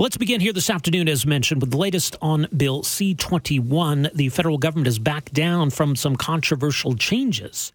Let's 0.00 0.16
begin 0.16 0.40
here 0.40 0.52
this 0.52 0.70
afternoon, 0.70 1.08
as 1.08 1.26
mentioned, 1.26 1.60
with 1.60 1.72
the 1.72 1.76
latest 1.76 2.14
on 2.22 2.46
Bill 2.56 2.84
C 2.84 3.16
21. 3.16 4.10
The 4.14 4.28
federal 4.28 4.56
government 4.56 4.86
has 4.86 5.00
backed 5.00 5.34
down 5.34 5.70
from 5.70 5.96
some 5.96 6.14
controversial 6.14 6.94
changes 6.94 7.72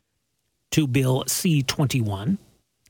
to 0.72 0.88
Bill 0.88 1.26
C 1.28 1.64
21. 1.64 2.38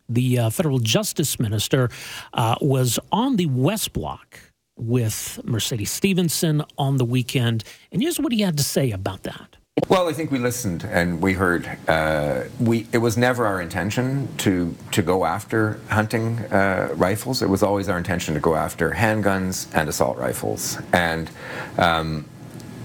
The 0.07 0.37
uh, 0.37 0.49
federal 0.51 0.77
justice 0.77 1.39
minister 1.39 1.89
uh, 2.35 2.57
was 2.61 2.99
on 3.11 3.37
the 3.37 3.47
West 3.47 3.91
Block 3.91 4.39
with 4.77 5.39
Mercedes 5.43 5.89
Stephenson 5.89 6.61
on 6.77 6.97
the 6.97 7.05
weekend. 7.05 7.63
And 7.91 8.03
here's 8.03 8.19
what 8.19 8.33
he 8.33 8.41
had 8.41 8.57
to 8.57 8.63
say 8.63 8.91
about 8.91 9.23
that. 9.23 9.57
Well, 9.89 10.07
I 10.07 10.13
think 10.13 10.31
we 10.31 10.39
listened 10.39 10.87
and 10.89 11.21
we 11.21 11.33
heard. 11.33 11.67
Uh, 11.87 12.43
we 12.59 12.87
it 12.91 12.99
was 12.99 13.17
never 13.17 13.45
our 13.45 13.61
intention 13.61 14.27
to 14.37 14.75
to 14.91 15.01
go 15.01 15.25
after 15.25 15.79
hunting 15.89 16.39
uh, 16.51 16.89
rifles. 16.95 17.41
It 17.41 17.49
was 17.49 17.63
always 17.63 17.89
our 17.89 17.97
intention 17.97 18.33
to 18.35 18.39
go 18.39 18.55
after 18.55 18.91
handguns 18.91 19.67
and 19.73 19.89
assault 19.89 20.17
rifles. 20.17 20.77
And 20.93 21.29
um, 21.77 22.25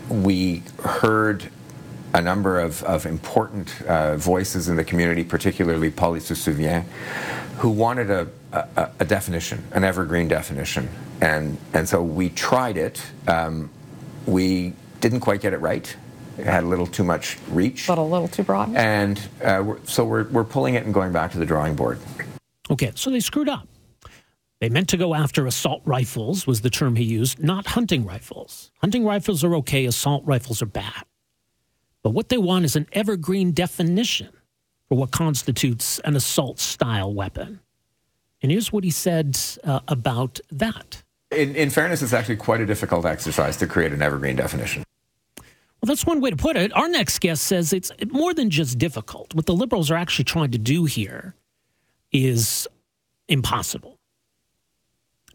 we 0.09 0.63
heard 0.83 1.51
a 2.15 2.21
number 2.23 2.59
of, 2.59 2.83
of 2.85 3.07
important 3.07 3.83
uh, 3.83 4.17
voices 4.17 4.69
in 4.69 4.77
the 4.77 4.85
community, 4.85 5.25
particularly 5.25 5.91
PolySeSouvient, 5.91 6.85
who 7.59 7.69
wanted 7.69 8.11
a, 8.11 8.29
a, 8.53 8.91
a, 9.01 9.05
definition, 9.05 9.63
an 9.73 9.85
evergreen 9.85 10.27
definition. 10.27 10.89
And, 11.21 11.59
and 11.75 11.87
so 11.87 12.03
we 12.03 12.31
tried 12.31 12.79
it. 12.79 13.03
Um, 13.27 13.71
we 14.27 14.73
didn't 15.01 15.21
quite 15.21 15.43
get 15.43 15.53
it 15.53 15.59
right. 15.59 15.95
It 16.39 16.47
had 16.47 16.65
a 16.65 16.67
little 16.67 16.87
too 16.87 17.05
much 17.05 17.37
reach. 17.51 17.87
But 17.87 17.99
a 17.99 18.03
little 18.03 18.29
too 18.29 18.45
broad. 18.45 18.75
And 18.75 19.19
uh, 19.43 19.63
we're, 19.65 19.79
so 19.85 20.05
we're, 20.05 20.25
we're 20.29 20.45
pulling 20.45 20.75
it 20.75 20.85
and 20.85 20.95
going 20.95 21.13
back 21.13 21.33
to 21.33 21.39
the 21.39 21.47
drawing 21.47 21.75
board. 21.75 21.99
Okay, 22.71 22.93
so 22.95 23.11
they 23.11 23.21
screwed 23.21 23.49
up. 23.49 23.67
They 24.61 24.69
meant 24.69 24.89
to 24.91 24.97
go 24.97 25.15
after 25.15 25.47
assault 25.47 25.83
rifles, 25.85 26.47
was 26.47 26.63
the 26.63 26.71
term 26.71 26.97
he 26.97 27.05
used, 27.05 27.43
not 27.43 27.67
hunting 27.67 28.05
rifles. 28.05 28.73
Hunting 28.81 29.05
rifles 29.05 29.45
are 29.45 29.55
okay, 29.57 29.85
assault 29.85 30.25
rifles 30.25 30.61
are 30.63 30.67
bad. 30.67 31.05
But 32.03 32.11
what 32.11 32.29
they 32.29 32.39
want 32.39 32.65
is 32.65 32.75
an 32.77 32.87
evergreen 32.93 33.53
definition 33.53 34.31
for 34.89 34.97
what 34.97 35.11
constitutes 35.11 35.99
an 36.01 36.17
assault 36.17 36.59
style 36.59 37.13
weapon. 37.13 37.61
And 38.43 38.51
here's 38.53 38.73
what 38.73 38.85
he 38.85 38.91
said 38.91 39.39
uh, 39.65 39.81
about 39.89 40.41
that. 40.51 41.03
In, 41.31 41.55
in 41.55 41.71
fairness, 41.71 42.03
it's 42.03 42.13
actually 42.13 42.37
quite 42.37 42.61
a 42.61 42.67
difficult 42.67 43.05
exercise 43.05 43.57
to 43.59 43.67
create 43.67 43.93
an 43.93 44.03
evergreen 44.03 44.37
definition. 44.37 44.83
Well, 45.81 45.87
that's 45.87 46.05
one 46.05 46.21
way 46.21 46.31
to 46.31 46.37
put 46.37 46.57
it. 46.57 46.77
Our 46.77 46.89
next 46.89 47.21
guest 47.21 47.45
says 47.45 47.73
it's 47.73 47.93
more 48.11 48.35
than 48.35 48.51
just 48.51 48.79
difficult. 48.79 49.33
What 49.35 49.47
the 49.47 49.55
liberals 49.55 49.91
are 49.91 49.97
actually 49.97 50.25
trying 50.25 50.51
to 50.51 50.59
do 50.59 50.87
here 50.87 51.35
is 52.11 52.67
impossible. 53.29 53.97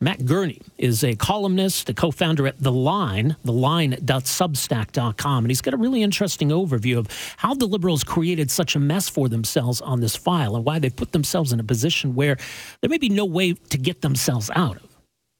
Matt 0.01 0.25
Gurney 0.25 0.59
is 0.77 1.01
a 1.01 1.15
columnist, 1.15 1.89
a 1.89 1.93
co 1.93 2.11
founder 2.11 2.45
at 2.45 2.59
The 2.59 2.73
Line, 2.73 3.37
theline.substack.com, 3.45 5.45
and 5.45 5.49
he's 5.49 5.61
got 5.61 5.73
a 5.73 5.77
really 5.77 6.03
interesting 6.03 6.49
overview 6.49 6.97
of 6.97 7.07
how 7.37 7.53
the 7.53 7.65
liberals 7.65 8.03
created 8.03 8.51
such 8.51 8.75
a 8.75 8.79
mess 8.79 9.07
for 9.07 9.29
themselves 9.29 9.79
on 9.79 10.01
this 10.01 10.17
file 10.17 10.57
and 10.57 10.65
why 10.65 10.77
they 10.77 10.89
put 10.89 11.13
themselves 11.13 11.53
in 11.53 11.61
a 11.61 11.63
position 11.63 12.15
where 12.15 12.35
there 12.81 12.89
may 12.89 12.97
be 12.97 13.07
no 13.07 13.23
way 13.23 13.53
to 13.53 13.77
get 13.77 14.01
themselves 14.01 14.51
out 14.55 14.75
of. 14.75 14.92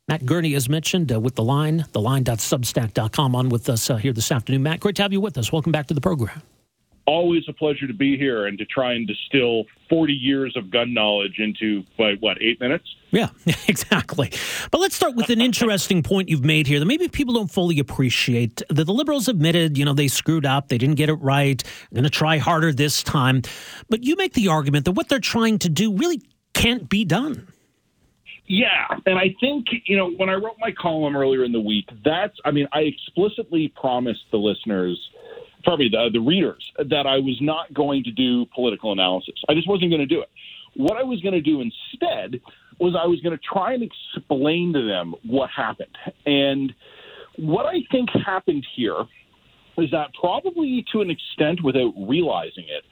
Matt 0.09 0.25
Gurney, 0.25 0.53
as 0.53 0.67
mentioned, 0.67 1.13
uh, 1.13 1.19
with 1.19 1.35
The 1.35 1.43
Line, 1.43 1.85
theline.substack.com, 1.93 3.35
on 3.35 3.47
with 3.47 3.69
us 3.69 3.89
uh, 3.89 3.95
here 3.95 4.11
this 4.11 4.33
afternoon. 4.33 4.61
Matt, 4.61 4.81
great 4.81 4.97
to 4.97 5.01
have 5.01 5.13
you 5.13 5.21
with 5.21 5.37
us. 5.37 5.49
Welcome 5.51 5.71
back 5.71 5.87
to 5.87 5.93
the 5.93 6.01
program. 6.01 6.41
Always 7.05 7.43
a 7.47 7.53
pleasure 7.53 7.87
to 7.87 7.93
be 7.93 8.17
here 8.17 8.45
and 8.45 8.57
to 8.57 8.65
try 8.65 8.93
and 8.93 9.07
distill 9.07 9.63
40 9.89 10.11
years 10.11 10.57
of 10.57 10.71
gun 10.71 10.93
knowledge 10.93 11.39
into 11.39 11.83
what, 11.95 12.19
what 12.19 12.41
eight 12.41 12.59
minutes? 12.59 12.83
Yeah 13.11 13.29
exactly. 13.67 14.31
But 14.71 14.79
let's 14.79 14.95
start 14.95 15.15
with 15.15 15.29
an 15.29 15.39
interesting 15.39 16.01
point 16.03 16.29
you've 16.29 16.45
made 16.45 16.67
here 16.67 16.79
that 16.79 16.85
maybe 16.85 17.07
people 17.07 17.33
don't 17.33 17.51
fully 17.51 17.79
appreciate. 17.79 18.61
That 18.69 18.85
the 18.85 18.93
liberals 18.93 19.27
admitted 19.27 19.77
you 19.77 19.83
know 19.83 19.93
they 19.93 20.07
screwed 20.07 20.45
up 20.45 20.69
they 20.69 20.77
didn't 20.77 20.95
get 20.95 21.09
it 21.09 21.15
right 21.15 21.61
going 21.93 22.05
to 22.05 22.09
try 22.09 22.37
harder 22.37 22.71
this 22.71 23.03
time. 23.03 23.41
But 23.89 24.03
you 24.03 24.15
make 24.15 24.33
the 24.33 24.47
argument 24.47 24.85
that 24.85 24.93
what 24.93 25.09
they're 25.09 25.19
trying 25.19 25.59
to 25.59 25.69
do 25.69 25.93
really 25.93 26.21
can't 26.53 26.87
be 26.87 27.03
done 27.03 27.47
yeah, 28.47 28.87
and 29.05 29.17
I 29.17 29.35
think 29.39 29.67
you 29.85 29.97
know 29.97 30.11
when 30.11 30.29
I 30.29 30.33
wrote 30.33 30.57
my 30.59 30.71
column 30.71 31.15
earlier 31.15 31.43
in 31.43 31.51
the 31.51 31.59
week, 31.59 31.89
that's 32.03 32.37
I 32.45 32.51
mean 32.51 32.67
I 32.73 32.81
explicitly 32.81 33.73
promised 33.79 34.25
the 34.31 34.37
listeners 34.37 34.97
probably 35.63 35.89
the, 35.89 36.09
the 36.11 36.19
readers 36.19 36.71
that 36.77 37.07
I 37.07 37.17
was 37.17 37.37
not 37.41 37.73
going 37.73 38.03
to 38.03 38.11
do 38.11 38.45
political 38.53 38.91
analysis. 38.91 39.35
I 39.47 39.53
just 39.53 39.67
wasn't 39.67 39.91
going 39.91 40.01
to 40.01 40.05
do 40.05 40.21
it. 40.21 40.29
What 40.75 40.97
I 40.97 41.03
was 41.03 41.21
going 41.21 41.33
to 41.33 41.41
do 41.41 41.61
instead 41.61 42.41
was 42.79 42.95
I 43.01 43.07
was 43.07 43.21
going 43.21 43.37
to 43.37 43.43
try 43.43 43.73
and 43.73 43.83
explain 43.83 44.73
to 44.73 44.85
them 44.85 45.15
what 45.23 45.49
happened. 45.49 45.97
And 46.25 46.73
what 47.37 47.65
I 47.65 47.83
think 47.91 48.09
happened 48.25 48.65
here 48.75 49.05
is 49.77 49.89
that 49.91 50.09
probably 50.19 50.85
to 50.91 51.01
an 51.01 51.09
extent 51.09 51.63
without 51.63 51.93
realizing 51.97 52.65
it, 52.67 52.83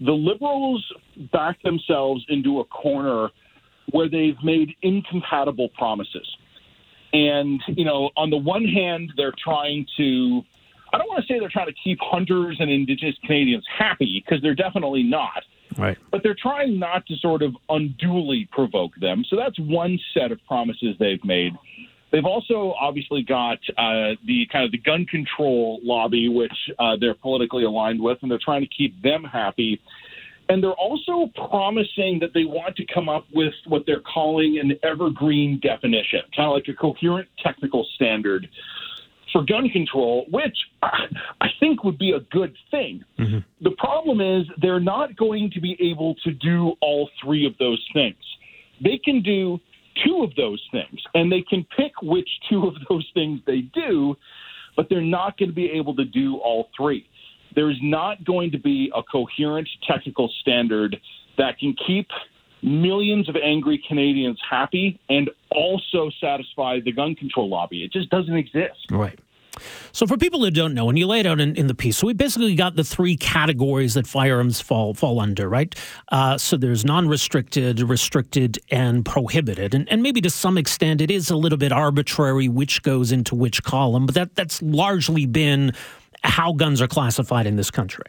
the 0.00 0.12
liberals 0.12 0.84
backed 1.32 1.62
themselves 1.62 2.24
into 2.28 2.60
a 2.60 2.64
corner 2.64 3.30
where 3.90 4.08
they've 4.08 4.36
made 4.42 4.74
incompatible 4.82 5.68
promises. 5.70 6.28
And, 7.12 7.60
you 7.68 7.84
know, 7.84 8.10
on 8.16 8.30
the 8.30 8.36
one 8.36 8.64
hand, 8.64 9.12
they're 9.16 9.34
trying 9.42 9.86
to 9.98 10.42
I 10.94 10.98
don't 10.98 11.08
want 11.08 11.26
to 11.26 11.32
say 11.32 11.40
they're 11.40 11.48
trying 11.48 11.66
to 11.66 11.74
keep 11.82 11.98
hunters 12.00 12.56
and 12.60 12.70
Indigenous 12.70 13.16
Canadians 13.24 13.64
happy 13.76 14.22
because 14.24 14.40
they're 14.42 14.54
definitely 14.54 15.02
not. 15.02 15.42
Right. 15.76 15.98
But 16.12 16.22
they're 16.22 16.36
trying 16.40 16.78
not 16.78 17.04
to 17.06 17.16
sort 17.16 17.42
of 17.42 17.56
unduly 17.68 18.48
provoke 18.52 18.92
them. 19.00 19.24
So 19.28 19.34
that's 19.34 19.58
one 19.58 19.98
set 20.16 20.30
of 20.30 20.38
promises 20.46 20.94
they've 21.00 21.24
made. 21.24 21.52
They've 22.12 22.24
also 22.24 22.74
obviously 22.80 23.22
got 23.22 23.58
uh, 23.76 24.14
the 24.24 24.46
kind 24.52 24.64
of 24.64 24.70
the 24.70 24.78
gun 24.78 25.04
control 25.04 25.80
lobby, 25.82 26.28
which 26.28 26.54
uh, 26.78 26.96
they're 27.00 27.16
politically 27.16 27.64
aligned 27.64 28.00
with, 28.00 28.18
and 28.22 28.30
they're 28.30 28.38
trying 28.38 28.62
to 28.62 28.68
keep 28.68 29.02
them 29.02 29.24
happy. 29.24 29.80
And 30.48 30.62
they're 30.62 30.72
also 30.72 31.30
promising 31.48 32.18
that 32.20 32.30
they 32.34 32.44
want 32.44 32.76
to 32.76 32.84
come 32.92 33.08
up 33.08 33.24
with 33.32 33.54
what 33.66 33.84
they're 33.86 34.00
calling 34.00 34.58
an 34.58 34.78
evergreen 34.82 35.58
definition, 35.60 36.20
kind 36.36 36.48
of 36.48 36.54
like 36.54 36.68
a 36.68 36.74
coherent 36.74 37.28
technical 37.42 37.86
standard 37.94 38.48
for 39.32 39.42
gun 39.42 39.68
control, 39.68 40.26
which 40.30 40.56
I 40.82 41.48
think 41.58 41.82
would 41.82 41.98
be 41.98 42.12
a 42.12 42.20
good 42.30 42.54
thing. 42.70 43.04
Mm-hmm. 43.18 43.38
The 43.62 43.72
problem 43.72 44.20
is 44.20 44.46
they're 44.62 44.80
not 44.80 45.16
going 45.16 45.50
to 45.54 45.60
be 45.60 45.76
able 45.80 46.14
to 46.24 46.30
do 46.30 46.74
all 46.80 47.10
three 47.22 47.44
of 47.44 47.52
those 47.58 47.84
things. 47.92 48.16
They 48.82 49.00
can 49.04 49.22
do 49.22 49.58
two 50.04 50.22
of 50.22 50.34
those 50.36 50.62
things, 50.70 51.00
and 51.14 51.32
they 51.32 51.42
can 51.42 51.66
pick 51.76 51.92
which 52.02 52.28
two 52.48 52.66
of 52.66 52.74
those 52.88 53.08
things 53.14 53.40
they 53.46 53.62
do, 53.74 54.14
but 54.76 54.88
they're 54.88 55.00
not 55.00 55.36
going 55.36 55.48
to 55.48 55.54
be 55.54 55.70
able 55.70 55.96
to 55.96 56.04
do 56.04 56.36
all 56.38 56.68
three. 56.76 57.08
There's 57.54 57.78
not 57.82 58.24
going 58.24 58.50
to 58.52 58.58
be 58.58 58.90
a 58.94 59.02
coherent 59.02 59.68
technical 59.86 60.30
standard 60.40 61.00
that 61.36 61.58
can 61.58 61.74
keep 61.86 62.08
millions 62.62 63.28
of 63.28 63.36
angry 63.36 63.82
Canadians 63.86 64.40
happy 64.48 64.98
and 65.08 65.30
also 65.50 66.10
satisfy 66.20 66.80
the 66.80 66.92
gun 66.92 67.14
control 67.14 67.48
lobby. 67.48 67.84
It 67.84 67.92
just 67.92 68.08
doesn't 68.10 68.34
exist. 68.36 68.86
Right. 68.90 69.18
So, 69.92 70.06
for 70.06 70.16
people 70.16 70.40
who 70.40 70.50
don't 70.50 70.74
know, 70.74 70.88
and 70.88 70.98
you 70.98 71.06
lay 71.06 71.20
it 71.20 71.26
out 71.26 71.40
in, 71.40 71.54
in 71.54 71.68
the 71.68 71.74
piece, 71.74 71.98
so 71.98 72.06
we 72.06 72.12
basically 72.12 72.54
got 72.56 72.74
the 72.74 72.82
three 72.82 73.16
categories 73.16 73.94
that 73.94 74.06
firearms 74.06 74.60
fall 74.60 74.94
fall 74.94 75.20
under, 75.20 75.48
right? 75.48 75.74
Uh, 76.10 76.36
so 76.36 76.56
there's 76.56 76.84
non-restricted, 76.84 77.80
restricted, 77.80 78.58
and 78.70 79.04
prohibited, 79.04 79.74
and, 79.74 79.88
and 79.90 80.02
maybe 80.02 80.20
to 80.22 80.30
some 80.30 80.58
extent 80.58 81.00
it 81.00 81.10
is 81.10 81.30
a 81.30 81.36
little 81.36 81.58
bit 81.58 81.70
arbitrary 81.70 82.48
which 82.48 82.82
goes 82.82 83.12
into 83.12 83.34
which 83.34 83.62
column, 83.62 84.06
but 84.06 84.14
that 84.16 84.34
that's 84.34 84.60
largely 84.62 85.26
been 85.26 85.72
how 86.24 86.52
guns 86.52 86.80
are 86.82 86.88
classified 86.88 87.46
in 87.46 87.56
this 87.56 87.70
country. 87.70 88.06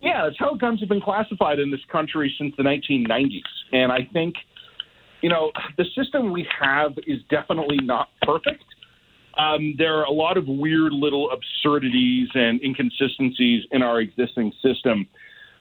Yeah, 0.00 0.24
that's 0.24 0.38
how 0.38 0.54
guns 0.54 0.80
have 0.80 0.88
been 0.88 1.00
classified 1.00 1.58
in 1.58 1.70
this 1.70 1.80
country 1.90 2.32
since 2.38 2.54
the 2.56 2.62
1990s. 2.62 3.40
And 3.72 3.90
I 3.90 4.08
think, 4.12 4.36
you 5.22 5.28
know, 5.28 5.50
the 5.76 5.84
system 5.96 6.32
we 6.32 6.46
have 6.60 6.92
is 7.06 7.18
definitely 7.30 7.78
not 7.82 8.08
perfect. 8.22 8.62
Um, 9.36 9.74
there 9.78 9.96
are 9.96 10.04
a 10.04 10.12
lot 10.12 10.36
of 10.36 10.46
weird 10.46 10.92
little 10.92 11.30
absurdities 11.30 12.28
and 12.34 12.62
inconsistencies 12.62 13.64
in 13.72 13.82
our 13.82 14.00
existing 14.00 14.52
system. 14.62 15.08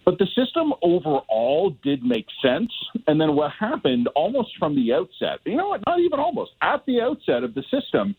But 0.06 0.20
the 0.20 0.28
system 0.36 0.74
overall 0.82 1.76
did 1.84 2.04
make 2.04 2.28
sense. 2.42 2.72
And 3.08 3.20
then 3.20 3.36
what 3.36 3.52
happened 3.60 4.08
almost 4.16 4.52
from 4.58 4.76
the 4.76 4.94
outset, 4.94 5.40
you 5.46 5.58
know 5.58 5.70
what, 5.70 5.82
not 5.86 6.00
even 6.00 6.20
almost, 6.20 6.52
at 6.62 6.86
the 6.86 7.02
outset 7.02 7.44
of 7.44 7.54
the 7.56 7.64
system, 7.72 8.16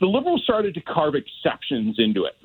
the 0.00 0.06
liberals 0.06 0.42
started 0.44 0.74
to 0.74 0.80
carve 0.80 1.14
exceptions 1.14 1.96
into 1.98 2.24
it. 2.24 2.36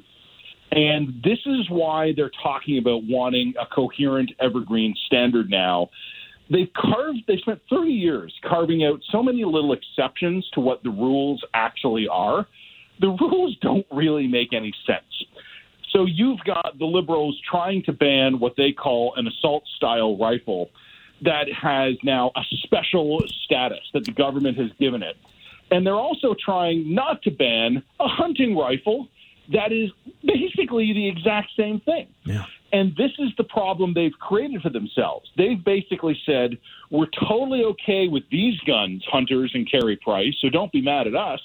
And 0.72 1.22
this 1.24 1.40
is 1.46 1.70
why 1.70 2.14
they're 2.16 2.32
talking 2.42 2.78
about 2.78 3.04
wanting 3.04 3.54
a 3.60 3.66
coherent 3.66 4.32
evergreen 4.40 4.96
standard 5.06 5.50
now. 5.50 5.90
They've 6.50 6.72
carved, 6.74 7.20
they 7.28 7.38
spent 7.38 7.62
30 7.70 7.92
years 7.92 8.34
carving 8.44 8.84
out 8.84 9.02
so 9.12 9.22
many 9.22 9.44
little 9.44 9.74
exceptions 9.74 10.50
to 10.54 10.62
what 10.62 10.84
the 10.84 10.90
rules 10.90 11.44
actually 11.54 12.08
are. 12.08 12.48
The 13.00 13.10
rules 13.10 13.58
don't 13.62 13.86
really 13.92 14.28
make 14.28 14.54
any 14.54 14.74
sense. 14.86 15.26
So 15.92 16.06
you've 16.06 16.40
got 16.46 16.78
the 16.80 16.86
liberals 16.86 17.40
trying 17.50 17.84
to 17.84 17.94
ban 17.94 18.40
what 18.40 18.54
they 18.56 18.72
call 18.72 19.14
an 19.16 19.28
assault 19.28 19.64
style 19.76 20.18
rifle 20.18 20.70
that 21.22 21.46
has 21.52 21.96
now 22.04 22.32
a 22.36 22.42
special 22.64 23.22
status 23.46 23.82
that 23.94 24.06
the 24.06 24.12
government 24.12 24.58
has 24.58 24.72
given 24.80 25.04
it. 25.04 25.18
And 25.72 25.86
they're 25.86 25.96
also 25.96 26.36
trying 26.44 26.94
not 26.94 27.22
to 27.24 27.32
ban 27.32 27.82
a 28.00 28.08
hunting 28.08 28.56
rifle 28.56 29.08
that 29.54 29.72
is 29.72 29.90
basically 30.24 30.94
the 30.94 31.08
exact 31.08 31.50
same 31.58 31.80
thing. 31.82 32.08
Yeah. 32.24 32.46
And 32.74 32.96
this 32.96 33.12
is 33.20 33.30
the 33.38 33.44
problem 33.44 33.94
they've 33.94 34.18
created 34.20 34.62
for 34.62 34.70
themselves. 34.70 35.30
They've 35.38 35.62
basically 35.64 36.18
said, 36.26 36.58
we're 36.90 37.10
totally 37.28 37.64
okay 37.64 38.08
with 38.08 38.24
these 38.32 38.58
guns, 38.62 39.04
hunters 39.12 39.52
and 39.54 39.70
Carey 39.70 39.98
Price, 39.98 40.36
so 40.42 40.50
don't 40.50 40.72
be 40.72 40.82
mad 40.82 41.08
at 41.08 41.16
us. 41.16 41.42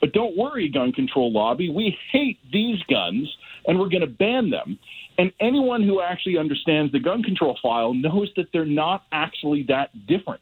But 0.00 0.12
don't 0.12 0.36
worry, 0.36 0.68
gun 0.68 0.92
control 0.92 1.32
lobby. 1.32 1.70
We 1.70 1.96
hate 2.10 2.38
these 2.52 2.82
guns, 2.90 3.32
and 3.66 3.78
we're 3.78 3.88
going 3.88 4.02
to 4.02 4.06
ban 4.06 4.50
them. 4.50 4.78
And 5.16 5.32
anyone 5.40 5.82
who 5.82 6.02
actually 6.02 6.36
understands 6.36 6.92
the 6.92 6.98
gun 6.98 7.22
control 7.22 7.56
file 7.62 7.94
knows 7.94 8.30
that 8.36 8.46
they're 8.52 8.66
not 8.66 9.04
actually 9.12 9.62
that 9.68 10.06
different. 10.06 10.40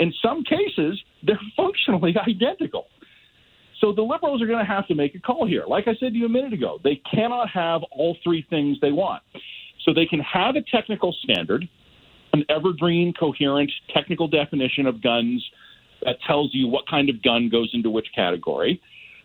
In 0.00 0.12
some 0.22 0.42
cases, 0.42 1.00
they're 1.22 1.40
functionally 1.56 2.14
identical. 2.18 2.86
So 3.80 3.92
the 3.92 4.02
liberals 4.02 4.42
are 4.42 4.46
going 4.46 4.58
to 4.58 4.70
have 4.70 4.86
to 4.88 4.94
make 4.94 5.14
a 5.14 5.20
call 5.20 5.46
here. 5.46 5.64
Like 5.66 5.88
I 5.88 5.94
said 6.00 6.12
to 6.12 6.18
you 6.18 6.26
a 6.26 6.28
minute 6.28 6.52
ago, 6.52 6.78
they 6.82 7.00
cannot 7.10 7.48
have 7.50 7.82
all 7.92 8.16
three 8.22 8.44
things 8.50 8.76
they 8.82 8.92
want. 8.92 9.22
So 9.84 9.94
they 9.94 10.04
can 10.04 10.20
have 10.20 10.56
a 10.56 10.62
technical 10.62 11.14
standard, 11.22 11.66
an 12.34 12.44
evergreen, 12.50 13.14
coherent 13.18 13.70
technical 13.94 14.28
definition 14.28 14.86
of 14.86 15.02
guns 15.02 15.42
that 16.04 16.16
tells 16.26 16.50
you 16.52 16.68
what 16.68 16.86
kind 16.88 17.08
of 17.08 17.22
gun 17.22 17.48
goes 17.50 17.70
into 17.72 17.90
which 17.90 18.06
category, 18.14 18.80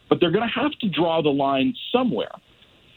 but 0.10 0.20
they're 0.20 0.32
going 0.32 0.48
to 0.48 0.62
have 0.62 0.72
to 0.80 0.90
draw 0.90 1.22
the 1.22 1.30
line 1.30 1.74
somewhere. 1.92 2.32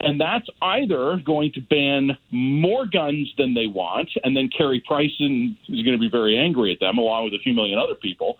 And 0.00 0.20
that's 0.20 0.46
either 0.62 1.20
going 1.24 1.52
to 1.52 1.60
ban 1.60 2.16
more 2.30 2.86
guns 2.86 3.32
than 3.36 3.54
they 3.54 3.66
want, 3.66 4.08
and 4.22 4.36
then 4.36 4.48
Carey 4.56 4.82
Price 4.86 5.10
is 5.18 5.28
going 5.68 5.92
to 5.92 5.98
be 5.98 6.08
very 6.10 6.38
angry 6.38 6.72
at 6.72 6.78
them, 6.78 6.98
along 6.98 7.24
with 7.24 7.34
a 7.34 7.42
few 7.42 7.52
million 7.52 7.78
other 7.78 7.96
people, 7.96 8.38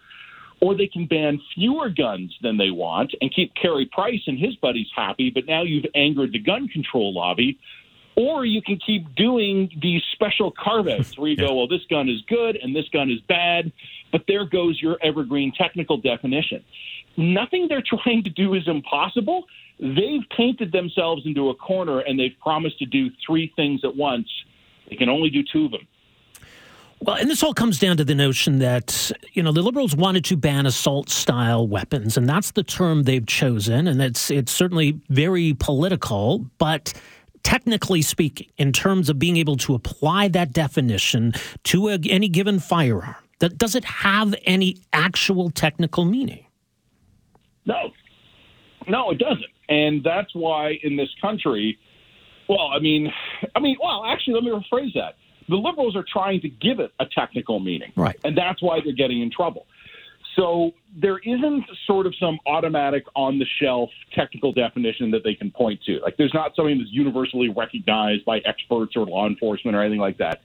or 0.61 0.77
they 0.77 0.87
can 0.87 1.07
ban 1.07 1.41
fewer 1.55 1.89
guns 1.89 2.37
than 2.43 2.57
they 2.59 2.71
want 2.71 3.15
and 3.21 3.35
keep 3.35 3.55
Carey 3.55 3.87
Price 3.87 4.23
and 4.27 4.39
his 4.39 4.55
buddies 4.57 4.89
happy, 4.95 5.31
but 5.31 5.47
now 5.47 5.63
you've 5.63 5.87
angered 5.95 6.33
the 6.33 6.39
gun 6.39 6.69
control 6.69 7.13
lobby. 7.13 7.59
Or 8.17 8.45
you 8.45 8.61
can 8.61 8.81
keep 8.85 9.15
doing 9.15 9.71
these 9.81 10.03
special 10.13 10.51
carve 10.51 10.89
outs 10.89 11.17
where 11.17 11.29
you 11.29 11.37
go, 11.37 11.55
well, 11.57 11.69
this 11.69 11.83
gun 11.89 12.09
is 12.09 12.21
good 12.29 12.57
and 12.57 12.75
this 12.75 12.89
gun 12.93 13.13
is 13.13 13.21
bad, 13.29 13.71
but 14.11 14.25
there 14.27 14.45
goes 14.45 14.83
your 14.83 14.99
evergreen 15.01 15.53
technical 15.57 15.99
definition. 15.99 16.65
Nothing 17.19 17.67
they're 17.69 17.83
trying 18.05 18.23
to 18.25 18.31
do 18.31 18.55
is 18.55 18.67
impossible. 18.67 19.45
They've 19.79 20.25
painted 20.35 20.73
themselves 20.73 21.27
into 21.27 21.51
a 21.51 21.55
corner 21.55 22.01
and 22.01 22.19
they've 22.19 22.37
promised 22.41 22.79
to 22.79 22.87
do 22.87 23.11
three 23.27 23.53
things 23.57 23.83
at 23.85 23.95
once. 23.95 24.29
They 24.89 24.97
can 24.97 25.09
only 25.09 25.29
do 25.29 25.43
two 25.43 25.67
of 25.67 25.73
them. 25.73 25.87
Well, 27.01 27.17
and 27.17 27.31
this 27.31 27.45
all 27.45 27.55
comes 27.55 27.79
down 27.79 27.97
to 27.99 28.05
the 28.05 28.15
notion 28.15 28.59
that, 28.59 29.13
you 29.33 29.43
know, 29.43 29.53
the 29.53 29.63
liberals 29.63 29.95
wanted 29.95 30.25
to 30.27 30.37
ban 30.37 30.67
assault 30.67 31.11
style 31.11 31.67
weapons, 31.67 32.17
and 32.17 32.29
that's 32.29 32.51
the 32.53 32.65
term 32.65 33.05
they've 33.05 33.25
chosen, 33.25 33.87
and 33.87 34.03
it's 34.03 34.33
it's 34.33 34.51
certainly 34.51 35.01
very 35.09 35.55
political, 35.61 36.45
but 36.59 36.93
technically 37.45 38.03
speaking, 38.03 38.49
in 38.57 38.73
terms 38.73 39.09
of 39.09 39.17
being 39.17 39.37
able 39.37 39.57
to 39.59 39.75
apply 39.75 40.27
that 40.27 40.53
definition 40.53 41.35
to 41.65 41.89
a, 41.89 42.01
any 42.09 42.29
given 42.29 42.59
firearm, 42.59 43.15
that 43.39 43.57
does 43.59 43.77
it 43.77 43.85
have 43.85 44.35
any 44.45 44.77
actual 44.93 45.51
technical 45.51 46.05
meaning? 46.05 46.45
No. 47.69 47.91
No, 48.89 49.11
it 49.11 49.19
doesn't. 49.19 49.45
And 49.69 50.03
that's 50.03 50.35
why 50.35 50.79
in 50.83 50.97
this 50.97 51.11
country, 51.21 51.79
well, 52.49 52.71
I 52.75 52.81
mean, 52.81 53.13
I 53.55 53.61
mean, 53.61 53.77
well, 53.81 54.05
actually, 54.07 54.35
let 54.35 54.43
me 54.43 54.51
rephrase 54.51 54.95
that 54.95 55.15
the 55.49 55.57
liberals 55.57 55.97
are 55.97 56.05
trying 56.11 56.41
to 56.43 56.49
give 56.49 56.81
it 56.81 56.93
a 57.01 57.07
technical 57.07 57.61
meaning. 57.61 57.93
Right. 57.97 58.19
And 58.25 58.37
that's 58.37 58.63
why 58.63 58.81
they're 58.85 58.95
getting 58.95 59.23
in 59.23 59.31
trouble. 59.31 59.67
So 60.37 60.71
there 60.95 61.19
isn't 61.19 61.65
sort 61.87 62.07
of 62.07 62.15
some 62.21 62.39
automatic 62.47 63.05
on 63.17 63.39
the 63.39 63.47
shelf 63.61 63.91
technical 64.15 64.53
definition 64.53 65.11
that 65.11 65.25
they 65.25 65.35
can 65.35 65.51
point 65.51 65.81
to. 65.87 65.99
Like 65.99 66.17
there's 66.17 66.35
not 66.35 66.55
something 66.55 66.79
that's 66.79 66.93
universally 66.93 67.49
recognized 67.49 68.25
by 68.25 68.39
experts 68.45 68.93
or 68.95 69.05
law 69.05 69.27
enforcement 69.27 69.77
or 69.77 69.83
anything 69.83 70.01
like 70.01 70.19
that. 70.19 70.41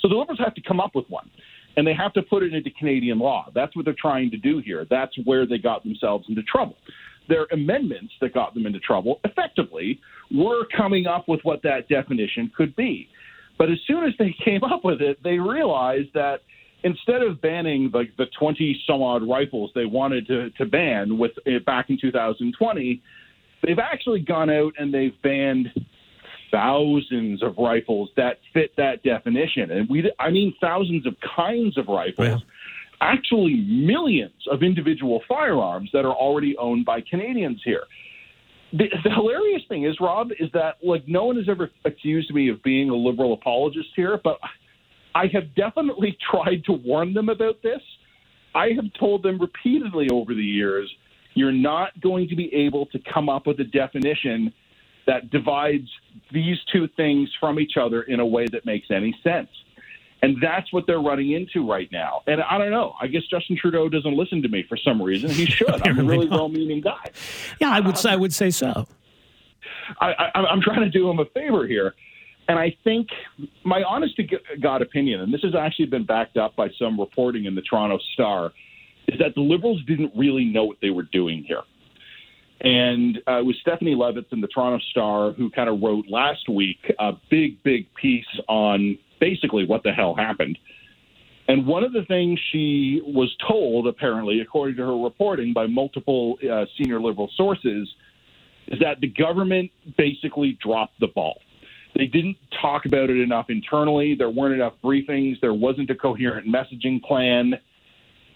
So 0.00 0.08
the 0.08 0.14
liberals 0.14 0.38
have 0.42 0.54
to 0.54 0.62
come 0.62 0.80
up 0.80 0.94
with 0.94 1.04
one. 1.08 1.30
And 1.76 1.86
they 1.86 1.94
have 1.94 2.12
to 2.14 2.22
put 2.22 2.42
it 2.42 2.54
into 2.54 2.70
Canadian 2.70 3.18
law. 3.18 3.50
That's 3.54 3.76
what 3.76 3.84
they're 3.84 3.94
trying 4.00 4.30
to 4.30 4.36
do 4.36 4.62
here. 4.64 4.86
That's 4.88 5.12
where 5.24 5.46
they 5.46 5.58
got 5.58 5.84
themselves 5.84 6.26
into 6.28 6.42
trouble. 6.42 6.76
Their 7.28 7.46
amendments 7.52 8.14
that 8.20 8.32
got 8.32 8.54
them 8.54 8.66
into 8.66 8.78
trouble 8.78 9.20
effectively 9.24 10.00
were 10.32 10.66
coming 10.76 11.06
up 11.06 11.28
with 11.28 11.40
what 11.42 11.62
that 11.62 11.88
definition 11.88 12.50
could 12.56 12.74
be. 12.76 13.08
But 13.58 13.70
as 13.70 13.78
soon 13.86 14.04
as 14.04 14.12
they 14.18 14.34
came 14.44 14.62
up 14.64 14.84
with 14.84 15.00
it, 15.00 15.18
they 15.22 15.38
realized 15.38 16.10
that 16.14 16.40
instead 16.82 17.22
of 17.22 17.40
banning 17.40 17.90
like 17.92 18.16
the 18.16 18.26
20 18.38 18.82
some 18.86 19.02
odd 19.02 19.28
rifles 19.28 19.70
they 19.74 19.86
wanted 19.86 20.26
to, 20.28 20.50
to 20.50 20.66
ban 20.66 21.18
with 21.18 21.32
it 21.44 21.64
back 21.64 21.90
in 21.90 21.98
2020, 22.00 23.02
they've 23.62 23.78
actually 23.78 24.20
gone 24.20 24.50
out 24.50 24.72
and 24.78 24.92
they've 24.92 25.20
banned 25.22 25.68
thousands 26.50 27.42
of 27.42 27.56
rifles 27.58 28.10
that 28.16 28.38
fit 28.52 28.74
that 28.76 29.02
definition. 29.02 29.70
And 29.70 29.88
we, 29.88 30.10
I 30.18 30.30
mean, 30.30 30.54
thousands 30.60 31.06
of 31.06 31.16
kinds 31.36 31.76
of 31.78 31.88
rifles. 31.88 32.42
Actually, 33.00 33.56
millions 33.68 34.46
of 34.50 34.62
individual 34.62 35.22
firearms 35.28 35.90
that 35.92 36.04
are 36.06 36.14
already 36.14 36.56
owned 36.56 36.86
by 36.86 37.02
Canadians 37.02 37.60
here. 37.64 37.84
The, 38.72 38.88
the, 39.04 39.10
hilarious 39.10 39.62
thing 39.68 39.84
is, 39.84 39.96
Rob, 40.00 40.30
is 40.40 40.50
that 40.54 40.76
like 40.82 41.06
no 41.06 41.26
one 41.26 41.36
has 41.36 41.48
ever 41.48 41.70
accused 41.84 42.32
me 42.32 42.48
of 42.48 42.62
being 42.62 42.90
a 42.90 42.94
liberal 42.94 43.34
apologist 43.34 43.88
here, 43.94 44.18
but 44.22 44.38
I 45.14 45.26
have 45.32 45.54
definitely 45.54 46.16
tried 46.30 46.64
to 46.64 46.72
warn 46.72 47.14
them 47.14 47.28
about 47.28 47.62
this. 47.62 47.80
I 48.54 48.68
have 48.70 48.86
told 48.98 49.22
them 49.22 49.38
repeatedly 49.38 50.08
over 50.10 50.34
the 50.34 50.42
years, 50.42 50.90
you're 51.34 51.52
not 51.52 52.00
going 52.00 52.28
to 52.28 52.36
be 52.36 52.52
able 52.54 52.86
to 52.86 52.98
come 53.12 53.28
up 53.28 53.46
with 53.46 53.60
a 53.60 53.64
definition 53.64 54.52
that 55.06 55.30
divides 55.30 55.88
these 56.32 56.58
two 56.72 56.88
things 56.96 57.30
from 57.38 57.60
each 57.60 57.76
other 57.76 58.02
in 58.02 58.20
a 58.20 58.26
way 58.26 58.46
that 58.46 58.66
makes 58.66 58.90
any 58.90 59.16
sense. 59.22 59.48
And 60.22 60.36
that's 60.42 60.72
what 60.72 60.86
they're 60.86 61.00
running 61.00 61.32
into 61.32 61.68
right 61.68 61.88
now. 61.92 62.22
And 62.26 62.40
I 62.42 62.58
don't 62.58 62.70
know. 62.70 62.94
I 63.00 63.06
guess 63.06 63.22
Justin 63.30 63.56
Trudeau 63.56 63.88
doesn't 63.88 64.16
listen 64.16 64.42
to 64.42 64.48
me 64.48 64.64
for 64.68 64.76
some 64.76 65.00
reason. 65.00 65.30
He 65.30 65.44
should. 65.46 65.86
I'm 65.86 65.98
a 65.98 66.02
really 66.02 66.26
well-meaning 66.26 66.80
guy. 66.80 67.10
Yeah, 67.60 67.70
I 67.70 67.80
would. 67.80 67.98
say, 67.98 68.10
I 68.10 68.16
would 68.16 68.32
say 68.32 68.50
so. 68.50 68.86
I, 70.00 70.12
I, 70.12 70.40
I'm 70.40 70.60
trying 70.60 70.80
to 70.80 70.90
do 70.90 71.08
him 71.08 71.20
a 71.20 71.26
favor 71.26 71.66
here, 71.66 71.94
and 72.48 72.58
I 72.58 72.76
think 72.82 73.08
my 73.62 73.84
honest 73.84 74.16
to 74.16 74.26
God 74.60 74.82
opinion, 74.82 75.20
and 75.20 75.32
this 75.32 75.42
has 75.42 75.54
actually 75.54 75.86
been 75.86 76.04
backed 76.04 76.36
up 76.36 76.56
by 76.56 76.70
some 76.78 76.98
reporting 76.98 77.44
in 77.44 77.54
the 77.54 77.62
Toronto 77.62 77.98
Star, 78.14 78.52
is 79.06 79.18
that 79.20 79.34
the 79.36 79.42
Liberals 79.42 79.80
didn't 79.86 80.12
really 80.16 80.44
know 80.44 80.64
what 80.64 80.78
they 80.82 80.90
were 80.90 81.04
doing 81.04 81.44
here. 81.44 81.62
And 82.60 83.18
uh, 83.28 83.40
it 83.40 83.44
was 83.44 83.56
Stephanie 83.60 83.94
Levitz 83.94 84.32
in 84.32 84.40
the 84.40 84.48
Toronto 84.48 84.82
Star 84.90 85.32
who 85.32 85.50
kind 85.50 85.68
of 85.68 85.80
wrote 85.82 86.06
last 86.08 86.48
week 86.48 86.78
a 86.98 87.12
big, 87.30 87.62
big 87.62 87.86
piece 87.94 88.24
on 88.48 88.98
basically 89.20 89.66
what 89.66 89.82
the 89.82 89.92
hell 89.92 90.14
happened. 90.14 90.58
And 91.48 91.66
one 91.66 91.84
of 91.84 91.92
the 91.92 92.04
things 92.06 92.40
she 92.50 93.00
was 93.04 93.34
told, 93.46 93.86
apparently, 93.86 94.40
according 94.40 94.76
to 94.76 94.82
her 94.82 94.98
reporting 94.98 95.52
by 95.52 95.66
multiple 95.66 96.38
uh, 96.50 96.64
senior 96.76 97.00
liberal 97.00 97.30
sources, 97.36 97.88
is 98.68 98.80
that 98.80 99.00
the 99.00 99.08
government 99.08 99.70
basically 99.96 100.58
dropped 100.60 100.98
the 100.98 101.06
ball. 101.06 101.40
They 101.94 102.06
didn't 102.06 102.36
talk 102.60 102.84
about 102.84 103.10
it 103.10 103.20
enough 103.20 103.46
internally. 103.48 104.14
There 104.14 104.28
weren't 104.28 104.54
enough 104.54 104.74
briefings. 104.82 105.40
There 105.40 105.54
wasn't 105.54 105.88
a 105.90 105.94
coherent 105.94 106.46
messaging 106.48 107.00
plan. 107.02 107.54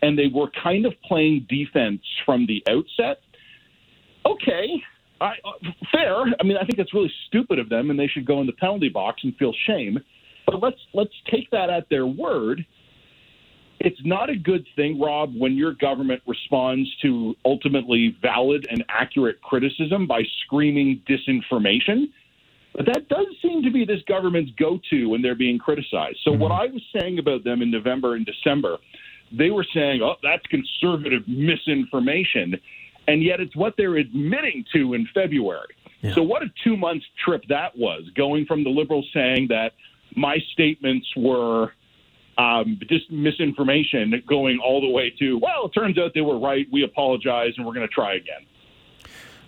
And 0.03 0.19
they 0.19 0.29
were 0.33 0.51
kind 0.63 0.87
of 0.87 0.95
playing 1.07 1.47
defense 1.49 2.01
from 2.25 2.47
the 2.47 2.63
outset. 2.71 3.21
Okay, 4.27 4.67
I, 5.21 5.33
uh, 5.45 5.71
fair. 5.93 6.17
I 6.23 6.43
mean, 6.45 6.57
I 6.57 6.65
think 6.65 6.79
it's 6.79 6.95
really 6.95 7.13
stupid 7.29 7.59
of 7.59 7.69
them, 7.69 7.91
and 7.91 7.99
they 7.99 8.07
should 8.07 8.27
go 8.27 8.41
in 8.41 8.47
the 8.47 8.53
penalty 8.53 8.89
box 8.89 9.23
and 9.25 9.37
feel 9.37 9.53
shame. 9.67 9.99
But 10.47 10.63
let's 10.63 10.81
let's 10.95 11.15
take 11.31 11.51
that 11.51 11.71
at 11.71 11.89
their 11.91 12.07
word. 12.07 12.65
It's 13.81 14.01
not 14.05 14.29
a 14.29 14.37
good 14.37 14.67
thing, 14.77 15.01
Rob, 15.01 15.33
when 15.35 15.55
your 15.55 15.73
government 15.73 16.21
responds 16.27 16.89
to 17.01 17.35
ultimately 17.47 18.15
valid 18.21 18.67
and 18.71 18.85
accurate 18.91 19.41
criticism 19.41 20.07
by 20.07 20.23
screaming 20.45 21.03
disinformation. 21.09 22.11
But 22.75 22.87
that 22.87 23.09
does 23.09 23.27
seem 23.43 23.63
to 23.63 23.71
be 23.71 23.85
this 23.85 24.03
government's 24.07 24.53
go 24.59 24.79
to 24.91 25.07
when 25.07 25.23
they're 25.23 25.35
being 25.35 25.59
criticized. 25.59 26.19
So, 26.25 26.33
mm-hmm. 26.33 26.43
what 26.43 26.53
I 26.53 26.67
was 26.67 26.83
saying 26.95 27.19
about 27.19 27.43
them 27.43 27.63
in 27.63 27.71
November 27.71 28.15
and 28.17 28.27
December, 28.27 28.77
they 29.37 29.51
were 29.51 29.67
saying, 29.75 30.03
oh, 30.03 30.15
that's 30.23 30.45
conservative 30.47 31.23
misinformation. 31.27 32.61
And 33.11 33.25
yet 33.25 33.41
it's 33.41 33.57
what 33.57 33.75
they're 33.77 33.97
admitting 33.97 34.65
to 34.73 34.95
in 34.95 35.09
February. 35.13 35.75
Yeah. 36.01 36.15
So, 36.15 36.23
what 36.23 36.43
a 36.43 36.47
two 36.63 36.77
month 36.77 37.03
trip 37.25 37.43
that 37.49 37.77
was, 37.77 38.03
going 38.17 38.47
from 38.47 38.63
the 38.63 38.71
Liberals 38.71 39.09
saying 39.13 39.49
that 39.49 39.73
my 40.17 40.39
statements 40.53 41.07
were 41.17 41.73
um, 42.39 42.79
just 42.89 43.11
misinformation 43.11 44.23
going 44.29 44.61
all 44.65 44.81
the 44.81 44.89
way 44.89 45.13
to, 45.19 45.39
well, 45.39 45.67
it 45.67 45.71
turns 45.71 45.99
out 45.99 46.13
they 46.15 46.21
were 46.21 46.39
right. 46.39 46.67
We 46.73 46.85
apologize 46.85 47.53
and 47.57 47.67
we're 47.67 47.75
going 47.75 47.87
to 47.87 47.93
try 47.93 48.15
again. 48.15 48.47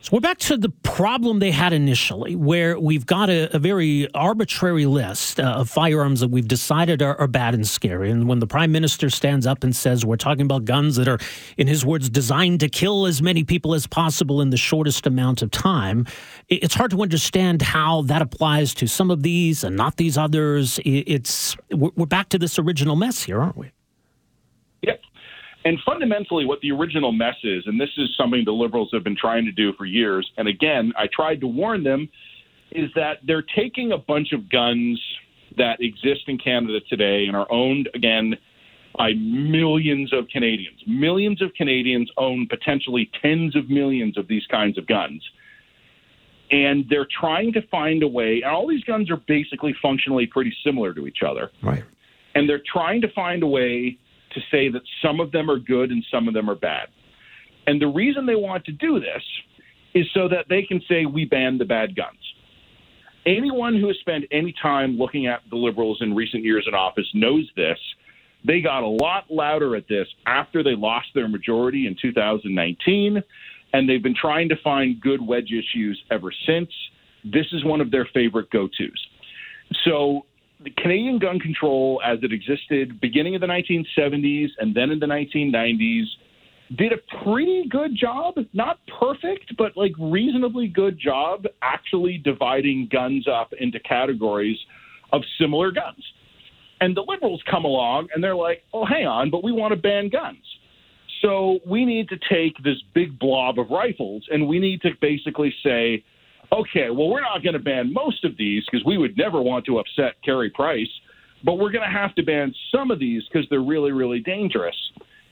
So 0.03 0.11
we're 0.15 0.21
back 0.21 0.39
to 0.39 0.57
the 0.57 0.69
problem 0.69 1.39
they 1.39 1.53
had 1.53 1.73
initially, 1.73 2.35
where 2.35 2.77
we've 2.77 3.07
got 3.07 3.31
a, 3.31 3.55
a 3.55 3.61
very 3.61 4.13
arbitrary 4.15 4.85
list 4.85 5.39
uh, 5.39 5.45
of 5.45 5.71
firearms 5.71 6.19
that 6.19 6.29
we've 6.29 6.49
decided 6.49 7.01
are, 7.03 7.17
are, 7.21 7.29
bad 7.29 7.55
and 7.55 7.65
scary. 7.65 8.11
And 8.11 8.27
when 8.27 8.41
the 8.41 8.49
prime 8.49 8.73
minister 8.73 9.09
stands 9.11 9.47
up 9.47 9.63
and 9.63 9.77
says, 9.77 10.05
We're 10.05 10.17
talking 10.17 10.43
about 10.43 10.65
guns 10.65 10.97
that 10.97 11.07
are, 11.07 11.21
in 11.57 11.69
his 11.69 11.87
words, 11.87 12.11
designed 12.11 12.59
to 12.61 12.69
kill 12.69 13.07
as 13.07 13.23
many 13.23 13.45
people 13.45 13.75
as 13.75 13.87
possible 13.87 14.41
in 14.41 14.51
the 14.51 14.57
shortest 14.57 15.07
amount 15.07 15.41
of 15.41 15.53
time, 15.53 16.05
it's 16.49 16.75
hard 16.75 16.91
to 16.91 17.01
understand 17.01 17.63
how 17.63 18.03
that 18.03 18.23
applies 18.23 18.75
to 18.75 18.89
some 18.89 19.09
of 19.09 19.23
these 19.23 19.63
and 19.63 19.77
not 19.77 19.99
these 19.99 20.19
others. 20.19 20.81
It's 20.85 21.57
we're 21.71 22.07
back 22.07 22.29
to 22.31 22.39
this 22.41 22.59
original 22.59 22.97
mess 22.97 23.23
here, 23.23 23.41
aren't 23.41 23.57
we? 23.57 23.71
Yep. 24.83 25.01
And 25.65 25.79
fundamentally, 25.87 26.45
what 26.45 26.61
the 26.61 26.73
original 26.73 27.13
mess 27.13 27.37
is, 27.45 27.65
and 27.67 27.81
this 27.81 27.91
is 27.97 28.09
something 28.17 28.43
the 28.45 28.53
liberals 28.53 28.91
have 28.93 29.05
been 29.05 29.17
trying 29.17 29.45
to 29.45 29.53
do 29.53 29.73
for 29.75 29.85
years, 29.85 30.29
and 30.37 30.49
again, 30.49 30.93
I 30.99 31.07
tried 31.13 31.41
to 31.41 31.47
warn 31.47 31.85
them, 31.85 32.09
is 32.73 32.91
that 32.97 33.19
they're 33.27 33.45
taking 33.55 33.93
a 33.93 33.99
bunch 33.99 34.33
of 34.33 34.51
guns 34.51 35.01
that 35.57 35.81
exist 35.81 36.23
in 36.27 36.39
Canada 36.39 36.81
today 36.89 37.27
and 37.27 37.37
are 37.37 37.47
owned, 37.51 37.89
again, 37.95 38.35
by 38.97 39.13
millions 39.15 40.13
of 40.13 40.27
Canadians. 40.29 40.81
Millions 40.87 41.41
of 41.41 41.53
Canadians 41.55 42.11
own 42.17 42.47
potentially 42.49 43.11
tens 43.21 43.55
of 43.55 43.71
millions 43.71 44.19
of 44.19 44.29
these 44.29 44.47
kinds 44.51 44.79
of 44.79 44.87
guns. 44.87 45.23
And 46.51 46.85
they're 46.91 47.09
trying 47.21 47.53
to 47.55 47.63
find 47.69 48.03
a 48.03 48.09
way, 48.09 48.43
and 48.45 48.53
all 48.53 48.67
these 48.67 48.85
guns 48.85 49.11
are 49.11 49.21
basically 49.29 49.75
functionally 49.81 50.27
pretty 50.27 50.55
similar 50.65 50.93
to 50.95 51.07
each 51.07 51.23
other. 51.27 51.51
Right. 51.63 51.85
And 52.35 52.49
they're 52.49 52.63
trying 52.71 53.01
to 53.03 53.09
find 53.15 53.43
a 53.43 53.47
way 53.47 53.99
to 54.35 54.41
say 54.51 54.69
that 54.69 54.83
some 55.03 55.21
of 55.21 55.33
them 55.33 55.51
are 55.51 55.59
good 55.59 55.91
and 55.91 56.05
some 56.11 56.29
of 56.29 56.35
them 56.35 56.49
are 56.49 56.55
bad. 56.55 56.89
And 57.67 57.81
the 57.81 57.87
reason 57.87 58.27
they 58.27 58.35
want 58.35 58.65
to 58.67 58.73
do 58.73 59.01
this 59.01 59.23
is 59.95 60.07
so 60.15 60.29
that 60.29 60.47
they 60.49 60.63
can 60.63 60.81
say, 60.89 61.07
we 61.07 61.25
banned 61.25 61.61
the 61.61 61.65
bad 61.65 61.95
guns. 61.95 62.19
Anyone 63.25 63.79
who 63.79 63.87
has 63.89 63.97
spent 63.99 64.25
any 64.33 64.55
time 64.61 64.97
looking 64.97 65.27
at 65.27 65.43
the 65.51 65.57
Liberals 65.57 65.99
in 66.01 66.15
recent 66.15 66.43
years 66.43 66.65
in 66.67 66.75
office 66.75 67.07
knows 67.15 67.49
this. 67.57 67.79
They 68.45 68.61
got 68.61 68.83
a 68.83 68.89
lot 68.89 69.31
louder 69.31 69.77
at 69.77 69.87
this 69.89 70.09
after 70.27 70.65
they 70.65 70.75
lost 70.75 71.09
their 71.15 71.29
majority 71.29 71.87
in 71.87 71.97
2019, 72.01 73.23
and 73.73 73.89
they've 73.89 74.03
been 74.03 74.17
trying 74.21 74.49
to 74.49 74.57
find 74.65 75.01
good 75.01 75.25
wedge 75.25 75.53
issues 75.53 76.03
ever 76.11 76.33
since. 76.47 76.71
This 77.25 77.47
is 77.53 77.65
one 77.65 77.81
of 77.81 77.93
their 77.93 78.09
favorite 78.13 78.51
go 78.51 78.67
tos. 78.67 79.07
So 79.85 80.27
the 80.65 80.71
Canadian 80.71 81.19
gun 81.19 81.39
control 81.39 82.01
as 82.05 82.19
it 82.23 82.33
existed 82.33 83.01
beginning 83.01 83.35
of 83.35 83.41
the 83.41 83.47
1970s 83.47 84.49
and 84.59 84.75
then 84.75 84.91
in 84.91 84.99
the 84.99 85.07
1990s 85.07 86.05
did 86.77 86.93
a 86.93 87.25
pretty 87.25 87.65
good 87.69 87.95
job, 87.95 88.35
not 88.53 88.79
perfect, 88.99 89.55
but 89.59 89.77
like 89.77 89.93
reasonably 89.99 90.69
good 90.69 90.99
job 90.99 91.45
actually 91.61 92.19
dividing 92.19 92.89
guns 92.91 93.27
up 93.29 93.53
into 93.61 93.79
categories 93.81 94.57
of 95.13 95.23
similar 95.39 95.71
guns. 95.71 96.03
And 96.81 96.97
the 96.97 97.05
liberals 97.07 97.43
come 97.51 97.65
along 97.65 98.09
and 98.15 98.25
they're 98.25 98.35
like, 98.35 98.65
"Oh, 98.73 98.85
hang 98.85 99.07
on, 99.07 99.31
but 99.31 99.45
we 99.45 99.53
want 99.53 99.73
to 99.73 99.77
ban 99.77 100.09
guns." 100.09 100.45
So 101.21 101.61
we 101.65 101.85
need 101.85 102.09
to 102.09 102.17
take 102.29 102.57
this 102.65 102.83
big 102.95 103.19
blob 103.19 103.59
of 103.59 103.71
rifles 103.71 104.27
and 104.31 104.49
we 104.49 104.59
need 104.59 104.83
to 104.83 104.91
basically 105.01 105.55
say, 105.63 106.03
okay, 106.53 106.91
well, 106.91 107.09
we're 107.09 107.23
not 107.23 107.43
going 107.43 107.55
to 107.55 107.59
ban 107.59 107.93
most 107.93 108.25
of 108.25 108.37
these 108.37 108.63
because 108.71 108.85
we 108.85 108.99
would 108.99 109.17
never 109.17 109.41
want 109.41 109.65
to 109.67 109.79
upset 109.79 110.23
Carey 110.25 110.51
Price, 110.51 110.91
but 111.45 111.55
we're 111.55 111.73
going 111.73 111.89
to 111.89 111.99
have 111.99 112.15
to 112.17 112.23
ban 112.23 112.55
some 112.75 112.91
of 112.91 112.99
these 112.99 113.23
because 113.31 113.49
they're 113.49 113.63
really, 113.63 113.93
really 113.93 114.21
dangerous. 114.21 114.77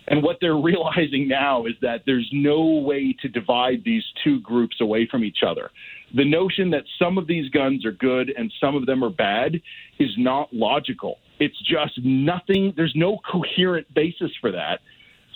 And 0.09 0.23
what 0.23 0.39
they're 0.41 0.57
realizing 0.61 1.29
now 1.29 1.67
is 1.67 1.75
that 1.83 2.03
there's 2.07 2.29
no 2.33 2.65
way 2.65 3.15
to 3.21 3.29
divide 3.29 3.83
these 3.85 4.05
two 4.25 4.41
groups 4.41 4.81
away 4.81 5.07
from 5.11 5.25
each 5.25 5.39
other. 5.47 5.71
The 6.15 6.25
notion 6.25 6.71
that 6.71 6.85
some 6.99 7.19
of 7.19 7.27
these 7.27 7.49
guns 7.50 7.85
are 7.85 7.93
good 7.93 8.33
and 8.37 8.53
some 8.61 8.75
of 8.75 8.87
them 8.87 9.05
are 9.05 9.11
bad 9.11 9.61
is 9.99 10.11
not 10.17 10.53
logical. 10.53 11.19
It's 11.39 11.59
just 11.59 11.99
nothing, 12.05 12.73
there's 12.77 12.95
no 12.97 13.19
coherent 13.31 13.93
basis 13.95 14.31
for 14.41 14.50
that. 14.53 14.81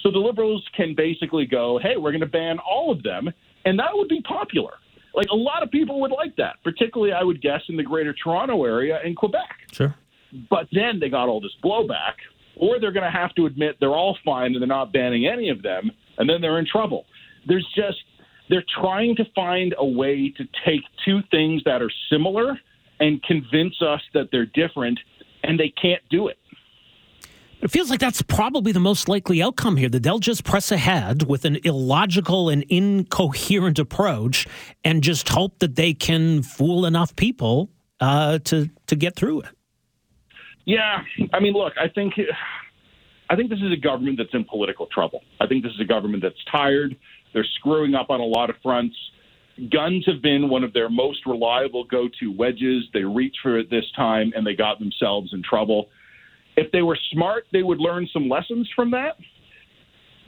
So 0.03 0.11
the 0.11 0.19
liberals 0.19 0.63
can 0.77 0.95
basically 0.95 1.47
go, 1.47 1.79
hey, 1.83 1.97
we're 1.97 2.11
going 2.11 2.21
to 2.21 2.27
ban 2.27 2.59
all 2.59 2.93
of 2.93 3.03
them, 3.03 3.31
and 3.65 3.79
that 3.79 3.89
would 3.93 4.09
be 4.09 4.21
popular. 4.21 4.73
Like 5.15 5.29
a 5.31 5.37
lot 5.37 5.63
of 5.63 5.71
people 5.71 6.01
would 6.01 6.11
like 6.11 6.37
that, 6.37 6.57
particularly 6.65 7.13
I 7.13 7.23
would 7.23 7.41
guess 7.41 7.61
in 7.69 7.77
the 7.77 7.83
Greater 7.83 8.13
Toronto 8.13 8.65
area 8.65 8.99
and 9.05 9.17
Quebec. 9.17 9.57
Sure. 9.73 9.95
But 10.51 10.67
then 10.73 10.99
they 10.99 11.09
got 11.09 11.29
all 11.29 11.41
this 11.41 11.55
blowback, 11.63 12.15
or 12.57 12.81
they're 12.81 12.93
going 12.93 13.05
to 13.05 13.17
have 13.17 13.35
to 13.37 13.47
admit 13.47 13.77
they're 13.79 13.91
all 13.91 14.17
fine 14.25 14.53
and 14.53 14.61
they're 14.61 14.67
not 14.67 14.93
banning 14.93 15.27
any 15.27 15.49
of 15.51 15.63
them, 15.63 15.91
and 16.19 16.29
then 16.29 16.41
they're 16.41 16.59
in 16.59 16.67
trouble. 16.67 17.07
There's 17.47 17.67
just 17.77 18.03
they're 18.49 18.65
trying 18.81 19.17
to 19.17 19.25
find 19.35 19.75
a 19.79 19.87
way 19.87 20.33
to 20.37 20.45
take 20.67 20.83
two 21.05 21.21
things 21.31 21.63
that 21.65 21.81
are 21.81 21.91
similar 22.11 22.59
and 23.01 23.23
convince 23.23 23.81
us 23.81 24.01
that 24.13 24.29
they're 24.33 24.47
different, 24.47 24.99
and 25.43 25.59
they 25.59 25.73
can't 25.81 26.03
do 26.11 26.29
it. 26.29 26.39
It 27.61 27.71
feels 27.71 27.89
like 27.89 28.01
that's 28.01 28.21
probably 28.23 28.73
the 28.73 28.81
most 28.81 29.09
likely 29.09 29.43
outcome 29.43 29.77
here 29.77 29.89
that 29.89 30.03
they'll 30.03 30.19
just 30.19 30.45
press 30.45 30.71
ahead 30.71 31.23
with 31.29 31.45
an 31.45 31.59
illogical 31.65 32.51
and 32.51 32.63
incoherent 32.69 33.79
approach 33.79 34.47
and 34.85 35.03
just 35.03 35.29
hope 35.31 35.59
that 35.61 35.77
they 35.77 35.95
can 35.95 36.43
fool 36.43 36.85
enough 36.85 37.17
people 37.17 37.71
uh, 38.01 38.39
to 38.41 38.69
to 38.87 38.97
get 38.97 39.17
through 39.17 39.41
it. 39.41 39.49
Yeah, 40.67 41.03
I 41.33 41.41
mean, 41.41 41.55
look, 41.55 41.73
I 41.81 41.89
think 41.89 42.15
I 43.31 43.37
think 43.37 43.51
this 43.51 43.61
is 43.61 43.73
a 43.73 43.77
government 43.77 44.19
that's 44.19 44.35
in 44.35 44.45
political 44.45 44.87
trouble. 44.87 45.23
I 45.41 45.47
think 45.47 45.63
this 45.63 45.73
is 45.73 45.81
a 45.81 45.87
government 45.87 46.23
that's 46.23 46.43
tired. 46.51 46.97
They're 47.33 47.47
screwing 47.59 47.95
up 47.95 48.11
on 48.11 48.21
a 48.21 48.25
lot 48.25 48.51
of 48.51 48.57
fronts. 48.63 48.97
Guns 49.71 50.05
have 50.07 50.21
been 50.21 50.49
one 50.49 50.65
of 50.65 50.73
their 50.73 50.89
most 50.89 51.27
reliable 51.27 51.85
go-to 51.85 52.33
wedges. 52.33 52.85
They 52.93 53.05
reached 53.05 53.39
for 53.43 53.59
it 53.59 53.71
this 53.71 53.85
time, 53.97 54.33
and 54.37 54.47
they 54.47 54.55
got 54.55 54.79
themselves 54.79 55.33
in 55.33 55.43
trouble. 55.43 55.89
If 56.57 56.71
they 56.73 56.83
were 56.83 56.99
smart, 57.13 57.47
they 57.53 57.63
would 57.63 57.79
learn 57.79 58.09
some 58.13 58.29
lessons 58.29 58.71
from 58.75 58.91
that. 58.93 59.17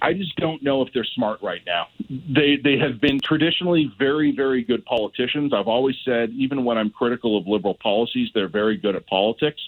I 0.02 0.12
just 0.12 0.36
don't 0.36 0.62
know 0.62 0.82
if 0.82 0.92
they're 0.92 1.06
smart 1.14 1.40
right 1.42 1.62
now. 1.66 1.86
They 2.10 2.56
they 2.62 2.76
have 2.78 3.00
been 3.00 3.18
traditionally 3.20 3.90
very 3.98 4.30
very 4.34 4.62
good 4.62 4.84
politicians. 4.84 5.52
I've 5.54 5.68
always 5.68 5.96
said 6.04 6.30
even 6.30 6.64
when 6.64 6.76
I'm 6.76 6.90
critical 6.90 7.38
of 7.38 7.46
liberal 7.46 7.76
policies, 7.82 8.28
they're 8.34 8.48
very 8.48 8.76
good 8.76 8.94
at 8.94 9.06
politics. 9.06 9.60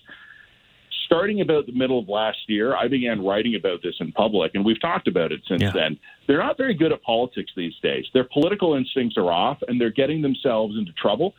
Starting 1.06 1.40
about 1.40 1.64
the 1.64 1.72
middle 1.72 1.98
of 1.98 2.08
last 2.10 2.38
year, 2.48 2.76
I 2.76 2.86
began 2.86 3.24
writing 3.24 3.54
about 3.54 3.82
this 3.82 3.94
in 3.98 4.12
public, 4.12 4.54
and 4.54 4.62
we've 4.62 4.80
talked 4.80 5.08
about 5.08 5.32
it 5.32 5.40
since 5.48 5.62
yeah. 5.62 5.70
then. 5.72 5.98
They're 6.26 6.38
not 6.38 6.58
very 6.58 6.74
good 6.74 6.92
at 6.92 7.02
politics 7.02 7.50
these 7.56 7.72
days. 7.82 8.04
Their 8.12 8.24
political 8.24 8.74
instincts 8.74 9.16
are 9.16 9.32
off, 9.32 9.56
and 9.66 9.80
they're 9.80 9.88
getting 9.90 10.20
themselves 10.20 10.76
into 10.76 10.92
trouble. 10.92 11.34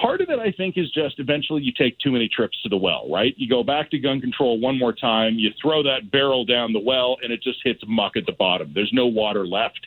Part 0.00 0.20
of 0.20 0.30
it, 0.30 0.38
I 0.38 0.52
think, 0.52 0.76
is 0.76 0.90
just 0.90 1.18
eventually 1.18 1.62
you 1.62 1.72
take 1.72 1.98
too 1.98 2.12
many 2.12 2.28
trips 2.28 2.60
to 2.62 2.68
the 2.68 2.76
well, 2.76 3.08
right? 3.10 3.34
You 3.36 3.48
go 3.48 3.62
back 3.62 3.90
to 3.90 3.98
gun 3.98 4.20
control 4.20 4.60
one 4.60 4.78
more 4.78 4.92
time, 4.92 5.34
you 5.34 5.50
throw 5.60 5.82
that 5.82 6.10
barrel 6.10 6.44
down 6.44 6.72
the 6.72 6.80
well, 6.80 7.16
and 7.22 7.32
it 7.32 7.42
just 7.42 7.58
hits 7.64 7.82
muck 7.86 8.16
at 8.16 8.26
the 8.26 8.32
bottom. 8.32 8.72
There's 8.74 8.92
no 8.92 9.06
water 9.06 9.46
left. 9.46 9.86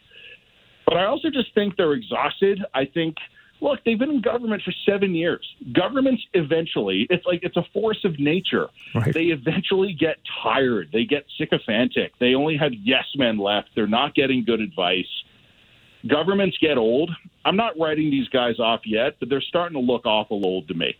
But 0.85 0.97
I 0.97 1.05
also 1.05 1.29
just 1.29 1.53
think 1.53 1.77
they're 1.77 1.93
exhausted. 1.93 2.61
I 2.73 2.85
think, 2.85 3.15
look, 3.61 3.79
they've 3.85 3.97
been 3.97 4.09
in 4.09 4.21
government 4.21 4.63
for 4.63 4.73
seven 4.85 5.15
years. 5.15 5.47
Governments 5.71 6.23
eventually, 6.33 7.07
it's 7.09 7.25
like 7.25 7.43
it's 7.43 7.57
a 7.57 7.65
force 7.71 8.03
of 8.03 8.19
nature. 8.19 8.67
Right. 8.93 9.13
They 9.13 9.25
eventually 9.25 9.93
get 9.93 10.17
tired. 10.43 10.89
They 10.91 11.05
get 11.05 11.25
sycophantic. 11.37 12.17
They 12.19 12.33
only 12.33 12.57
have 12.57 12.73
yes 12.73 13.05
men 13.15 13.37
left. 13.37 13.69
They're 13.75 13.87
not 13.87 14.15
getting 14.15 14.43
good 14.43 14.59
advice 14.59 15.05
governments 16.07 16.57
get 16.59 16.77
old. 16.77 17.09
I'm 17.45 17.55
not 17.55 17.79
writing 17.79 18.11
these 18.11 18.27
guys 18.29 18.59
off 18.59 18.81
yet, 18.85 19.15
but 19.19 19.29
they're 19.29 19.41
starting 19.41 19.75
to 19.75 19.81
look 19.81 20.05
awful 20.05 20.45
old 20.45 20.67
to 20.67 20.73
me. 20.73 20.95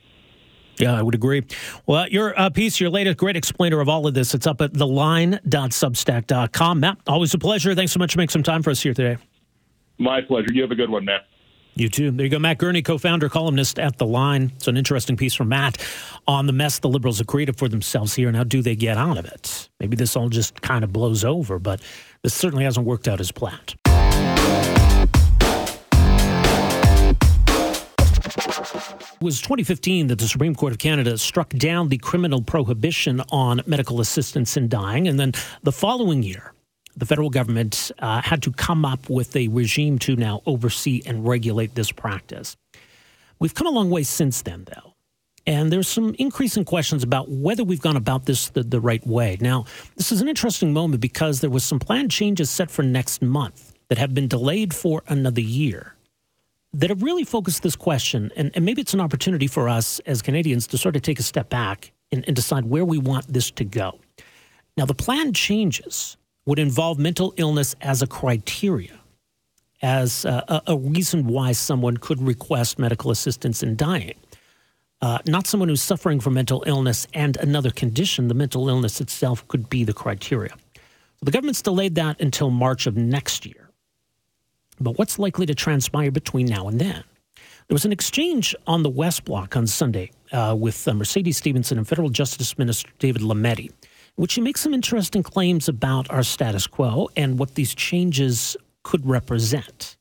Yeah, 0.78 0.98
I 0.98 1.02
would 1.02 1.16
agree. 1.16 1.44
Well, 1.86 2.08
your 2.08 2.40
uh, 2.40 2.50
piece, 2.50 2.80
your 2.80 2.90
latest 2.90 3.18
great 3.18 3.36
explainer 3.36 3.82
of 3.82 3.90
all 3.90 4.08
of 4.08 4.14
this, 4.14 4.34
it's 4.34 4.48
up 4.48 4.62
at 4.62 4.72
theline.substack.com. 4.74 6.80
Matt, 6.80 6.98
always 7.08 7.34
a 7.34 7.38
pleasure. 7.38 7.76
Thanks 7.76 7.92
so 7.92 8.00
much 8.00 8.14
for 8.14 8.20
making 8.20 8.32
some 8.32 8.44
time 8.44 8.64
for 8.64 8.72
us 8.72 8.82
here 8.82 8.94
today. 8.94 9.18
My 9.98 10.22
pleasure. 10.22 10.48
You 10.52 10.62
have 10.64 10.72
a 10.72 10.76
good 10.76 10.90
one, 10.90 11.06
Matt. 11.06 11.28
You 11.76 11.88
too. 11.88 12.12
There 12.12 12.26
you 12.26 12.30
go. 12.30 12.40
Matt 12.40 12.58
Gurney, 12.58 12.82
co 12.82 12.98
founder, 12.98 13.30
columnist 13.30 13.80
at 13.80 13.98
The 13.98 14.06
Line. 14.06 14.52
It's 14.56 14.68
an 14.68 14.76
interesting 14.76 15.16
piece 15.16 15.34
from 15.34 15.48
Matt 15.50 15.78
on 16.28 16.48
the 16.48 16.54
mess 16.54 16.80
the 16.80 16.90
liberals 16.90 17.20
have 17.20 17.28
created 17.28 17.58
for 17.58 17.70
themselves 17.70 18.16
here 18.16 18.28
and 18.28 18.36
how 18.36 18.44
do 18.44 18.62
they 18.62 18.76
get 18.76 18.98
out 18.98 19.18
of 19.18 19.26
it. 19.26 19.70
Maybe 19.80 19.96
this 19.96 20.18
all 20.18 20.30
just 20.30 20.62
kind 20.62 20.84
of 20.84 20.92
blows 20.92 21.24
over, 21.24 21.60
but 21.60 21.80
this 22.24 22.34
certainly 22.34 22.66
hasn't 22.66 22.86
worked 22.86 23.08
out 23.08 23.22
as 23.22 23.32
planned. 23.32 23.76
It 29.22 29.26
was 29.26 29.40
2015 29.40 30.08
that 30.08 30.18
the 30.18 30.28
Supreme 30.28 30.56
Court 30.56 30.74
of 30.74 30.80
Canada 30.80 31.16
struck 31.16 31.50
down 31.50 31.90
the 31.90 32.00
criminal 32.00 32.42
prohibition 32.42 33.22
on 33.32 33.62
medical 33.68 34.02
assistance 34.02 34.58
in 34.58 34.68
dying. 34.68 35.08
And 35.08 35.20
then 35.20 35.34
the 35.62 35.72
following 35.72 36.24
year, 36.24 36.54
the 36.98 37.06
federal 37.06 37.30
government 37.30 37.92
uh, 38.00 38.24
had 38.24 38.42
to 38.42 38.52
come 38.52 38.84
up 38.84 39.12
with 39.12 39.36
a 39.36 39.48
regime 39.50 40.00
to 40.00 40.16
now 40.16 40.42
oversee 40.48 41.04
and 41.06 41.28
regulate 41.28 41.76
this 41.76 41.92
practice. 41.92 42.58
We've 43.38 43.54
come 43.54 43.68
a 43.68 43.70
long 43.70 43.92
way 43.92 44.02
since 44.02 44.42
then, 44.42 44.66
though. 44.66 44.96
And 45.46 45.72
there's 45.72 45.88
some 45.88 46.16
increasing 46.18 46.66
questions 46.66 47.04
about 47.04 47.30
whether 47.30 47.64
we've 47.64 47.80
gone 47.80 47.98
about 47.98 48.26
this 48.26 48.50
the, 48.50 48.64
the 48.64 48.80
right 48.80 49.06
way. 49.06 49.38
Now, 49.40 49.66
this 49.98 50.12
is 50.12 50.22
an 50.22 50.30
interesting 50.30 50.74
moment 50.74 51.00
because 51.00 51.42
there 51.42 51.52
was 51.52 51.64
some 51.64 51.78
planned 51.78 52.10
changes 52.10 52.50
set 52.50 52.72
for 52.72 52.82
next 52.82 53.22
month 53.22 53.76
that 53.90 54.00
have 54.00 54.16
been 54.16 54.28
delayed 54.28 54.74
for 54.74 55.04
another 55.08 55.42
year. 55.42 55.94
That 56.74 56.90
have 56.90 57.04
really 57.04 57.24
focused 57.24 57.64
this 57.64 57.76
question, 57.76 58.32
and, 58.36 58.52
and 58.54 58.66
maybe 58.66 58.82
it's 58.82 58.94
an 58.94 59.02
opportunity 59.02 59.48
for 59.48 59.68
us 59.68 60.00
as 60.06 60.22
Canadians 60.22 60.68
to 60.68 60.78
sort 60.78 60.96
of 60.96 61.02
take 61.02 61.20
a 61.20 61.24
step 61.24 61.50
back 61.50 61.92
and, 62.12 62.24
and 62.28 62.36
decide 62.36 62.66
where 62.66 62.86
we 62.86 62.98
want 62.98 63.28
this 63.28 63.52
to 63.52 63.66
go. 63.66 64.00
Now, 64.78 64.86
the 64.86 64.94
plan 64.94 65.34
changes 65.34 66.18
would 66.46 66.60
involve 66.60 66.98
mental 66.98 67.34
illness 67.38 67.76
as 67.82 68.02
a 68.02 68.08
criteria, 68.08 69.00
as 69.82 70.26
a, 70.26 70.62
a 70.68 70.78
reason 70.78 71.28
why 71.28 71.52
someone 71.52 71.98
could 71.98 72.22
request 72.22 72.80
medical 72.80 73.12
assistance 73.12 73.64
in 73.64 73.76
dying. 73.76 74.16
Uh, 75.02 75.18
not 75.26 75.48
someone 75.48 75.68
who's 75.68 75.82
suffering 75.82 76.20
from 76.20 76.36
mental 76.36 76.64
illness 76.68 77.08
and 77.14 77.36
another 77.38 77.72
condition. 77.72 78.28
The 78.28 78.34
mental 78.36 78.70
illness 78.70 79.02
itself 79.02 79.48
could 79.48 79.68
be 79.68 79.84
the 79.84 79.94
criteria. 79.94 80.56
The 81.22 81.32
government's 81.32 81.62
delayed 81.62 81.96
that 81.96 82.22
until 82.22 82.50
March 82.50 82.88
of 82.88 82.96
next 82.96 83.46
year. 83.46 83.61
But 84.82 84.98
what's 84.98 85.20
likely 85.20 85.46
to 85.46 85.56
transpire 85.56 86.12
between 86.12 86.48
now 86.48 86.68
and 86.68 86.80
then? 86.80 87.04
There 87.68 87.76
was 87.76 87.86
an 87.86 87.92
exchange 87.92 88.54
on 88.68 88.84
the 88.84 88.90
West 88.90 89.24
Block 89.24 89.56
on 89.56 89.66
Sunday 89.68 90.12
uh, 90.32 90.56
with 90.58 90.88
uh, 90.88 90.94
Mercedes 90.94 91.38
Stephenson 91.38 91.78
and 91.78 91.88
Federal 91.88 92.10
Justice 92.10 92.58
Minister 92.58 92.90
David 93.00 93.22
Lametti, 93.22 93.72
which 94.16 94.34
he 94.34 94.42
makes 94.42 94.62
some 94.62 94.74
interesting 94.74 95.24
claims 95.24 95.70
about 95.70 96.10
our 96.12 96.24
status 96.24 96.68
quo 96.68 97.10
and 97.16 97.40
what 97.40 97.56
these 97.56 97.74
changes 97.74 98.58
could 98.84 99.06
represent. 99.08 99.96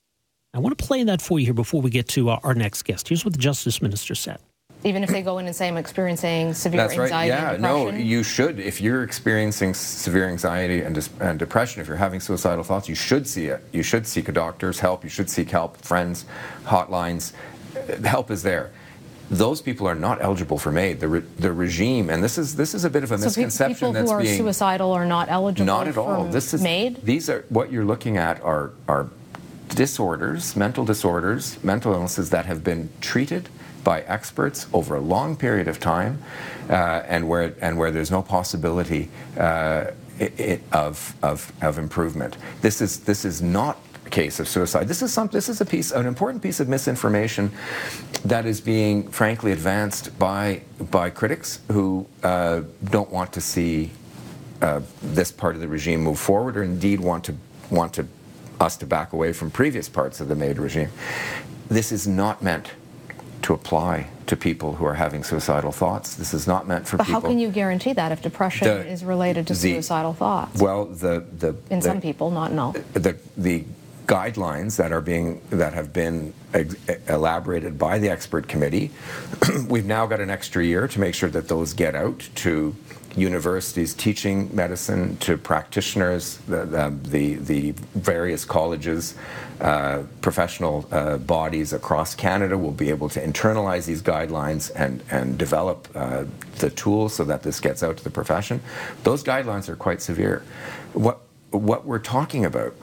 I 0.53 0.59
want 0.59 0.77
to 0.77 0.85
play 0.85 1.05
that 1.05 1.23
for 1.23 1.39
you 1.39 1.47
here 1.47 1.55
before 1.55 1.81
we 1.81 1.91
get 1.91 2.09
to 2.09 2.31
our 2.31 2.55
next 2.55 2.83
guest. 2.83 3.09
Here's 3.09 3.25
what 3.25 3.35
the 3.35 3.39
Justice 3.39 3.81
Minister 3.81 4.17
said 4.17 4.39
even 4.85 5.03
if 5.05 5.11
they 5.11 5.23
go 5.23 5.39
in 5.39 5.47
and 5.47 5.55
say 5.55 5.69
I'm 5.69 5.77
experiencing 5.77 6.55
severe 6.55 6.83
That's 6.83 6.99
anxiety 6.99 7.33
right. 7.33 7.53
Yeah, 7.53 7.57
no, 7.59 7.91
you 7.91 8.23
should. 8.23 8.59
If 8.59 8.81
you're 8.81 9.03
experiencing 9.03 9.75
severe 9.75 10.29
anxiety 10.29 10.83
and, 10.83 11.09
and, 11.21 11.39
depression, 11.39 11.83
if 11.83 11.89
you're 11.89 11.97
having 11.97 12.21
suicidal 12.21 12.65
thoughts, 12.65 12.89
you 12.89 12.95
should 12.95 13.27
see 13.27 13.47
it. 13.47 13.63
You 13.73 13.83
should 13.83 14.07
seek 14.07 14.29
a 14.29 14.33
doctor's 14.33 14.81
help. 14.81 15.05
You 15.05 15.11
should 15.11 15.29
seek 15.29 15.51
help, 15.51 15.77
friends, 15.79 16.25
hotlines. 16.65 17.33
Uh, 17.77 18.09
help 18.09 18.31
is 18.31 18.43
there. 18.43 18.71
Those 19.31 19.61
people 19.63 19.87
are 19.87 19.95
not 19.95 20.21
eligible 20.23 20.59
for 20.59 20.73
MAID. 20.73 20.99
The, 20.99 21.09
re, 21.09 21.21
the 21.39 21.53
regime, 21.53 22.11
and 22.11 22.25
this 22.25 22.37
is 22.37 22.57
this 22.57 22.75
is 22.75 22.85
a 22.85 22.91
bit 22.91 23.05
of 23.05 23.13
a 23.13 23.19
so 23.19 23.27
misconception. 23.27 23.93
people 23.93 23.93
who 23.93 24.11
are 24.11 24.23
being, 24.23 24.37
suicidal 24.37 24.91
are 24.93 25.05
not 25.05 25.29
eligible. 25.29 25.67
Not 25.67 25.87
at 25.87 25.97
all. 25.97 26.25
This 26.25 26.53
is 26.53 26.63
MAID. 26.63 27.05
These 27.05 27.31
are 27.31 27.45
what 27.49 27.71
you're 27.71 27.85
looking 27.85 28.17
at 28.17 28.43
are 28.43 28.73
are 28.89 29.09
disorders, 29.69 30.57
mental 30.57 30.85
disorders, 30.85 31.63
mental 31.63 31.93
illnesses 31.93 32.31
that 32.31 32.47
have 32.47 32.65
been 32.65 32.89
treated 33.01 33.49
by 33.85 34.03
experts 34.03 34.67
over 34.73 34.97
a 34.97 35.01
long 35.01 35.37
period 35.37 35.69
of 35.69 35.79
time, 35.81 36.23
uh, 36.69 37.03
and 37.09 37.29
where 37.29 37.55
and 37.61 37.79
where 37.79 37.91
there's 37.91 38.11
no 38.11 38.23
possibility 38.23 39.09
uh, 39.39 39.87
it, 40.19 40.39
it, 40.41 40.63
of, 40.73 41.15
of 41.23 41.53
of 41.63 41.79
improvement. 41.79 42.37
This 42.61 42.81
is 42.81 43.01
this 43.01 43.25
is 43.25 43.41
not 43.41 43.79
a 44.07 44.11
case 44.11 44.41
of 44.41 44.49
suicide. 44.49 44.89
This 44.89 45.03
is 45.03 45.13
some. 45.13 45.29
This 45.29 45.49
is 45.49 45.61
a 45.61 45.65
piece, 45.65 45.91
an 45.93 46.07
important 46.07 46.43
piece 46.43 46.61
of 46.61 46.69
misinformation 46.69 47.51
that 48.25 48.47
is 48.47 48.61
being, 48.61 49.09
frankly, 49.09 49.53
advanced 49.53 50.19
by 50.19 50.63
by 50.91 51.11
critics 51.11 51.61
who 51.73 52.07
uh, 52.23 52.63
don't 52.85 53.11
want 53.11 53.33
to 53.33 53.41
see 53.41 53.91
uh, 54.63 54.81
this 55.03 55.33
part 55.33 55.55
of 55.55 55.61
the 55.61 55.69
regime 55.69 56.01
move 56.03 56.19
forward, 56.19 56.57
or 56.57 56.63
indeed 56.63 57.01
want 57.01 57.25
to 57.25 57.35
want 57.71 57.95
to 57.95 58.07
us 58.61 58.77
to 58.77 58.87
back 58.87 59.13
away 59.15 59.33
from 59.33 59.51
previous 59.51 59.89
parts 59.89 60.21
of 60.21 60.29
the 60.29 60.35
MAID 60.35 60.59
regime. 60.59 60.91
This 61.69 61.93
is 61.93 62.07
not 62.07 62.43
meant 62.43 62.73
to 63.43 63.55
apply 63.55 64.09
to 64.27 64.37
people 64.37 64.75
who 64.75 64.85
are 64.85 64.95
having 64.95 65.25
suicidal 65.25 65.73
thoughts. 65.73 66.15
This 66.15 66.33
is 66.35 66.47
not 66.47 66.67
meant 66.69 66.87
for 66.87 66.97
but 66.97 67.07
people. 67.07 67.21
how 67.21 67.27
can 67.27 67.39
you 67.39 67.51
guarantee 67.51 67.93
that 67.95 68.13
if 68.13 68.23
depression 68.23 68.69
the, 68.69 68.87
is 68.87 69.05
related 69.05 69.47
to 69.49 69.55
the, 69.55 69.59
suicidal 69.75 70.13
thoughts? 70.13 70.61
Well, 70.61 70.87
the 70.87 71.25
the 71.37 71.57
in 71.71 71.81
the, 71.81 71.83
some 71.83 72.01
people, 72.01 72.31
not 72.31 72.51
in 72.51 72.59
all. 72.59 72.73
The 72.93 73.17
the 73.37 73.65
guidelines 74.07 74.77
that 74.77 74.91
are 74.91 75.01
being 75.01 75.41
that 75.51 75.73
have 75.73 75.93
been 75.93 76.35
elaborated 77.09 77.79
by 77.79 77.99
the 77.99 78.09
expert 78.11 78.49
committee. 78.49 78.91
we've 79.69 79.87
now 79.87 80.05
got 80.07 80.21
an 80.21 80.31
extra 80.31 80.65
year 80.65 80.89
to 80.89 80.99
make 80.99 81.15
sure 81.15 81.29
that 81.31 81.49
those 81.49 81.73
get 81.73 81.95
out 81.95 82.29
to 82.35 82.75
universities 83.17 83.95
teaching 83.95 84.55
medicine 84.55 85.17
to 85.19 85.37
practitioners, 85.37 86.37
the, 86.49 86.65
the, 87.03 87.35
the 87.35 87.73
various 87.95 88.45
colleges, 88.45 89.15
uh, 89.61 90.03
professional 90.21 90.89
uh, 90.91 91.19
bodies 91.19 91.73
across 91.73 92.15
Canada 92.15 92.57
will 92.57 92.73
be 92.73 92.91
able 92.91 93.09
to 93.09 93.21
internalize 93.21 93.87
these 93.87 94.03
guidelines 94.03 94.71
and, 94.75 95.03
and 95.11 95.39
develop 95.39 95.89
uh, 95.95 96.25
the 96.59 96.71
tools 96.71 97.15
so 97.15 97.25
that 97.25 97.43
this 97.43 97.61
gets 97.61 97.83
out 97.83 97.97
to 97.97 98.05
the 98.05 98.11
profession. 98.11 98.61
Those 99.03 99.23
guidelines 99.23 99.69
are 99.69 99.77
quite 99.77 100.01
severe. 100.01 100.43
What, 100.93 101.21
what 101.51 101.85
we're 101.85 101.99
talking 101.99 102.45
about 102.45 102.75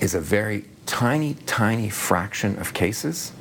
is 0.00 0.14
a 0.14 0.20
very 0.20 0.64
tiny, 0.86 1.34
tiny 1.46 1.88
fraction 1.88 2.58
of 2.58 2.74
cases 2.74 3.32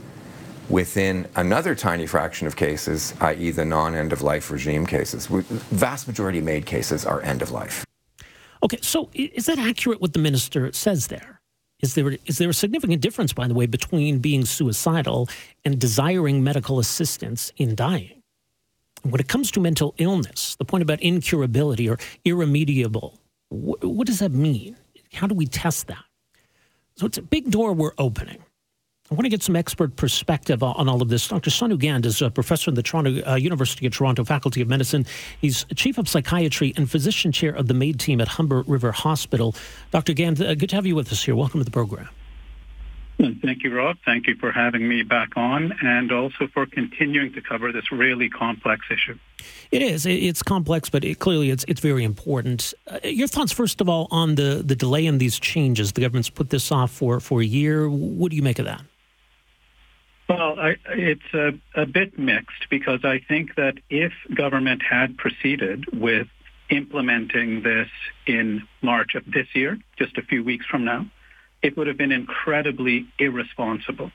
within 0.70 1.28
another 1.36 1.76
tiny 1.76 2.08
fraction 2.08 2.48
of 2.48 2.56
cases, 2.56 3.14
i.e., 3.22 3.52
the 3.52 3.66
non 3.66 3.96
end 3.96 4.14
of 4.14 4.22
life 4.22 4.52
regime 4.52 4.86
cases. 4.86 5.28
Vast 5.28 6.08
majority 6.08 6.40
of 6.40 6.46
MAID 6.46 6.66
cases 6.66 7.06
are 7.06 7.22
end 7.22 7.42
of 7.42 7.52
life. 7.52 7.86
Okay, 8.64 8.80
so 8.82 9.10
is 9.14 9.48
that 9.48 9.58
accurate 9.58 10.02
what 10.02 10.14
the 10.14 10.20
minister 10.20 10.72
says 10.72 11.08
there? 11.08 11.42
Is 11.82 11.96
there, 11.96 12.16
is 12.28 12.38
there 12.38 12.50
a 12.50 12.54
significant 12.54 13.02
difference, 13.02 13.34
by 13.34 13.48
the 13.48 13.56
way, 13.56 13.66
between 13.66 14.20
being 14.20 14.46
suicidal 14.46 15.28
and 15.66 15.80
desiring 15.80 16.44
medical 16.44 16.78
assistance 16.78 17.52
in 17.58 17.74
dying? 17.74 18.22
When 19.02 19.20
it 19.20 19.28
comes 19.28 19.50
to 19.52 19.60
mental 19.60 19.96
illness, 19.98 20.56
the 20.58 20.66
point 20.66 20.84
about 20.84 21.00
incurability 21.00 21.90
or 21.90 21.98
irremediable, 22.24 23.20
wh- 23.50 23.84
what 23.84 24.06
does 24.06 24.20
that 24.20 24.32
mean? 24.32 24.78
How 25.14 25.26
do 25.26 25.34
we 25.34 25.48
test 25.48 25.88
that? 25.88 26.04
So 26.98 27.08
it's 27.08 27.18
a 27.18 27.24
big 27.24 27.50
door 27.50 27.74
we're 27.74 27.94
opening. 27.98 28.44
I 29.12 29.14
want 29.14 29.26
to 29.26 29.30
get 29.30 29.44
some 29.44 29.58
expert 29.58 29.98
perspective 29.98 30.64
on 30.64 30.88
all 30.88 31.02
of 31.02 31.10
this. 31.10 31.28
Dr. 31.28 31.50
Sonu 31.50 31.78
Gaind 31.78 32.06
is 32.06 32.22
a 32.22 32.32
professor 32.32 32.72
in 32.72 32.76
the 32.76 32.82
Toronto 32.82 33.22
uh, 33.30 33.36
University 33.36 33.86
of 33.86 33.92
Toronto 33.92 34.24
Faculty 34.24 34.62
of 34.62 34.70
Medicine. 34.70 35.06
He's 35.42 35.66
chief 35.76 35.98
of 35.98 36.08
psychiatry 36.08 36.74
and 36.78 36.90
physician 36.90 37.34
chair 37.34 37.52
of 37.52 37.68
the 37.68 37.74
MAID 37.74 38.00
team 38.00 38.22
at 38.22 38.30
Humber 38.30 38.62
River 38.68 38.94
Hospital. 38.94 39.54
Dr. 39.92 40.14
Gaind, 40.14 40.40
uh, 40.40 40.56
good 40.56 40.70
to 40.70 40.78
have 40.78 40.86
you 40.86 40.96
with 40.96 41.12
us 41.12 41.22
here. 41.26 41.36
Welcome 41.36 41.60
to 41.60 41.66
the 41.66 41.72
program. 41.72 42.08
Thank 43.20 43.64
you, 43.64 43.76
Rob. 43.76 43.98
Thank 44.06 44.28
you 44.28 44.36
for 44.36 44.50
having 44.50 44.88
me 44.88 45.04
back 45.04 45.36
on 45.36 45.74
and 45.82 46.12
also 46.14 46.48
for 46.48 46.66
continuing 46.66 47.34
to 47.34 47.42
cover 47.42 47.74
this 47.74 47.92
really 47.92 48.30
complex 48.30 48.86
issue. 48.90 49.20
It 49.72 49.82
is. 49.82 50.06
It's 50.06 50.42
complex, 50.42 50.90
but 50.90 51.04
it, 51.04 51.20
clearly 51.20 51.50
it's, 51.50 51.66
it's 51.68 51.82
very 51.82 52.06
important. 52.06 52.74
Uh, 52.88 53.00
your 53.04 53.28
thoughts, 53.28 53.52
first 53.52 53.82
of 53.82 53.90
all, 53.90 54.08
on 54.10 54.36
the, 54.36 54.64
the 54.66 54.76
delay 54.76 55.06
in 55.06 55.18
these 55.18 55.38
changes. 55.38 55.92
The 55.92 56.02
government's 56.02 56.30
put 56.30 56.50
this 56.50 56.72
off 56.72 56.92
for, 56.92 57.20
for 57.20 57.42
a 57.42 57.46
year. 57.46 57.90
What 57.90 58.30
do 58.30 58.38
you 58.38 58.42
make 58.42 58.58
of 58.58 58.66
that? 58.66 58.82
Well, 60.32 60.58
I, 60.58 60.76
it's 60.92 61.34
a, 61.34 61.52
a 61.76 61.86
bit 61.86 62.18
mixed 62.18 62.70
because 62.70 63.02
I 63.04 63.20
think 63.28 63.56
that 63.56 63.74
if 63.90 64.14
government 64.34 64.82
had 64.82 65.18
proceeded 65.18 65.86
with 65.92 66.28
implementing 66.70 67.64
this 67.64 67.90
in 68.26 68.64
March 68.82 69.16
of 69.16 69.26
this 69.26 69.48
year, 69.54 69.78
just 69.98 70.18
a 70.18 70.22
few 70.22 70.42
weeks 70.42 70.66
from 70.66 70.86
now, 70.86 71.06
it 71.62 71.76
would 71.76 71.88
have 71.88 71.98
been 71.98 72.14
incredibly 72.14 73.08
irresponsible. 73.20 74.10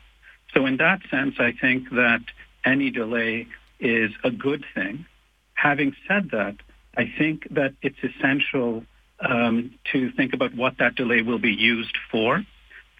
So 0.55 0.64
in 0.64 0.79
that 0.79 1.00
sense, 1.11 1.35
I 1.38 1.52
think 1.52 1.90
that 1.90 2.22
any 2.64 2.90
delay 2.90 3.46
is 3.79 4.11
a 4.24 4.31
good 4.31 4.64
thing. 4.74 5.05
Having 5.52 5.96
said 6.09 6.31
that, 6.33 6.57
I 6.96 7.12
think 7.18 7.46
that 7.50 7.74
it's 7.83 7.98
essential 8.02 8.85
um, 9.20 9.74
to 9.92 10.11
think 10.12 10.33
about 10.33 10.55
what 10.55 10.79
that 10.79 10.94
delay 10.94 11.20
will 11.20 11.38
be 11.38 11.52
used 11.52 11.98
for. 12.11 12.42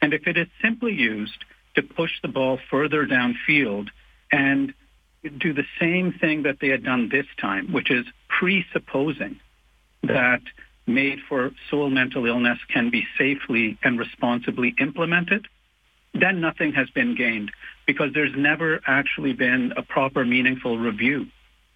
And 0.03 0.13
if 0.13 0.27
it 0.27 0.37
is 0.37 0.49
simply 0.61 0.93
used 0.93 1.47
to 1.77 1.83
push 1.83 2.11
the 2.23 2.29
ball 2.29 2.59
further 2.71 3.07
downfield 3.07 3.89
and 4.33 4.75
do 5.39 5.53
the 5.53 5.65
same 5.81 6.13
thing 6.13 6.43
that 6.43 6.59
they 6.61 6.69
had 6.69 6.85
done 6.85 7.09
this 7.11 7.27
time, 7.41 7.73
which 7.73 7.91
is 7.91 8.05
presupposing 8.29 9.39
that 10.03 10.43
MAID 10.87 11.21
for 11.29 11.51
sole 11.71 11.91
mental 11.91 12.27
illness 12.27 12.59
can 12.73 12.91
be 12.91 13.07
safely 13.19 13.79
and 13.83 13.99
responsibly 13.99 14.75
implemented, 14.81 15.47
then 16.15 16.41
nothing 16.41 16.73
has 16.73 16.89
been 16.91 17.15
gained 17.17 17.51
because 17.87 18.13
there's 18.15 18.35
never 18.37 18.81
actually 18.87 19.33
been 19.33 19.73
a 19.77 19.83
proper 19.83 20.25
meaningful 20.25 20.79
review 20.79 21.27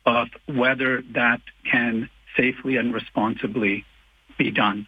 of 0.07 0.29
whether 0.47 1.03
that 1.15 1.41
can 1.71 2.09
safely 2.37 2.77
and 2.77 2.95
responsibly 2.95 3.85
be 4.39 4.51
done. 4.51 4.87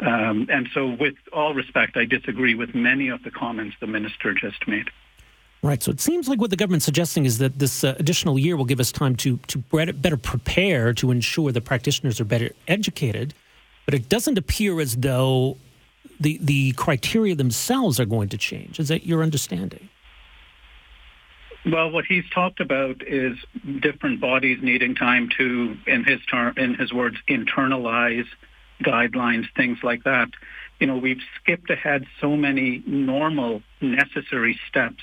Um, 0.00 0.46
and 0.50 0.68
so, 0.72 0.88
with 0.88 1.14
all 1.32 1.54
respect, 1.54 1.96
I 1.96 2.06
disagree 2.06 2.54
with 2.54 2.74
many 2.74 3.08
of 3.08 3.22
the 3.22 3.30
comments 3.30 3.76
the 3.80 3.86
minister 3.86 4.32
just 4.32 4.66
made. 4.66 4.90
Right. 5.62 5.80
So 5.80 5.92
it 5.92 6.00
seems 6.00 6.28
like 6.28 6.40
what 6.40 6.50
the 6.50 6.56
government's 6.56 6.84
suggesting 6.84 7.24
is 7.24 7.38
that 7.38 7.60
this 7.60 7.84
uh, 7.84 7.94
additional 7.98 8.36
year 8.36 8.56
will 8.56 8.64
give 8.64 8.80
us 8.80 8.90
time 8.90 9.14
to 9.16 9.36
to 9.46 9.58
better 9.58 10.16
prepare 10.16 10.92
to 10.94 11.10
ensure 11.12 11.52
the 11.52 11.60
practitioners 11.60 12.20
are 12.20 12.24
better 12.24 12.50
educated. 12.66 13.32
But 13.84 13.94
it 13.94 14.08
doesn't 14.08 14.38
appear 14.38 14.80
as 14.80 14.96
though 14.96 15.58
the 16.18 16.38
the 16.42 16.72
criteria 16.72 17.36
themselves 17.36 18.00
are 18.00 18.04
going 18.04 18.28
to 18.30 18.38
change. 18.38 18.80
Is 18.80 18.88
that 18.88 19.06
your 19.06 19.22
understanding? 19.22 19.88
Well, 21.64 21.90
what 21.90 22.06
he's 22.06 22.28
talked 22.30 22.58
about 22.58 23.06
is 23.06 23.38
different 23.80 24.20
bodies 24.20 24.58
needing 24.62 24.96
time 24.96 25.28
to, 25.38 25.76
in 25.86 26.02
his 26.02 26.20
term, 26.26 26.54
in 26.56 26.74
his 26.74 26.92
words, 26.92 27.18
internalize 27.28 28.26
guidelines, 28.82 29.44
things 29.56 29.78
like 29.82 30.04
that. 30.04 30.28
You 30.80 30.86
know, 30.86 30.96
we've 30.96 31.20
skipped 31.40 31.70
ahead 31.70 32.04
so 32.20 32.36
many 32.36 32.82
normal, 32.86 33.62
necessary 33.80 34.58
steps 34.68 35.02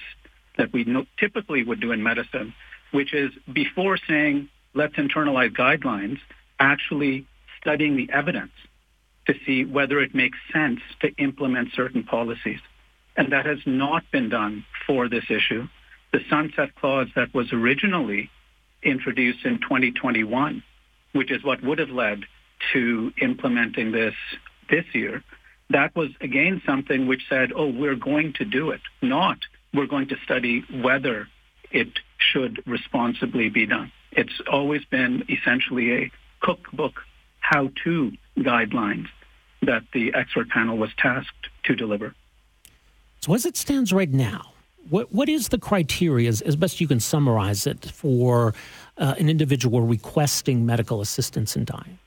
that 0.58 0.74
we 0.74 0.86
typically 1.18 1.64
would 1.64 1.80
do 1.80 1.92
in 1.92 2.04
medicine, 2.04 2.54
which 2.92 3.14
is 3.14 3.32
before 3.52 3.98
saying, 4.08 4.50
let's 4.74 4.96
internalize 4.96 5.56
guidelines, 5.56 6.20
actually 6.60 7.26
studying 7.62 7.96
the 7.96 8.10
evidence 8.12 8.52
to 9.28 9.34
see 9.46 9.64
whether 9.64 10.00
it 10.00 10.14
makes 10.16 10.38
sense 10.52 10.80
to 11.02 11.10
implement 11.18 11.70
certain 11.74 12.04
policies. 12.04 12.60
And 13.16 13.32
that 13.32 13.46
has 13.46 13.60
not 13.66 14.04
been 14.12 14.30
done 14.30 14.66
for 14.88 15.08
this 15.08 15.26
issue. 15.30 15.68
The 16.12 16.20
sunset 16.30 16.76
clause 16.76 17.08
that 17.16 17.34
was 17.34 17.54
originally 17.54 18.30
introduced 18.82 19.46
in 19.46 19.60
2021, 19.60 20.64
which 21.14 21.32
is 21.32 21.44
what 21.44 21.64
would 21.64 21.80
have 21.80 21.90
led 21.90 22.26
to 22.74 23.12
implementing 23.22 23.92
this 23.92 24.16
this 24.70 24.86
year, 24.94 25.24
that 25.70 25.96
was 25.96 26.10
again 26.22 26.62
something 26.66 27.08
which 27.08 27.24
said, 27.30 27.52
oh, 27.56 27.68
we're 27.68 27.96
going 27.96 28.34
to 28.34 28.46
do 28.46 28.72
it, 28.72 28.82
not 29.02 29.38
we're 29.74 29.88
going 29.88 30.08
to 30.08 30.16
study 30.24 30.64
whether 30.82 31.28
it 31.72 32.00
should 32.18 32.62
responsibly 32.66 33.50
be 33.50 33.66
done. 33.66 33.92
It's 34.12 34.42
always 34.52 34.84
been 34.86 35.24
essentially 35.30 35.94
a 35.94 36.12
cookbook 36.42 37.02
how-to 37.40 38.12
guidelines 38.38 39.08
that 39.62 39.84
the 39.94 40.14
expert 40.14 40.50
panel 40.50 40.78
was 40.78 40.90
tasked 40.98 41.50
to 41.64 41.76
deliver. 41.76 42.16
So 43.22 43.34
as 43.34 43.46
it 43.46 43.58
stands 43.58 43.92
right 43.92 44.10
now, 44.10 44.54
what, 44.90 45.12
what 45.12 45.30
is 45.30 45.50
the 45.50 45.60
criteria, 45.60 46.30
as, 46.30 46.56
best 46.56 46.82
you 46.82 46.88
can 46.88 47.00
summarize 47.00 47.68
it, 47.68 47.86
for 47.86 48.56
uh, 48.98 49.16
an 49.20 49.30
individual 49.30 49.82
requesting 49.82 50.66
medical 50.66 51.02
assistance 51.02 51.56
in 51.56 51.66
dying? 51.66 52.00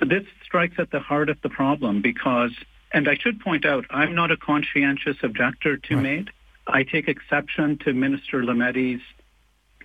This 0.00 0.24
strikes 0.44 0.76
at 0.78 0.90
the 0.90 1.00
heart 1.00 1.28
of 1.28 1.40
the 1.42 1.50
problem 1.50 2.00
because, 2.02 2.52
and 2.92 3.08
I 3.08 3.16
should 3.16 3.40
point 3.40 3.66
out, 3.66 3.84
I'm 3.90 4.14
not 4.14 4.30
a 4.30 4.36
conscientious 4.36 5.16
objector 5.22 5.76
to 5.76 5.94
right. 5.94 6.02
MAID. 6.02 6.30
I 6.66 6.84
take 6.84 7.08
exception 7.08 7.78
to 7.84 7.92
Minister 7.92 8.42
Lametti's 8.42 9.02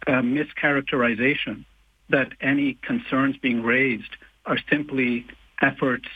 uh, 0.07 0.21
mischaracterization 0.21 1.65
that 2.09 2.31
any 2.39 2.77
concerns 2.81 3.37
being 3.37 3.63
raised 3.63 4.15
are 4.45 4.57
simply 4.69 5.25
efforts 5.61 6.07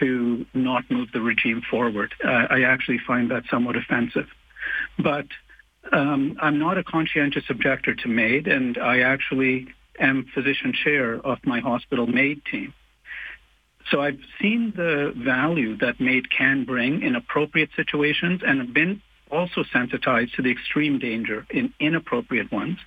to 0.00 0.44
not 0.52 0.90
move 0.90 1.10
the 1.12 1.20
regime 1.20 1.62
forward. 1.70 2.12
Uh, 2.22 2.46
I 2.50 2.62
actually 2.62 2.98
find 3.06 3.30
that 3.30 3.44
somewhat 3.50 3.76
offensive. 3.76 4.28
But 4.98 5.26
um, 5.92 6.36
I'm 6.40 6.58
not 6.58 6.76
a 6.78 6.84
conscientious 6.84 7.44
objector 7.48 7.94
to 7.94 8.08
MAID, 8.08 8.48
and 8.48 8.76
I 8.78 9.00
actually 9.00 9.68
am 9.98 10.26
physician 10.34 10.72
chair 10.72 11.14
of 11.14 11.38
my 11.44 11.60
hospital 11.60 12.06
MAID 12.06 12.44
team. 12.44 12.74
So 13.90 14.00
I've 14.00 14.18
seen 14.40 14.72
the 14.76 15.12
value 15.16 15.76
that 15.78 16.00
MAID 16.00 16.30
can 16.30 16.64
bring 16.64 17.02
in 17.02 17.14
appropriate 17.14 17.70
situations 17.76 18.42
and 18.44 18.60
have 18.60 18.74
been 18.74 19.00
also 19.30 19.64
sensitized 19.72 20.34
to 20.34 20.42
the 20.42 20.50
extreme 20.50 20.98
danger 20.98 21.46
in 21.50 21.72
inappropriate 21.78 22.50
ones. 22.50 22.78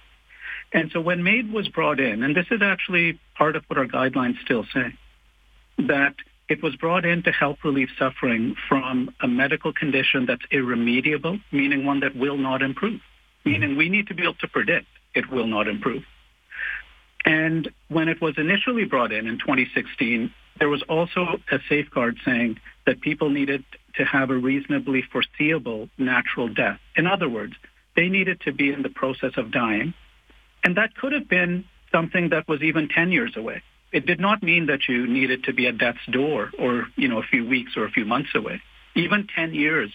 And 0.74 0.92
so 0.92 1.02
when 1.02 1.24
MAID 1.24 1.52
was 1.52 1.68
brought 1.68 2.00
in, 2.00 2.22
and 2.24 2.36
this 2.36 2.46
is 2.52 2.62
actually 2.62 3.20
part 3.38 3.56
of 3.56 3.64
what 3.68 3.78
our 3.78 3.88
guidelines 3.88 4.40
still 4.44 4.66
say, 4.74 4.94
that 5.80 6.16
it 6.50 6.62
was 6.62 6.76
brought 6.76 7.06
in 7.06 7.24
to 7.24 7.32
help 7.32 7.64
relieve 7.64 7.90
suffering 7.98 8.56
from 8.68 9.14
a 9.22 9.28
medical 9.28 9.72
condition 9.72 10.26
that's 10.26 10.42
irremediable, 10.52 11.40
meaning 11.52 11.86
one 11.86 12.02
that 12.02 12.16
will 12.16 12.38
not 12.38 12.62
improve, 12.62 13.00
meaning 13.46 13.78
we 13.78 13.88
need 13.88 14.08
to 14.08 14.14
be 14.14 14.24
able 14.24 14.34
to 14.36 14.48
predict 14.48 14.88
it 15.16 15.32
will 15.32 15.48
not 15.48 15.68
improve. 15.68 16.04
And 17.26 17.70
when 17.90 18.10
it 18.10 18.22
was 18.22 18.36
initially 18.38 18.86
brought 18.86 19.12
in 19.12 19.28
in 19.28 19.38
2016, 19.38 20.34
there 20.60 20.69
was 20.69 20.84
also 20.89 21.39
a 21.52 21.60
safeguard 21.69 22.17
saying 22.26 22.60
that 22.86 23.02
people 23.02 23.30
needed 23.30 23.63
to 23.95 24.04
have 24.06 24.30
a 24.30 24.36
reasonably 24.36 25.04
foreseeable 25.12 25.89
natural 25.98 26.48
death. 26.48 26.80
In 26.95 27.08
other 27.08 27.30
words, 27.30 27.54
they 27.95 28.08
needed 28.08 28.41
to 28.41 28.54
be 28.54 28.72
in 28.72 28.82
the 28.82 28.89
process 28.89 29.34
of 29.38 29.52
dying. 29.52 29.93
And 30.63 30.78
that 30.78 30.95
could 30.95 31.13
have 31.13 31.28
been 31.30 31.65
something 31.91 32.30
that 32.30 32.48
was 32.48 32.62
even 32.62 32.89
10 32.89 33.12
years 33.12 33.36
away. 33.36 33.63
It 33.91 34.06
did 34.06 34.19
not 34.19 34.43
mean 34.43 34.67
that 34.67 34.88
you 34.88 35.08
needed 35.08 35.45
to 35.45 35.54
be 35.54 35.67
at 35.67 35.78
death's 35.78 36.06
door 36.12 36.52
or, 36.60 36.88
you 36.95 37.08
know, 37.08 37.19
a 37.19 37.24
few 37.24 37.48
weeks 37.48 37.76
or 37.76 37.86
a 37.86 37.91
few 37.91 38.06
months 38.06 38.30
away. 38.36 38.62
Even 38.95 39.28
10 39.36 39.54
years 39.54 39.91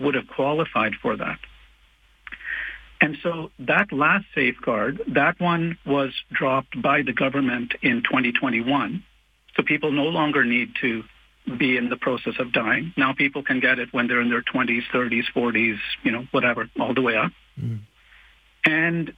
would 0.00 0.14
have 0.14 0.28
qualified 0.28 0.92
for 1.02 1.16
that. 1.16 1.38
And 3.00 3.18
so 3.22 3.50
that 3.58 3.92
last 3.92 4.24
safeguard, 4.34 5.02
that 5.08 5.38
one 5.38 5.76
was 5.84 6.12
dropped 6.32 6.80
by 6.80 7.02
the 7.02 7.12
government 7.12 7.74
in 7.82 8.02
2021. 8.02 9.04
So 9.56 9.62
people 9.62 9.90
no 9.90 10.04
longer 10.04 10.44
need 10.44 10.74
to 10.82 11.02
be 11.58 11.76
in 11.76 11.88
the 11.88 11.96
process 11.96 12.34
of 12.38 12.52
dying. 12.52 12.92
Now 12.96 13.14
people 13.14 13.42
can 13.42 13.60
get 13.60 13.78
it 13.78 13.88
when 13.92 14.08
they're 14.08 14.20
in 14.20 14.30
their 14.30 14.42
20s, 14.42 14.82
30s, 14.92 15.24
40s, 15.34 15.78
you 16.02 16.10
know, 16.10 16.26
whatever, 16.32 16.68
all 16.78 16.92
the 16.92 17.02
way 17.02 17.16
up. 17.16 17.30
Mm. 17.60 17.80
And 18.64 19.12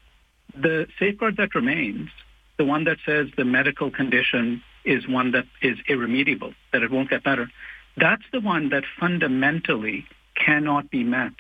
the 0.55 0.87
safeguard 0.99 1.39
that 1.39 1.55
remains, 1.55 2.11
the 2.59 2.65
one 2.65 2.85
that 2.85 2.99
says 3.07 3.29
the 3.37 3.45
medical 3.45 3.91
condition 3.91 4.63
is 4.85 5.09
one 5.09 5.33
that 5.33 5.45
is 5.63 5.79
irremediable, 5.89 6.53
that 6.73 6.83
it 6.83 6.91
won't 6.91 7.09
get 7.09 7.25
better, 7.25 7.51
that's 7.97 8.23
the 8.33 8.41
one 8.41 8.69
that 8.71 8.85
fundamentally 9.01 10.07
cannot 10.35 10.91
be 10.91 11.03
met 11.03 11.33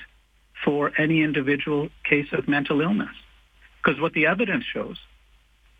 for 0.65 0.93
any 0.99 1.23
individual 1.23 1.89
case 2.09 2.29
of 2.33 2.49
mental 2.49 2.81
illness. 2.81 3.15
Because 3.83 4.01
what 4.01 4.13
the 4.13 4.27
evidence 4.27 4.65
shows 4.65 4.99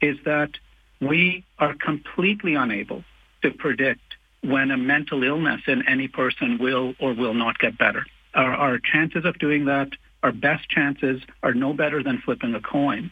is 0.01 0.17
that 0.25 0.51
we 1.01 1.45
are 1.59 1.75
completely 1.75 2.55
unable 2.55 3.05
to 3.43 3.51
predict 3.51 4.17
when 4.43 4.71
a 4.71 4.77
mental 4.77 5.23
illness 5.23 5.63
in 5.67 5.87
any 5.89 6.09
person 6.09 6.59
will 6.59 6.95
or 7.01 7.13
will 7.13 7.35
not 7.35 7.59
get 7.59 7.77
better. 7.77 8.07
Our, 8.35 8.53
our 8.53 8.79
chances 8.79 9.25
of 9.25 9.39
doing 9.39 9.65
that, 9.67 9.91
our 10.23 10.33
best 10.33 10.69
chances 10.69 11.23
are 11.43 11.55
no 11.55 11.73
better 11.73 12.03
than 12.03 12.19
flipping 12.19 12.55
a 12.55 12.61
coin. 12.61 13.11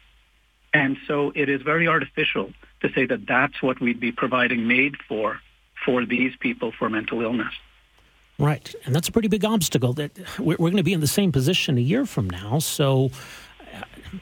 And 0.72 0.96
so 1.06 1.32
it 1.34 1.48
is 1.48 1.62
very 1.62 1.88
artificial 1.88 2.52
to 2.80 2.92
say 2.92 3.06
that 3.06 3.26
that's 3.26 3.62
what 3.62 3.80
we'd 3.80 4.00
be 4.00 4.12
providing 4.12 4.66
MAID 4.68 4.96
for, 5.08 5.40
for 5.84 6.04
these 6.04 6.32
people 6.38 6.72
for 6.78 6.90
mental 6.90 7.22
illness. 7.22 7.52
Right. 8.38 8.74
And 8.84 8.94
that's 8.94 9.08
a 9.08 9.12
pretty 9.12 9.28
big 9.28 9.44
obstacle 9.44 9.94
that 9.94 10.18
we're, 10.38 10.56
we're 10.58 10.70
going 10.70 10.76
to 10.76 10.82
be 10.82 10.92
in 10.92 11.00
the 11.00 11.06
same 11.06 11.32
position 11.32 11.78
a 11.78 11.80
year 11.80 12.04
from 12.04 12.28
now. 12.28 12.58
So 12.58 13.10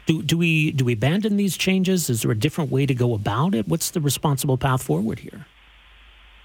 do, 0.07 0.23
do 0.23 0.37
we 0.37 0.73
do 0.73 0.85
we 0.85 0.95
abandon 0.95 1.37
these 1.37 1.57
changes? 1.57 2.11
Is 2.11 2.23
there 2.23 2.31
a 2.31 2.37
different 2.37 2.71
way 2.71 2.87
to 2.87 2.95
go 2.95 3.14
about 3.14 3.55
it? 3.55 3.69
What's 3.69 3.90
the 3.90 4.01
responsible 4.01 4.59
path 4.59 4.83
forward 4.83 5.19
here? 5.19 5.47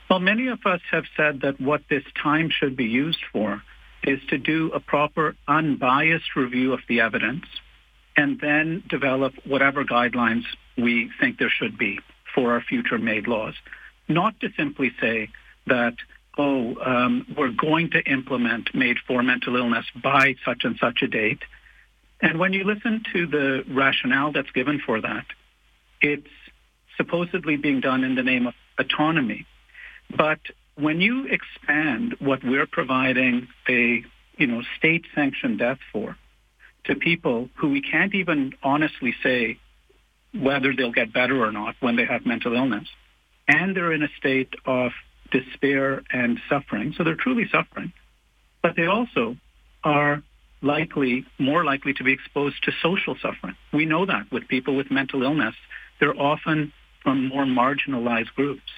Well, 0.10 0.20
many 0.20 0.48
of 0.48 0.66
us 0.66 0.82
have 0.92 1.06
said 1.16 1.42
that 1.42 1.62
what 1.62 1.84
this 1.90 2.04
time 2.22 2.50
should 2.50 2.76
be 2.76 2.86
used 2.86 3.24
for 3.32 3.62
is 4.04 4.20
to 4.30 4.38
do 4.38 4.72
a 4.72 4.80
proper 4.80 5.36
unbiased 5.48 6.36
review 6.36 6.74
of 6.74 6.80
the 6.88 7.02
evidence 7.02 7.46
and 8.16 8.40
then 8.40 8.84
develop 8.90 9.34
whatever 9.46 9.86
guidelines 9.86 10.44
we 10.78 11.12
think 11.20 11.38
there 11.38 11.50
should 11.50 11.78
be 11.78 12.00
for 12.34 12.54
our 12.54 12.62
future 12.62 12.98
MAID 12.98 13.28
laws. 13.28 13.54
Not 14.08 14.40
to 14.40 14.50
simply 14.58 14.92
say 15.00 15.30
that, 15.68 15.96
oh, 16.38 16.76
um, 16.84 17.28
we're 17.38 17.52
going 17.52 17.92
to 17.92 18.02
implement 18.02 18.74
MAID 18.74 18.98
for 19.06 19.22
mental 19.22 19.56
illness 19.56 19.86
by 20.02 20.36
such 20.44 20.64
and 20.64 20.78
such 20.80 21.02
a 21.04 21.08
date 21.08 21.44
and 22.22 22.40
when 22.40 22.54
you 22.54 22.64
listen 22.64 23.04
to 23.14 23.28
the 23.28 23.64
rationale 23.70 24.32
that's 24.32 24.52
given 24.52 24.82
for 24.86 25.02
that, 25.02 25.26
it's 26.02 26.28
supposedly 26.98 27.56
being 27.56 27.80
done 27.80 28.04
in 28.04 28.16
the 28.16 28.24
name 28.24 28.48
of 28.48 28.54
autonomy. 28.78 29.46
But 30.16 30.40
when 30.76 31.02
you 31.02 31.28
expand 31.28 32.16
what 32.20 32.44
we're 32.44 32.68
providing 32.68 33.48
a 33.68 34.04
you 34.38 34.48
know 34.48 34.62
state 34.78 35.06
sanctioned 35.14 35.60
death 35.60 35.80
for 35.92 36.18
to 36.86 36.96
people 36.96 37.50
who 37.56 37.70
we 37.70 37.82
can't 37.82 38.16
even 38.16 38.54
honestly 38.64 39.14
say 39.22 39.60
whether 40.34 40.74
they'll 40.76 40.92
get 40.92 41.14
better 41.14 41.44
or 41.44 41.52
not 41.52 41.76
when 41.80 41.96
they 41.96 42.06
have 42.06 42.26
mental 42.26 42.54
illness, 42.54 42.88
and 43.48 43.76
they're 43.76 43.92
in 43.92 44.04
a 44.04 44.10
state 44.18 44.54
of 44.66 44.92
despair 45.32 46.04
and 46.12 46.40
suffering, 46.50 46.94
so 46.98 47.04
they're 47.04 47.16
truly 47.16 47.48
suffering, 47.52 47.92
but 48.62 48.76
they 48.76 48.86
also 48.86 49.36
are 49.84 50.24
likely, 50.62 51.26
more 51.38 51.64
likely 51.64 51.94
to 51.94 52.04
be 52.04 52.14
exposed 52.14 52.64
to 52.64 52.72
social 52.82 53.16
suffering. 53.22 53.56
We 53.74 53.86
know 53.86 54.06
that 54.06 54.32
with 54.32 54.48
people 54.48 54.76
with 54.76 54.92
mental 54.92 55.24
illness. 55.24 55.56
They're 56.00 56.20
often 56.20 56.74
from 57.04 57.28
more 57.28 57.46
marginalized 57.46 58.34
groups. 58.36 58.72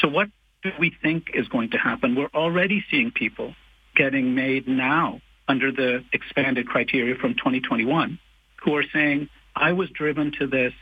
So 0.00 0.08
what 0.08 0.28
do 0.62 0.70
we 0.78 0.92
think 1.02 1.30
is 1.34 1.48
going 1.48 1.70
to 1.70 1.78
happen? 1.78 2.14
We're 2.14 2.30
already 2.34 2.84
seeing 2.90 3.10
people 3.10 3.54
getting 3.94 4.34
MAID 4.34 4.68
now 4.68 5.20
under 5.48 5.70
the 5.70 6.04
expanded 6.12 6.66
criteria 6.66 7.14
from 7.16 7.34
2021 7.34 8.18
who 8.64 8.76
are 8.76 8.84
saying, 8.92 9.28
I 9.54 9.72
was 9.72 9.90
driven 9.90 10.32
to 10.38 10.46
this 10.46 10.72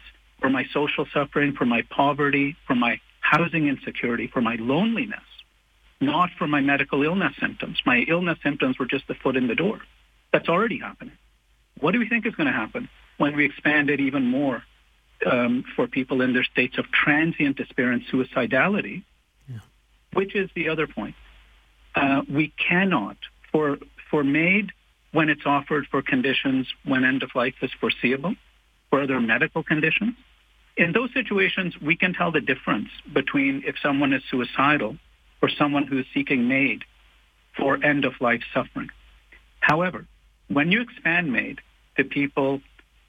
for 0.40 0.48
my 0.48 0.64
social 0.72 1.06
suffering, 1.12 1.54
for 1.54 1.66
my 1.66 1.82
poverty, 1.90 2.56
for 2.66 2.74
my 2.74 3.00
housing 3.20 3.68
insecurity, 3.68 4.28
for 4.32 4.40
my 4.40 4.56
loneliness 4.56 5.20
not 6.00 6.30
for 6.38 6.46
my 6.46 6.60
medical 6.60 7.02
illness 7.02 7.34
symptoms. 7.40 7.78
My 7.84 8.04
illness 8.08 8.38
symptoms 8.42 8.78
were 8.78 8.86
just 8.86 9.06
the 9.06 9.14
foot 9.14 9.36
in 9.36 9.46
the 9.46 9.54
door. 9.54 9.80
That's 10.32 10.48
already 10.48 10.78
happening. 10.78 11.14
What 11.80 11.92
do 11.92 11.98
we 11.98 12.08
think 12.08 12.26
is 12.26 12.34
going 12.34 12.46
to 12.46 12.52
happen 12.52 12.88
when 13.18 13.36
we 13.36 13.44
expand 13.44 13.90
it 13.90 14.00
even 14.00 14.26
more 14.26 14.62
um, 15.30 15.64
for 15.76 15.86
people 15.86 16.22
in 16.22 16.32
their 16.32 16.44
states 16.44 16.78
of 16.78 16.86
transient 16.90 17.56
despair 17.56 17.90
and 17.92 18.02
suicidality? 18.12 19.02
Yeah. 19.48 19.58
Which 20.12 20.34
is 20.34 20.48
the 20.54 20.68
other 20.68 20.86
point. 20.86 21.14
Uh, 21.94 22.22
we 22.32 22.52
cannot, 22.68 23.16
for, 23.52 23.78
for 24.10 24.24
MAID 24.24 24.72
when 25.12 25.28
it's 25.28 25.42
offered 25.44 25.86
for 25.90 26.02
conditions 26.02 26.68
when 26.84 27.04
end 27.04 27.22
of 27.22 27.30
life 27.34 27.54
is 27.62 27.70
foreseeable, 27.80 28.34
for 28.88 29.02
other 29.02 29.20
medical 29.20 29.62
conditions. 29.62 30.14
In 30.76 30.92
those 30.92 31.12
situations, 31.12 31.74
we 31.80 31.96
can 31.96 32.14
tell 32.14 32.30
the 32.30 32.40
difference 32.40 32.88
between 33.12 33.64
if 33.66 33.74
someone 33.82 34.12
is 34.12 34.22
suicidal 34.30 34.96
or 35.42 35.48
someone 35.48 35.86
who 35.86 35.98
is 35.98 36.06
seeking 36.12 36.48
MAID 36.48 36.84
for 37.56 37.82
end 37.82 38.04
of 38.04 38.14
life 38.20 38.42
suffering. 38.54 38.90
However, 39.60 40.06
when 40.48 40.72
you 40.72 40.80
expand 40.82 41.32
MAID 41.32 41.60
to 41.96 42.04
people 42.04 42.60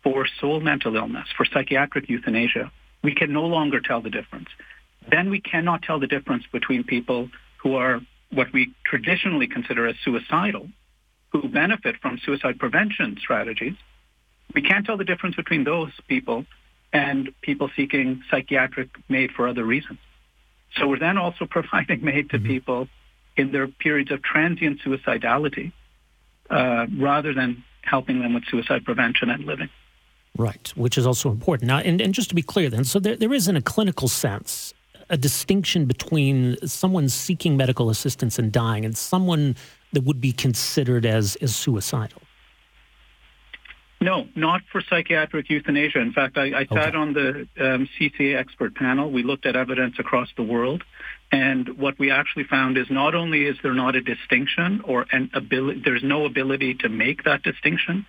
for 0.03 0.27
sole 0.39 0.59
mental 0.59 0.95
illness, 0.95 1.27
for 1.35 1.45
psychiatric 1.45 2.09
euthanasia, 2.09 2.71
we 3.03 3.15
can 3.15 3.33
no 3.33 3.45
longer 3.45 3.79
tell 3.79 4.01
the 4.01 4.09
difference. 4.09 4.49
Then 5.09 5.29
we 5.29 5.41
cannot 5.41 5.81
tell 5.81 5.99
the 5.99 6.07
difference 6.07 6.43
between 6.51 6.83
people 6.83 7.29
who 7.61 7.75
are 7.75 8.01
what 8.31 8.47
we 8.53 8.73
traditionally 8.85 9.47
consider 9.47 9.87
as 9.87 9.95
suicidal, 10.03 10.69
who 11.31 11.47
benefit 11.47 11.95
from 12.01 12.19
suicide 12.25 12.59
prevention 12.59 13.17
strategies. 13.19 13.75
We 14.53 14.61
can't 14.61 14.85
tell 14.85 14.97
the 14.97 15.03
difference 15.03 15.35
between 15.35 15.63
those 15.63 15.91
people 16.07 16.45
and 16.93 17.29
people 17.41 17.69
seeking 17.75 18.21
psychiatric 18.29 18.89
MAID 19.09 19.31
for 19.31 19.47
other 19.47 19.63
reasons. 19.63 19.99
So 20.77 20.87
we're 20.87 20.99
then 20.99 21.17
also 21.17 21.45
providing 21.49 22.03
MAID 22.03 22.29
to 22.31 22.37
mm-hmm. 22.37 22.47
people 22.47 22.87
in 23.37 23.51
their 23.51 23.67
periods 23.67 24.11
of 24.11 24.21
transient 24.21 24.81
suicidality 24.81 25.71
uh, 26.49 26.87
rather 26.97 27.33
than 27.33 27.63
helping 27.81 28.21
them 28.21 28.33
with 28.33 28.45
suicide 28.45 28.85
prevention 28.85 29.29
and 29.29 29.45
living. 29.45 29.69
Right, 30.37 30.69
which 30.75 30.97
is 30.97 31.05
also 31.05 31.29
important. 31.29 31.67
Now, 31.67 31.79
and, 31.79 31.99
and 31.99 32.13
just 32.13 32.29
to 32.29 32.35
be 32.35 32.41
clear 32.41 32.69
then, 32.69 32.83
so 32.83 32.99
there, 32.99 33.15
there 33.15 33.33
is 33.33 33.47
in 33.47 33.55
a 33.55 33.61
clinical 33.61 34.07
sense 34.07 34.73
a 35.09 35.17
distinction 35.17 35.85
between 35.85 36.55
someone 36.65 37.09
seeking 37.09 37.57
medical 37.57 37.89
assistance 37.89 38.39
and 38.39 38.51
dying 38.51 38.85
and 38.85 38.97
someone 38.97 39.55
that 39.91 40.05
would 40.05 40.21
be 40.21 40.31
considered 40.31 41.05
as, 41.05 41.35
as 41.37 41.53
suicidal. 41.53 42.20
No, 44.01 44.27
not 44.35 44.61
for 44.71 44.81
psychiatric 44.81 45.47
euthanasia. 45.47 45.99
In 45.99 46.11
fact, 46.11 46.35
I, 46.35 46.61
I 46.61 46.65
sat 46.65 46.95
on 46.95 47.13
the 47.13 47.47
um, 47.59 47.87
CCA 47.99 48.35
expert 48.35 48.73
panel. 48.73 49.11
We 49.11 49.21
looked 49.21 49.45
at 49.45 49.55
evidence 49.55 49.97
across 49.99 50.27
the 50.35 50.41
world. 50.41 50.83
And 51.31 51.77
what 51.77 51.99
we 51.99 52.09
actually 52.09 52.45
found 52.45 52.79
is 52.79 52.87
not 52.89 53.13
only 53.13 53.45
is 53.45 53.57
there 53.61 53.75
not 53.75 53.95
a 53.95 54.01
distinction 54.01 54.81
or 54.85 55.05
an 55.11 55.29
ability, 55.35 55.83
there's 55.85 56.01
no 56.03 56.25
ability 56.25 56.73
to 56.79 56.89
make 56.89 57.25
that 57.25 57.43
distinction, 57.43 58.07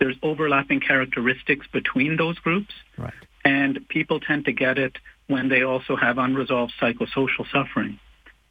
there's 0.00 0.16
overlapping 0.22 0.80
characteristics 0.80 1.66
between 1.70 2.16
those 2.16 2.38
groups. 2.38 2.72
Right. 2.96 3.12
And 3.44 3.86
people 3.88 4.20
tend 4.20 4.46
to 4.46 4.52
get 4.52 4.78
it 4.78 4.96
when 5.26 5.50
they 5.50 5.62
also 5.62 5.96
have 5.96 6.16
unresolved 6.16 6.72
psychosocial 6.80 7.44
suffering 7.52 8.00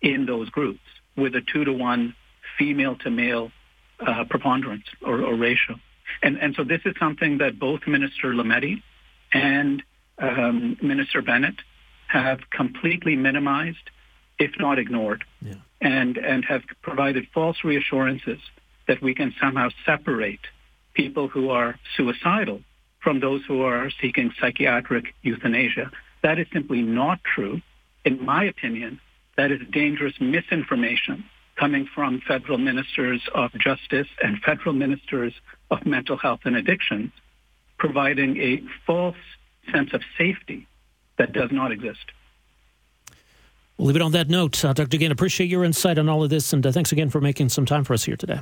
in 0.02 0.28
those 0.28 0.52
groups 0.52 0.82
with 1.17 1.34
a 1.34 1.41
two 1.41 1.65
to 1.65 1.74
one 1.74 2.15
female 2.60 2.95
to 2.98 3.10
male 3.10 3.52
uh, 4.06 4.24
preponderance 4.30 4.86
or, 5.02 5.24
or 5.24 5.36
ratio. 5.36 5.80
And, 6.22 6.38
and 6.38 6.56
so 6.56 6.63
this 6.63 6.82
is 6.86 6.94
something 7.00 7.39
that 7.39 7.60
both 7.60 7.82
Minister 7.88 8.34
Lametti 8.34 8.82
and 9.34 9.84
um, 10.18 10.78
Minister 10.82 11.22
Bennett 11.22 11.56
have 12.08 12.39
completely 12.50 13.15
minimized, 13.15 13.89
if 14.39 14.52
not 14.60 14.80
ignored, 14.80 15.26
yeah. 15.41 15.56
and, 15.82 16.18
and 16.18 16.46
have 16.46 16.62
provided 16.82 17.28
false 17.34 17.58
reassurances 17.63 18.39
that 18.88 19.02
we 19.02 19.15
can 19.15 19.34
somehow 19.41 19.70
separate 19.86 20.39
people 20.94 21.28
who 21.28 21.50
are 21.50 21.78
suicidal 21.98 22.62
from 23.02 23.20
those 23.20 23.41
who 23.48 23.62
are 23.62 23.89
seeking 24.02 24.32
psychiatric 24.39 25.13
euthanasia. 25.22 25.91
That 26.24 26.39
is 26.39 26.48
simply 26.54 26.82
not 26.82 27.20
true. 27.24 27.62
In 28.04 28.24
my 28.24 28.46
opinion, 28.46 29.00
that 29.38 29.52
is 29.52 29.60
dangerous 29.72 30.13
misinformation 30.20 31.26
coming 31.56 31.88
from 31.94 32.22
federal 32.28 32.58
ministers 32.58 33.22
of 33.34 33.52
justice 33.54 34.08
and 34.22 34.39
federal 34.41 34.74
ministers 34.74 35.34
of 35.71 35.86
mental 35.86 36.17
health 36.17 36.41
and 36.45 36.56
addictions, 36.56 37.12
providing 37.78 38.38
a 38.38 38.63
false 38.86 39.17
sense 39.71 39.93
of 39.93 40.01
safety 40.17 40.67
that 41.17 41.34
does 41.34 41.51
not 41.51 41.71
exist. 41.71 42.12
We'll 43.78 43.88
leave 43.88 43.97
it 43.97 44.01
on 44.01 44.13
that 44.13 44.30
note. 44.30 44.63
Uh, 44.63 44.73
Dr. 44.73 44.97
Gaind, 44.97 45.12
appreciate 45.12 45.47
your 45.47 45.63
insight 45.63 45.97
on 45.97 46.08
all 46.08 46.23
of 46.23 46.30
this, 46.30 46.54
and 46.54 46.65
uh, 46.65 46.71
thanks 46.71 46.91
again 46.91 47.10
for 47.10 47.19
making 47.19 47.49
some 47.49 47.65
time 47.65 47.84
for 47.84 47.93
us 47.93 48.06
here 48.06 48.15
today. 48.15 48.39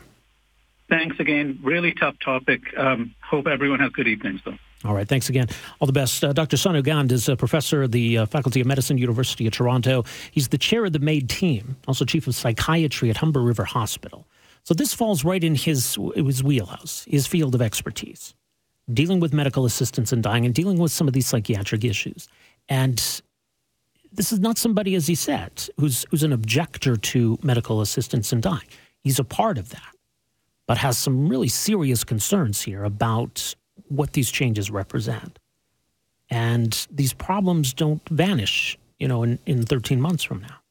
Thanks 0.89 1.19
again. 1.19 1.59
Really 1.63 1.93
tough 1.93 2.15
topic. 2.23 2.61
Um, 2.77 3.15
hope 3.21 3.47
everyone 3.47 3.79
has 3.79 3.91
good 3.91 4.07
evenings, 4.07 4.41
though. 4.45 4.57
All 4.85 4.93
right. 4.93 5.07
Thanks 5.07 5.29
again. 5.29 5.47
All 5.79 5.85
the 5.85 5.93
best. 5.93 6.23
Uh, 6.23 6.33
Dr. 6.33 6.57
Sonu 6.57 6.83
Gaind 6.83 7.11
is 7.11 7.29
a 7.29 7.35
professor 7.35 7.83
of 7.83 7.91
the 7.91 8.19
uh, 8.19 8.25
Faculty 8.25 8.59
of 8.59 8.67
Medicine, 8.67 8.97
University 8.97 9.47
of 9.47 9.53
Toronto. 9.53 10.03
He's 10.31 10.49
the 10.49 10.57
chair 10.57 10.85
of 10.85 10.91
the 10.91 10.99
MAID 10.99 11.29
team, 11.29 11.77
also 11.87 12.05
chief 12.05 12.27
of 12.27 12.35
psychiatry 12.35 13.09
at 13.09 13.17
Humber 13.17 13.41
River 13.41 13.63
Hospital. 13.63 14.27
So 14.63 14.73
this 14.73 14.93
falls 14.93 15.25
right 15.25 15.43
in 15.43 15.55
his, 15.55 15.97
his 16.15 16.43
wheelhouse, 16.43 17.05
his 17.07 17.27
field 17.27 17.53
of 17.53 17.61
expertise, 17.61 18.33
dealing 18.91 19.19
with 19.19 19.33
medical 19.33 19.65
assistance 19.65 20.13
and 20.13 20.23
dying 20.23 20.45
and 20.45 20.53
dealing 20.53 20.77
with 20.77 20.91
some 20.91 21.07
of 21.07 21.13
these 21.13 21.27
psychiatric 21.27 21.83
issues. 21.83 22.27
And 22.69 23.21
this 24.11 24.31
is 24.31 24.39
not 24.39 24.57
somebody, 24.57 24.95
as 24.95 25.07
he 25.07 25.15
said, 25.15 25.67
who's, 25.79 26.05
who's 26.11 26.23
an 26.23 26.31
objector 26.31 26.95
to 26.95 27.37
medical 27.43 27.81
assistance 27.81 28.31
and 28.31 28.41
dying. 28.41 28.67
He's 29.01 29.19
a 29.19 29.23
part 29.23 29.57
of 29.57 29.69
that, 29.69 29.95
but 30.65 30.77
has 30.77 30.97
some 30.97 31.27
really 31.27 31.49
serious 31.49 32.05
concerns 32.05 32.61
here 32.61 32.85
about 32.85 33.55
what 33.89 34.13
these 34.13 34.31
changes 34.31 34.71
represent. 34.71 35.39
And 36.29 36.87
these 36.89 37.11
problems 37.11 37.73
don't 37.73 38.07
vanish, 38.09 38.77
you 38.97 39.09
know, 39.09 39.23
in, 39.23 39.39
in 39.45 39.65
13 39.65 39.99
months 39.99 40.23
from 40.23 40.41
now. 40.41 40.62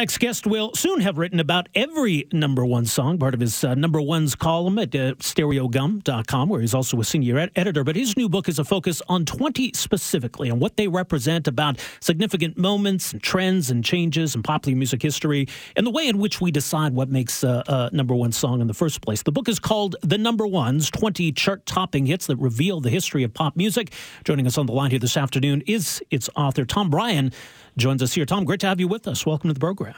Next 0.00 0.16
guest 0.16 0.46
will 0.46 0.74
soon 0.74 1.00
have 1.00 1.18
written 1.18 1.40
about 1.40 1.68
every 1.74 2.26
number 2.32 2.64
one 2.64 2.86
song, 2.86 3.18
part 3.18 3.34
of 3.34 3.40
his 3.40 3.62
uh, 3.62 3.74
number 3.74 4.00
ones 4.00 4.34
column 4.34 4.78
at 4.78 4.94
uh, 4.94 5.12
stereogum.com, 5.16 6.48
where 6.48 6.62
he's 6.62 6.72
also 6.72 6.98
a 7.00 7.04
senior 7.04 7.38
ed- 7.38 7.50
editor. 7.54 7.84
But 7.84 7.96
his 7.96 8.16
new 8.16 8.26
book 8.26 8.48
is 8.48 8.58
a 8.58 8.64
focus 8.64 9.02
on 9.10 9.26
20 9.26 9.72
specifically, 9.74 10.48
and 10.48 10.58
what 10.58 10.78
they 10.78 10.88
represent 10.88 11.46
about 11.46 11.78
significant 12.00 12.56
moments 12.56 13.12
and 13.12 13.22
trends 13.22 13.70
and 13.70 13.84
changes 13.84 14.34
in 14.34 14.42
popular 14.42 14.74
music 14.74 15.02
history, 15.02 15.46
and 15.76 15.86
the 15.86 15.90
way 15.90 16.08
in 16.08 16.16
which 16.16 16.40
we 16.40 16.50
decide 16.50 16.94
what 16.94 17.10
makes 17.10 17.44
a, 17.44 17.62
a 17.68 17.90
number 17.94 18.14
one 18.14 18.32
song 18.32 18.62
in 18.62 18.68
the 18.68 18.72
first 18.72 19.02
place. 19.02 19.22
The 19.22 19.32
book 19.32 19.50
is 19.50 19.58
called 19.58 19.96
The 20.00 20.16
Number 20.16 20.46
Ones 20.46 20.90
20 20.90 21.30
Chart 21.32 21.66
Topping 21.66 22.06
Hits 22.06 22.26
That 22.26 22.36
Reveal 22.36 22.80
the 22.80 22.88
History 22.88 23.22
of 23.22 23.34
Pop 23.34 23.54
Music. 23.54 23.92
Joining 24.24 24.46
us 24.46 24.56
on 24.56 24.64
the 24.64 24.72
line 24.72 24.92
here 24.92 24.98
this 24.98 25.18
afternoon 25.18 25.62
is 25.66 26.02
its 26.10 26.30
author, 26.36 26.64
Tom 26.64 26.90
Breihan 26.90 27.34
joins 27.76 28.02
us 28.02 28.12
here. 28.14 28.26
Tom, 28.26 28.44
great 28.44 28.60
to 28.60 28.66
have 28.66 28.80
you 28.80 28.88
with 28.88 29.06
us. 29.08 29.24
Welcome 29.26 29.48
to 29.48 29.54
the 29.54 29.60
program. 29.60 29.94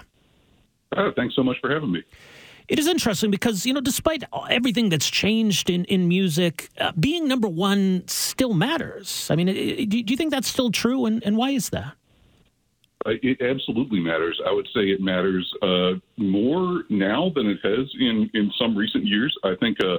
Oh, 0.96 1.10
thanks 1.16 1.34
so 1.34 1.42
much 1.42 1.56
for 1.60 1.72
having 1.72 1.92
me. 1.92 2.02
It 2.68 2.78
is 2.78 2.86
interesting 2.86 3.30
because, 3.30 3.66
you 3.66 3.72
know, 3.72 3.80
despite 3.80 4.24
everything 4.48 4.88
that's 4.88 5.10
changed 5.10 5.68
in, 5.68 5.84
in 5.86 6.08
music, 6.08 6.68
uh, 6.78 6.92
being 6.98 7.26
number 7.26 7.48
one 7.48 8.04
still 8.06 8.54
matters. 8.54 9.28
I 9.30 9.36
mean, 9.36 9.48
it, 9.48 9.88
do 9.88 9.98
you 9.98 10.16
think 10.16 10.30
that's 10.30 10.48
still 10.48 10.70
true, 10.70 11.06
and, 11.06 11.22
and 11.24 11.36
why 11.36 11.50
is 11.50 11.70
that? 11.70 11.94
Uh, 13.04 13.12
it 13.22 13.42
absolutely 13.42 13.98
matters. 13.98 14.40
I 14.46 14.52
would 14.52 14.68
say 14.72 14.82
it 14.82 15.00
matters 15.00 15.52
uh, 15.60 15.94
more 16.16 16.84
now 16.88 17.32
than 17.34 17.48
it 17.48 17.58
has 17.64 17.92
in, 17.98 18.30
in 18.32 18.52
some 18.58 18.76
recent 18.76 19.04
years. 19.06 19.36
I 19.42 19.54
think 19.58 19.78
uh, 19.82 19.96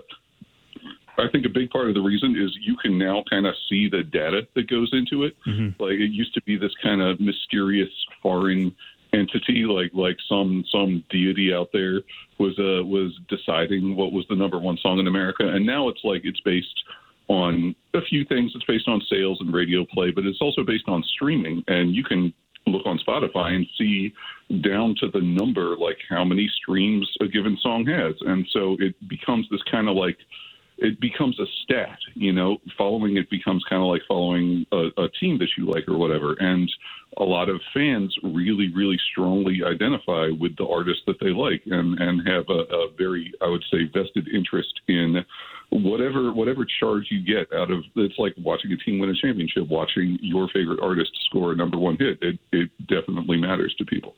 I 1.17 1.27
think 1.31 1.45
a 1.45 1.49
big 1.49 1.69
part 1.69 1.89
of 1.89 1.93
the 1.93 2.01
reason 2.01 2.35
is 2.35 2.57
you 2.61 2.75
can 2.77 2.97
now 2.97 3.23
kind 3.29 3.45
of 3.45 3.53
see 3.69 3.87
the 3.87 4.03
data 4.03 4.47
that 4.55 4.69
goes 4.69 4.89
into 4.93 5.23
it. 5.23 5.35
Mm-hmm. 5.45 5.81
Like 5.81 5.93
it 5.93 6.11
used 6.11 6.33
to 6.33 6.41
be 6.41 6.57
this 6.57 6.73
kind 6.81 7.01
of 7.01 7.19
mysterious 7.19 7.91
foreign 8.21 8.75
entity, 9.13 9.65
like 9.65 9.91
like 9.93 10.17
some 10.27 10.65
some 10.71 11.03
deity 11.09 11.53
out 11.53 11.69
there 11.71 12.01
was 12.39 12.57
uh, 12.59 12.83
was 12.83 13.17
deciding 13.29 13.95
what 13.95 14.11
was 14.11 14.25
the 14.29 14.35
number 14.35 14.59
one 14.59 14.77
song 14.77 14.99
in 14.99 15.07
America, 15.07 15.47
and 15.47 15.65
now 15.65 15.87
it's 15.87 16.03
like 16.03 16.21
it's 16.25 16.41
based 16.41 16.83
on 17.27 17.75
a 17.93 18.01
few 18.01 18.25
things. 18.25 18.51
It's 18.55 18.65
based 18.65 18.87
on 18.87 19.01
sales 19.09 19.39
and 19.39 19.53
radio 19.53 19.85
play, 19.85 20.11
but 20.11 20.25
it's 20.25 20.41
also 20.41 20.63
based 20.63 20.87
on 20.87 21.03
streaming, 21.03 21.63
and 21.67 21.95
you 21.95 22.03
can 22.03 22.33
look 22.65 22.85
on 22.85 22.97
Spotify 22.99 23.53
and 23.55 23.67
see 23.77 24.13
down 24.61 24.95
to 24.99 25.09
the 25.09 25.21
number 25.21 25.75
like 25.77 25.97
how 26.09 26.23
many 26.23 26.49
streams 26.61 27.09
a 27.21 27.27
given 27.27 27.57
song 27.61 27.85
has, 27.85 28.15
and 28.21 28.47
so 28.51 28.75
it 28.79 28.95
becomes 29.07 29.47
this 29.49 29.61
kind 29.69 29.87
of 29.87 29.95
like 29.95 30.17
it 30.83 30.99
becomes 30.99 31.39
a 31.39 31.45
stat. 31.63 31.97
You 32.13 32.33
know, 32.33 32.57
following 32.77 33.17
it 33.17 33.29
becomes 33.29 33.63
kind 33.69 33.81
of 33.81 33.87
like 33.87 34.03
following 34.07 34.65
a, 34.71 34.89
a 34.97 35.09
team 35.19 35.39
that 35.39 35.49
you 35.57 35.65
like 35.65 35.87
or 35.87 35.97
whatever. 35.97 36.33
And 36.33 36.71
a 37.17 37.23
lot 37.23 37.49
of 37.49 37.61
fans 37.73 38.15
really, 38.21 38.71
really 38.73 38.99
strongly 39.11 39.61
identify 39.63 40.29
with 40.37 40.55
the 40.57 40.67
artist 40.67 41.01
that 41.07 41.19
they 41.19 41.29
like 41.29 41.63
and 41.65 41.99
and 41.99 42.27
have 42.27 42.45
a, 42.49 42.75
a 42.75 42.91
very, 42.97 43.33
I 43.41 43.47
would 43.47 43.63
say, 43.71 43.85
vested 43.93 44.27
interest 44.27 44.81
in 44.87 45.25
whatever 45.81 46.31
whatever 46.31 46.65
charge 46.79 47.07
you 47.09 47.19
get 47.25 47.51
out 47.53 47.71
of 47.71 47.83
it's 47.95 48.19
like 48.19 48.35
watching 48.37 48.71
a 48.71 48.77
team 48.77 48.99
win 48.99 49.09
a 49.09 49.15
championship 49.15 49.67
watching 49.67 50.19
your 50.21 50.47
favorite 50.49 50.79
artist 50.81 51.11
score 51.25 51.51
a 51.51 51.55
number 51.55 51.79
one 51.79 51.97
hit 51.97 52.19
it 52.21 52.37
it 52.51 52.69
definitely 52.87 53.37
matters 53.37 53.73
to 53.75 53.85
people 53.85 54.13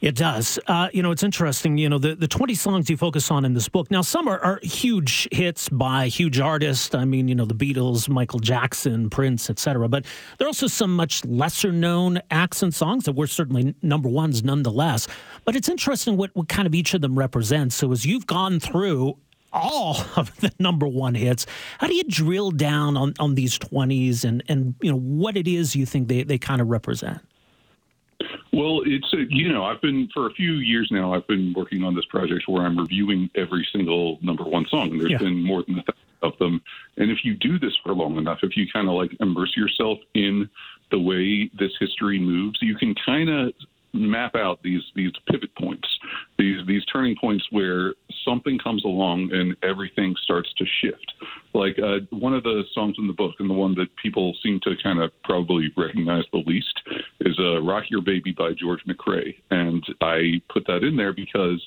It 0.00 0.14
does. 0.14 0.58
Uh, 0.66 0.88
you 0.94 1.02
know, 1.02 1.10
it's 1.10 1.22
interesting. 1.22 1.76
You 1.76 1.88
know, 1.90 1.98
the, 1.98 2.14
the 2.14 2.28
20 2.28 2.54
songs 2.54 2.88
you 2.88 2.96
focus 2.96 3.30
on 3.30 3.44
in 3.44 3.52
this 3.52 3.68
book. 3.68 3.90
Now, 3.90 4.00
some 4.00 4.28
are, 4.28 4.38
are 4.40 4.60
huge 4.62 5.28
hits 5.30 5.68
by 5.68 6.08
huge 6.08 6.40
artists. 6.40 6.94
I 6.94 7.04
mean, 7.04 7.28
you 7.28 7.34
know, 7.34 7.44
the 7.44 7.54
Beatles, 7.54 8.08
Michael 8.08 8.40
Jackson, 8.40 9.10
Prince, 9.10 9.50
etc. 9.50 9.88
But 9.88 10.06
there 10.38 10.46
are 10.46 10.48
also 10.48 10.68
some 10.68 10.96
much 10.96 11.24
lesser 11.26 11.70
known 11.70 12.20
accent 12.30 12.74
songs 12.74 13.04
that 13.04 13.12
were 13.12 13.26
certainly 13.26 13.74
number 13.82 14.08
ones 14.08 14.42
nonetheless. 14.42 15.06
But 15.44 15.54
it's 15.54 15.68
interesting 15.68 16.16
what, 16.16 16.30
what 16.34 16.48
kind 16.48 16.66
of 16.66 16.74
each 16.74 16.94
of 16.94 17.02
them 17.02 17.18
represents. 17.18 17.74
So 17.76 17.92
as 17.92 18.06
you've 18.06 18.26
gone 18.26 18.58
through 18.58 19.18
all 19.52 19.96
of 20.16 20.34
the 20.36 20.52
number 20.58 20.86
one 20.86 21.14
hits. 21.14 21.44
How 21.78 21.88
do 21.88 21.94
you 21.94 22.04
drill 22.04 22.52
down 22.52 22.96
on, 22.96 23.14
on 23.18 23.34
these 23.34 23.58
20s 23.58 24.24
and, 24.24 24.42
and 24.48 24.76
you 24.80 24.92
know 24.92 24.98
what 24.98 25.36
it 25.36 25.48
is 25.48 25.74
you 25.74 25.84
think 25.84 26.08
they, 26.08 26.22
they 26.22 26.38
kind 26.38 26.60
of 26.60 26.68
represent? 26.68 27.20
Well, 28.52 28.82
it's 28.84 29.12
a, 29.12 29.24
you 29.28 29.52
know 29.52 29.64
I've 29.64 29.80
been 29.80 30.08
for 30.12 30.26
a 30.26 30.32
few 30.32 30.54
years 30.54 30.88
now. 30.90 31.14
I've 31.14 31.26
been 31.26 31.52
working 31.56 31.84
on 31.84 31.94
this 31.94 32.04
project 32.06 32.48
where 32.48 32.62
I'm 32.62 32.78
reviewing 32.78 33.30
every 33.34 33.66
single 33.72 34.18
number 34.22 34.44
one 34.44 34.66
song, 34.68 34.90
and 34.90 35.00
there's 35.00 35.12
yeah. 35.12 35.18
been 35.18 35.42
more 35.42 35.62
than 35.62 35.78
a 35.78 35.82
thousand 35.82 36.04
of 36.22 36.38
them. 36.38 36.60
And 36.96 37.10
if 37.10 37.24
you 37.24 37.34
do 37.34 37.58
this 37.58 37.72
for 37.82 37.94
long 37.94 38.16
enough, 38.16 38.40
if 38.42 38.56
you 38.56 38.66
kind 38.70 38.88
of 38.88 38.94
like 38.94 39.12
immerse 39.20 39.56
yourself 39.56 39.98
in 40.14 40.48
the 40.90 40.98
way 40.98 41.50
this 41.58 41.72
history 41.78 42.18
moves, 42.18 42.58
you 42.60 42.74
can 42.74 42.94
kind 42.94 43.30
of 43.30 43.52
map 43.92 44.34
out 44.34 44.62
these 44.62 44.82
these 44.94 45.12
pivot 45.30 45.54
points, 45.56 45.88
these 46.38 46.64
these 46.66 46.84
turning 46.86 47.16
points 47.20 47.44
where 47.50 47.94
something 48.24 48.58
comes 48.58 48.84
along 48.84 49.30
and 49.32 49.56
everything 49.62 50.14
starts 50.22 50.48
to 50.58 50.64
shift. 50.80 51.12
Like 51.54 51.78
uh, 51.78 51.98
one 52.10 52.34
of 52.34 52.42
the 52.42 52.62
songs 52.74 52.96
in 52.98 53.06
the 53.06 53.12
book, 53.12 53.34
and 53.38 53.50
the 53.50 53.54
one 53.54 53.74
that 53.74 53.88
people 54.02 54.34
seem 54.42 54.60
to 54.64 54.74
kind 54.82 55.00
of 55.00 55.10
probably 55.24 55.72
recognize 55.76 56.24
the 56.32 56.42
least, 56.46 56.80
is 57.20 57.38
uh, 57.38 57.60
"Rock 57.62 57.84
Your 57.90 58.02
Baby" 58.02 58.32
by 58.36 58.52
George 58.52 58.80
McCrae, 58.88 59.34
and 59.50 59.84
I 60.00 60.40
put 60.52 60.66
that 60.66 60.84
in 60.84 60.96
there 60.96 61.12
because 61.12 61.60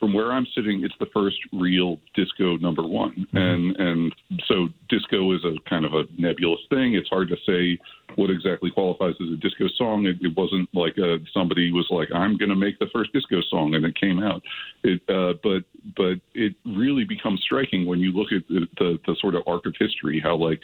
from 0.00 0.14
where 0.14 0.32
I'm 0.32 0.46
sitting, 0.54 0.82
it's 0.82 0.94
the 0.98 1.06
first 1.12 1.36
real 1.52 2.00
disco 2.14 2.56
number 2.56 2.82
one, 2.82 3.26
mm-hmm. 3.32 3.36
and 3.36 3.76
and 3.76 4.14
so 4.48 4.68
disco 4.88 5.32
is 5.32 5.44
a 5.44 5.56
kind 5.68 5.84
of 5.84 5.92
a 5.92 6.04
nebulous 6.18 6.60
thing. 6.70 6.94
It's 6.94 7.08
hard 7.08 7.28
to 7.28 7.36
say 7.46 7.78
what 8.16 8.30
exactly 8.30 8.70
qualifies 8.70 9.14
as 9.20 9.28
a 9.32 9.36
disco 9.36 9.66
song. 9.76 10.06
It, 10.06 10.16
it 10.20 10.36
wasn't 10.36 10.68
like 10.74 10.98
uh, 10.98 11.18
somebody 11.32 11.70
was 11.70 11.86
like, 11.90 12.08
"I'm 12.12 12.36
going 12.36 12.48
to 12.48 12.56
make 12.56 12.78
the 12.78 12.88
first 12.92 13.12
disco 13.12 13.42
song," 13.50 13.74
and 13.74 13.84
it 13.84 13.94
came 14.00 14.20
out. 14.20 14.42
It, 14.82 15.02
uh, 15.08 15.34
but 15.42 15.62
but 15.96 16.18
it 16.34 16.54
really 16.64 17.04
becomes 17.04 17.42
striking 17.42 17.86
when 17.86 18.00
you 18.00 18.12
look 18.12 18.32
at 18.32 18.48
the, 18.48 18.66
the 18.78 18.98
the 19.06 19.16
sort 19.20 19.34
of 19.34 19.42
arc 19.46 19.66
of 19.66 19.74
history, 19.78 20.20
how 20.22 20.36
like 20.36 20.60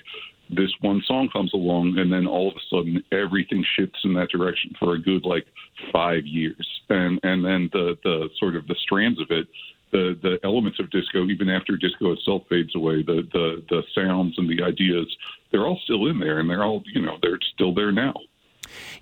this 0.50 0.70
one 0.80 1.02
song 1.06 1.28
comes 1.32 1.52
along 1.54 1.98
and 1.98 2.12
then 2.12 2.26
all 2.26 2.48
of 2.48 2.56
a 2.56 2.60
sudden 2.70 3.02
everything 3.12 3.64
shifts 3.76 3.98
in 4.04 4.14
that 4.14 4.30
direction 4.30 4.72
for 4.78 4.94
a 4.94 4.98
good 4.98 5.24
like 5.24 5.46
five 5.92 6.24
years. 6.26 6.66
And 6.88 7.18
and 7.22 7.44
then 7.44 7.68
the 7.72 7.96
the 8.04 8.28
sort 8.38 8.56
of 8.56 8.66
the 8.66 8.76
strands 8.82 9.20
of 9.20 9.30
it 9.30 9.48
the 9.92 10.18
the 10.22 10.38
elements 10.44 10.80
of 10.80 10.90
disco 10.90 11.26
even 11.26 11.48
after 11.48 11.76
disco 11.76 12.12
itself 12.12 12.42
fades 12.48 12.74
away 12.74 13.02
the 13.02 13.26
the 13.32 13.62
the 13.68 13.82
sounds 13.94 14.34
and 14.36 14.48
the 14.48 14.62
ideas 14.62 15.06
they're 15.50 15.66
all 15.66 15.80
still 15.84 16.06
in 16.06 16.18
there 16.18 16.40
and 16.40 16.50
they're 16.50 16.64
all 16.64 16.82
you 16.92 17.00
know 17.00 17.16
they're 17.22 17.38
still 17.54 17.72
there 17.72 17.92
now 17.92 18.14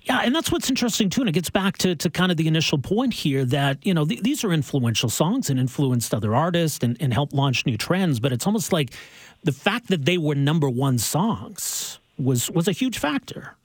yeah, 0.02 0.20
and 0.22 0.34
that's 0.34 0.50
what's 0.52 0.68
interesting 0.68 1.10
too, 1.10 1.22
and 1.22 1.28
it 1.28 1.32
gets 1.32 1.50
back 1.50 1.78
to, 1.78 1.94
to 1.96 2.10
kind 2.10 2.30
of 2.30 2.36
the 2.36 2.46
initial 2.48 2.78
point 2.78 3.14
here 3.14 3.44
that 3.46 3.84
you 3.84 3.94
know 3.94 4.04
th- 4.04 4.22
these 4.22 4.44
are 4.44 4.52
influential 4.52 5.08
songs 5.08 5.50
and 5.50 5.58
influenced 5.58 6.14
other 6.14 6.34
artists 6.34 6.82
and, 6.82 6.96
and 7.00 7.12
helped 7.12 7.32
launch 7.32 7.66
new 7.66 7.76
trends. 7.76 8.20
But 8.20 8.32
it's 8.32 8.46
almost 8.46 8.72
like 8.72 8.90
the 9.42 9.52
fact 9.52 9.88
that 9.88 10.04
they 10.04 10.18
were 10.18 10.34
number 10.34 10.68
one 10.68 10.98
songs 10.98 11.98
was 12.18 12.50
was 12.50 12.68
a 12.68 12.72
huge 12.72 12.98
factor. 12.98 13.56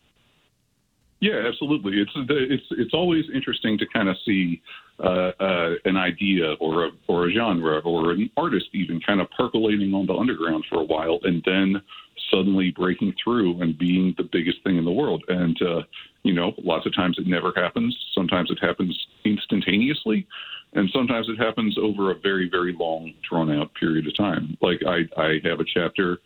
Yeah, 1.19 1.43
absolutely. 1.47 1.99
It's 1.99 2.11
it's 2.15 2.65
it's 2.71 2.93
always 2.93 3.25
interesting 3.33 3.77
to 3.77 3.85
kind 3.93 4.07
of 4.07 4.15
see 4.25 4.61
uh, 5.03 5.31
uh, 5.39 5.73
an 5.85 5.97
idea 5.97 6.53
or 6.59 6.85
a 6.85 6.89
or 7.07 7.27
a 7.27 7.31
genre 7.31 7.79
or 7.79 8.11
an 8.11 8.29
artist 8.37 8.67
even 8.73 9.01
kind 9.01 9.19
of 9.19 9.27
percolating 9.31 9.93
on 9.93 10.05
the 10.05 10.13
underground 10.13 10.65
for 10.69 10.79
a 10.79 10.83
while 10.83 11.19
and 11.23 11.41
then 11.45 11.81
suddenly 12.29 12.71
breaking 12.71 13.13
through 13.23 13.61
and 13.61 13.77
being 13.77 14.13
the 14.17 14.23
biggest 14.23 14.63
thing 14.63 14.77
in 14.77 14.85
the 14.85 14.91
world. 14.91 15.23
And 15.27 15.59
uh, 15.61 15.81
you 16.23 16.33
know, 16.33 16.53
lots 16.57 16.85
of 16.85 16.93
times 16.93 17.17
it 17.17 17.27
never 17.27 17.53
happens. 17.55 17.97
Sometimes 18.13 18.51
it 18.51 18.59
happens 18.61 19.07
instantaneously, 19.25 20.27
and 20.73 20.89
sometimes 20.93 21.27
it 21.29 21.37
happens 21.37 21.77
over 21.77 22.11
a 22.11 22.15
very 22.15 22.49
very 22.49 22.73
long 22.73 23.13
drawn 23.27 23.51
out 23.51 23.73
period 23.75 24.07
of 24.07 24.15
time. 24.15 24.57
Like 24.61 24.81
I 24.85 25.07
I 25.17 25.39
have 25.43 25.59
a 25.59 25.65
chapter 25.65 26.19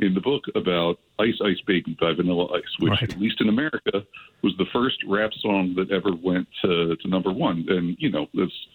in 0.00 0.14
the 0.14 0.20
book 0.20 0.44
about 0.54 0.98
Ice 1.18 1.38
Ice 1.44 1.60
Baby 1.66 1.96
by 2.00 2.12
Vanilla 2.14 2.46
Ice, 2.54 2.62
which, 2.78 2.90
right. 2.90 3.02
at 3.02 3.20
least 3.20 3.40
in 3.40 3.48
America, 3.48 4.04
was 4.42 4.54
the 4.56 4.64
first 4.72 4.96
rap 5.06 5.30
song 5.40 5.74
that 5.76 5.90
ever 5.90 6.14
went 6.14 6.48
to, 6.62 6.96
to 6.96 7.08
number 7.08 7.30
one. 7.30 7.66
And, 7.68 7.96
you 7.98 8.10
know, 8.10 8.26
that's 8.34 8.66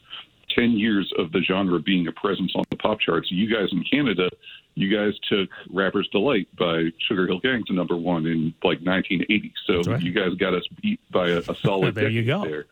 10 0.55 0.71
years 0.71 1.11
of 1.17 1.31
the 1.31 1.41
genre 1.41 1.79
being 1.79 2.07
a 2.07 2.11
presence 2.11 2.53
on 2.55 2.63
the 2.69 2.77
pop 2.77 2.99
charts. 2.99 3.31
You 3.31 3.53
guys 3.53 3.69
in 3.71 3.83
Canada, 3.83 4.29
you 4.75 4.95
guys 4.95 5.13
took 5.29 5.49
Rapper's 5.71 6.07
Delight 6.09 6.47
by 6.57 6.91
Sugarhill 7.09 7.41
Gang 7.41 7.63
to 7.67 7.73
number 7.73 7.95
one 7.95 8.25
in 8.25 8.53
like 8.63 8.79
1980. 8.81 9.53
So 9.65 9.81
right. 9.81 10.01
you 10.01 10.11
guys 10.11 10.33
got 10.35 10.53
us 10.53 10.63
beat 10.81 10.99
by 11.11 11.29
a, 11.29 11.39
a 11.39 11.55
solid 11.55 11.95
there 11.95 12.09
you 12.09 12.23
go. 12.23 12.43
there. 12.43 12.65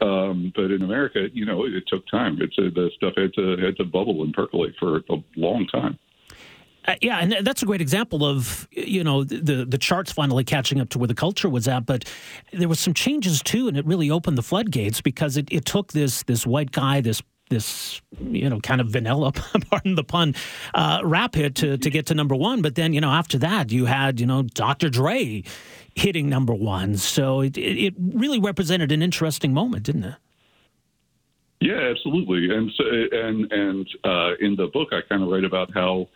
Um, 0.00 0.52
but 0.54 0.70
in 0.70 0.82
America, 0.82 1.28
you 1.32 1.46
know, 1.46 1.64
it, 1.64 1.74
it 1.74 1.84
took 1.86 2.06
time. 2.08 2.38
It's 2.40 2.58
uh, 2.58 2.70
the 2.74 2.90
stuff 2.96 3.14
had 3.16 3.32
to 3.34 3.56
had 3.56 3.76
to 3.76 3.84
bubble 3.84 4.22
and 4.22 4.34
percolate 4.34 4.74
for 4.78 4.98
a 4.98 5.22
long 5.36 5.66
time. 5.68 5.98
Uh, 6.86 6.94
yeah, 7.00 7.18
and 7.18 7.46
that's 7.46 7.62
a 7.62 7.66
great 7.66 7.80
example 7.80 8.24
of 8.24 8.68
you 8.70 9.02
know 9.02 9.24
the 9.24 9.64
the 9.64 9.78
charts 9.78 10.12
finally 10.12 10.44
catching 10.44 10.80
up 10.80 10.88
to 10.90 10.98
where 10.98 11.08
the 11.08 11.14
culture 11.14 11.48
was 11.48 11.66
at. 11.66 11.86
But 11.86 12.04
there 12.52 12.68
was 12.68 12.80
some 12.80 12.94
changes 12.94 13.42
too, 13.42 13.68
and 13.68 13.76
it 13.76 13.86
really 13.86 14.10
opened 14.10 14.36
the 14.36 14.42
floodgates 14.42 15.00
because 15.00 15.36
it, 15.36 15.48
it 15.50 15.64
took 15.64 15.92
this 15.92 16.22
this 16.24 16.46
white 16.46 16.72
guy, 16.72 17.00
this 17.00 17.22
this 17.48 18.02
you 18.20 18.48
know 18.50 18.60
kind 18.60 18.80
of 18.80 18.88
vanilla, 18.88 19.32
pardon 19.70 19.94
the 19.94 20.04
pun, 20.04 20.34
uh, 20.74 21.00
rap 21.04 21.34
hit 21.34 21.54
to 21.56 21.78
to 21.78 21.90
get 21.90 22.06
to 22.06 22.14
number 22.14 22.34
one. 22.34 22.60
But 22.60 22.74
then 22.74 22.92
you 22.92 23.00
know 23.00 23.10
after 23.10 23.38
that 23.38 23.72
you 23.72 23.86
had 23.86 24.20
you 24.20 24.26
know 24.26 24.42
Dr. 24.42 24.90
Dre 24.90 25.42
hitting 25.94 26.28
number 26.28 26.54
one. 26.54 26.96
So 26.96 27.40
it 27.40 27.56
it 27.56 27.94
really 27.98 28.40
represented 28.40 28.92
an 28.92 29.02
interesting 29.02 29.54
moment, 29.54 29.84
didn't 29.84 30.04
it? 30.04 30.16
Yeah, 31.60 31.80
absolutely. 31.80 32.54
And 32.54 32.70
so, 32.76 32.84
and 32.84 33.50
and 33.52 33.88
uh, 34.04 34.34
in 34.38 34.54
the 34.54 34.66
book, 34.66 34.88
I 34.92 35.00
kind 35.08 35.22
of 35.22 35.30
write 35.30 35.44
about 35.44 35.72
how 35.72 36.08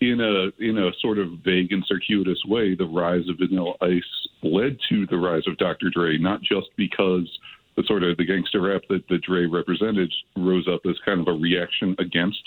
in 0.00 0.20
a 0.20 0.62
in 0.62 0.78
a 0.78 0.90
sort 1.00 1.18
of 1.18 1.30
vague 1.44 1.72
and 1.72 1.84
circuitous 1.86 2.42
way, 2.46 2.74
the 2.74 2.86
rise 2.86 3.28
of 3.28 3.38
Vanilla 3.38 3.74
Ice 3.80 4.28
led 4.42 4.78
to 4.88 5.06
the 5.06 5.16
rise 5.16 5.46
of 5.46 5.58
Dr. 5.58 5.90
Dre, 5.90 6.18
not 6.18 6.40
just 6.42 6.68
because 6.76 7.28
the 7.76 7.84
sort 7.86 8.02
of 8.02 8.16
the 8.16 8.24
gangster 8.24 8.60
rap 8.60 8.82
that, 8.88 9.06
that 9.08 9.22
Dre 9.22 9.46
represented 9.46 10.12
rose 10.36 10.66
up 10.66 10.80
as 10.88 10.96
kind 11.04 11.20
of 11.20 11.28
a 11.28 11.32
reaction 11.32 11.94
against 12.00 12.42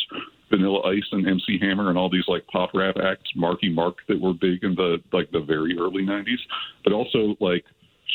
Vanilla 0.49 0.81
Ice 0.89 1.07
and 1.13 1.25
MC 1.27 1.57
Hammer 1.59 1.89
and 1.89 1.97
all 1.97 2.09
these 2.09 2.27
like 2.27 2.45
pop 2.47 2.71
rap 2.73 2.95
acts, 3.01 3.31
Marky 3.35 3.69
Mark 3.69 3.95
that 4.09 4.19
were 4.19 4.33
big 4.33 4.63
in 4.63 4.75
the 4.75 4.97
like 5.13 5.31
the 5.31 5.39
very 5.39 5.77
early 5.77 6.03
'90s, 6.03 6.39
but 6.83 6.93
also 6.93 7.35
like 7.39 7.63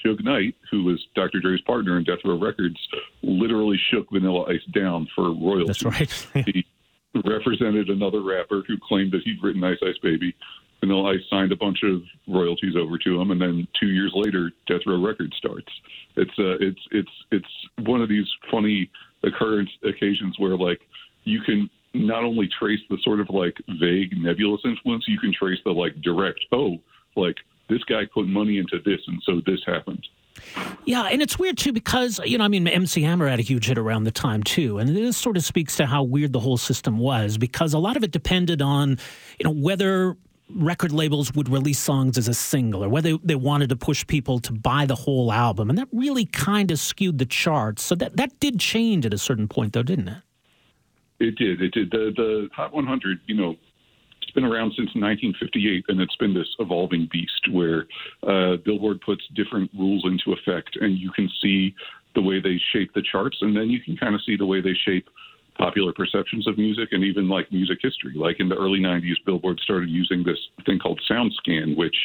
Suge 0.05 0.23
Knight, 0.23 0.55
who 0.71 0.85
was 0.85 1.05
Dr. 1.15 1.41
Dre's 1.41 1.61
partner 1.63 1.97
in 1.97 2.05
Death 2.05 2.19
Row 2.25 2.39
Records, 2.39 2.77
literally 3.23 3.81
shook 3.91 4.11
Vanilla 4.11 4.45
Ice 4.49 4.65
down 4.75 5.09
for 5.15 5.33
royalties. 5.33 5.79
That's 5.83 5.85
right. 5.85 6.47
he, 6.47 6.67
represented 7.25 7.89
another 7.89 8.23
rapper 8.23 8.63
who 8.67 8.77
claimed 8.87 9.13
that 9.13 9.23
he'd 9.25 9.43
written 9.43 9.65
Ice 9.65 9.79
Ice 9.83 9.99
Baby. 10.03 10.35
Vanilla 10.81 11.13
Ice 11.13 11.21
signed 11.31 11.53
a 11.53 11.57
bunch 11.57 11.79
of 11.83 12.03
royalties 12.29 12.75
over 12.77 12.99
to 12.99 13.21
him, 13.21 13.31
and 13.31 13.41
then 13.41 13.67
two 13.81 13.89
years 13.89 14.13
later, 14.15 14.51
Death 14.67 14.83
Row 14.87 15.03
Records 15.03 15.35
starts. 15.37 15.69
It's 16.17 16.39
uh, 16.39 16.57
it's 16.61 16.81
it's 16.91 17.11
it's 17.33 17.87
one 17.87 18.03
of 18.03 18.09
these 18.09 18.27
funny 18.51 18.91
occurrence 19.23 19.71
occasions 19.85 20.37
where 20.39 20.57
like 20.57 20.81
you 21.25 21.41
can 21.41 21.71
not 21.95 22.25
only 22.25 22.49
trace 22.59 22.81
the 22.91 22.99
sort 23.03 23.21
of 23.21 23.31
like 23.31 23.57
vague 23.81 24.17
nebulous 24.17 24.61
influence, 24.65 25.05
you 25.09 25.19
can 25.19 25.33
trace 25.33 25.59
the 25.65 25.71
like 25.71 26.01
direct 26.03 26.41
oh 26.53 26.79
like 27.17 27.37
this 27.69 27.83
guy 27.85 28.03
put 28.13 28.27
money 28.27 28.59
into 28.59 28.79
this, 28.85 29.01
and 29.07 29.21
so 29.25 29.41
this 29.45 29.61
happened. 29.67 30.07
Yeah, 30.85 31.05
and 31.05 31.21
it's 31.21 31.39
weird 31.39 31.59
too 31.59 31.73
because 31.73 32.21
you 32.25 32.39
know 32.39 32.45
I 32.45 32.49
mean 32.49 32.67
MC 32.67 33.03
Hammer 33.03 33.29
had 33.29 33.39
a 33.39 33.43
huge 33.43 33.67
hit 33.67 33.79
around 33.79 34.05
the 34.05 34.13
time 34.13 34.43
too, 34.43 34.79
and 34.79 34.97
this 34.97 35.17
sort 35.17 35.37
of 35.37 35.45
speaks 35.45 35.77
to 35.77 35.87
how 35.87 36.03
weird 36.03 36.33
the 36.33 36.41
whole 36.41 36.57
system 36.57 36.99
was 36.99 37.39
because 37.39 37.75
a 37.75 37.79
lot 37.79 37.97
of 37.97 38.05
it 38.05 38.11
depended 38.11 38.63
on 38.63 38.99
you 39.39 39.45
know 39.45 39.51
whether 39.51 40.17
record 40.49 40.93
labels 40.93 41.35
would 41.35 41.49
release 41.49 41.79
songs 41.79 42.17
as 42.17 42.29
a 42.29 42.35
single 42.35 42.85
or 42.85 42.89
whether 42.89 43.17
they 43.25 43.35
wanted 43.35 43.69
to 43.69 43.77
push 43.77 44.07
people 44.07 44.39
to 44.39 44.53
buy 44.53 44.87
the 44.87 44.95
whole 44.95 45.33
album, 45.33 45.69
and 45.69 45.79
that 45.79 45.89
really 45.93 46.25
kind 46.25 46.71
of 46.71 46.79
skewed 46.79 47.19
the 47.19 47.27
charts. 47.27 47.83
So 47.83 47.95
that 47.97 48.17
that 48.17 48.39
did 48.41 48.61
change 48.61 49.05
at 49.07 49.15
a 49.15 49.19
certain 49.19 49.49
point, 49.49 49.73
though, 49.73 49.83
didn't 49.83 50.09
it? 50.09 50.23
It 51.19 51.37
did. 51.37 51.63
It 51.63 51.73
did. 51.73 51.91
The 51.91 52.13
the 52.15 52.49
Hot 52.55 52.73
100, 52.73 53.21
you 53.27 53.35
know, 53.35 53.57
been 54.37 54.45
around 54.45 54.71
since 54.77 54.95
1958, 54.95 55.87
and 55.89 56.01
it's 56.01 56.15
been 56.17 56.35
this 56.35 56.55
evolving 56.61 57.09
beast 57.11 57.49
where 57.51 57.87
uh, 58.23 58.57
Billboard 58.65 59.01
puts 59.01 59.23
different 59.35 59.71
rules 59.77 60.05
into 60.05 60.39
effect, 60.39 60.77
and 60.81 60.97
you 60.97 61.11
can 61.11 61.29
see 61.43 61.75
the 62.15 62.21
way 62.21 62.41
they 62.41 62.61
shape 62.73 62.93
the 62.95 63.03
charts, 63.03 63.39
and 63.41 63.57
then 63.57 63.69
you 63.71 63.81
can 63.81 63.97
kind 63.97 64.15
of 64.15 64.21
see 64.23 64.37
the 64.37 64.47
way 64.47 64.61
they 64.61 64.77
shape 64.85 65.09
popular 65.59 65.93
perceptions 65.93 66.47
of 66.47 66.59
music 66.59 66.91
and 66.93 67.03
even 67.03 67.29
like 67.29 67.51
music 67.51 67.79
history. 67.81 68.13
Like 68.15 68.41
in 68.41 68.49
the 68.49 68.57
early 68.57 68.79
90s, 68.79 69.15
Billboard 69.25 69.59
started 69.61 69.89
using 69.89 70.23
this 70.23 70.39
thing 70.67 70.79
called 70.79 71.01
SoundScan, 71.11 71.77
which 71.77 71.97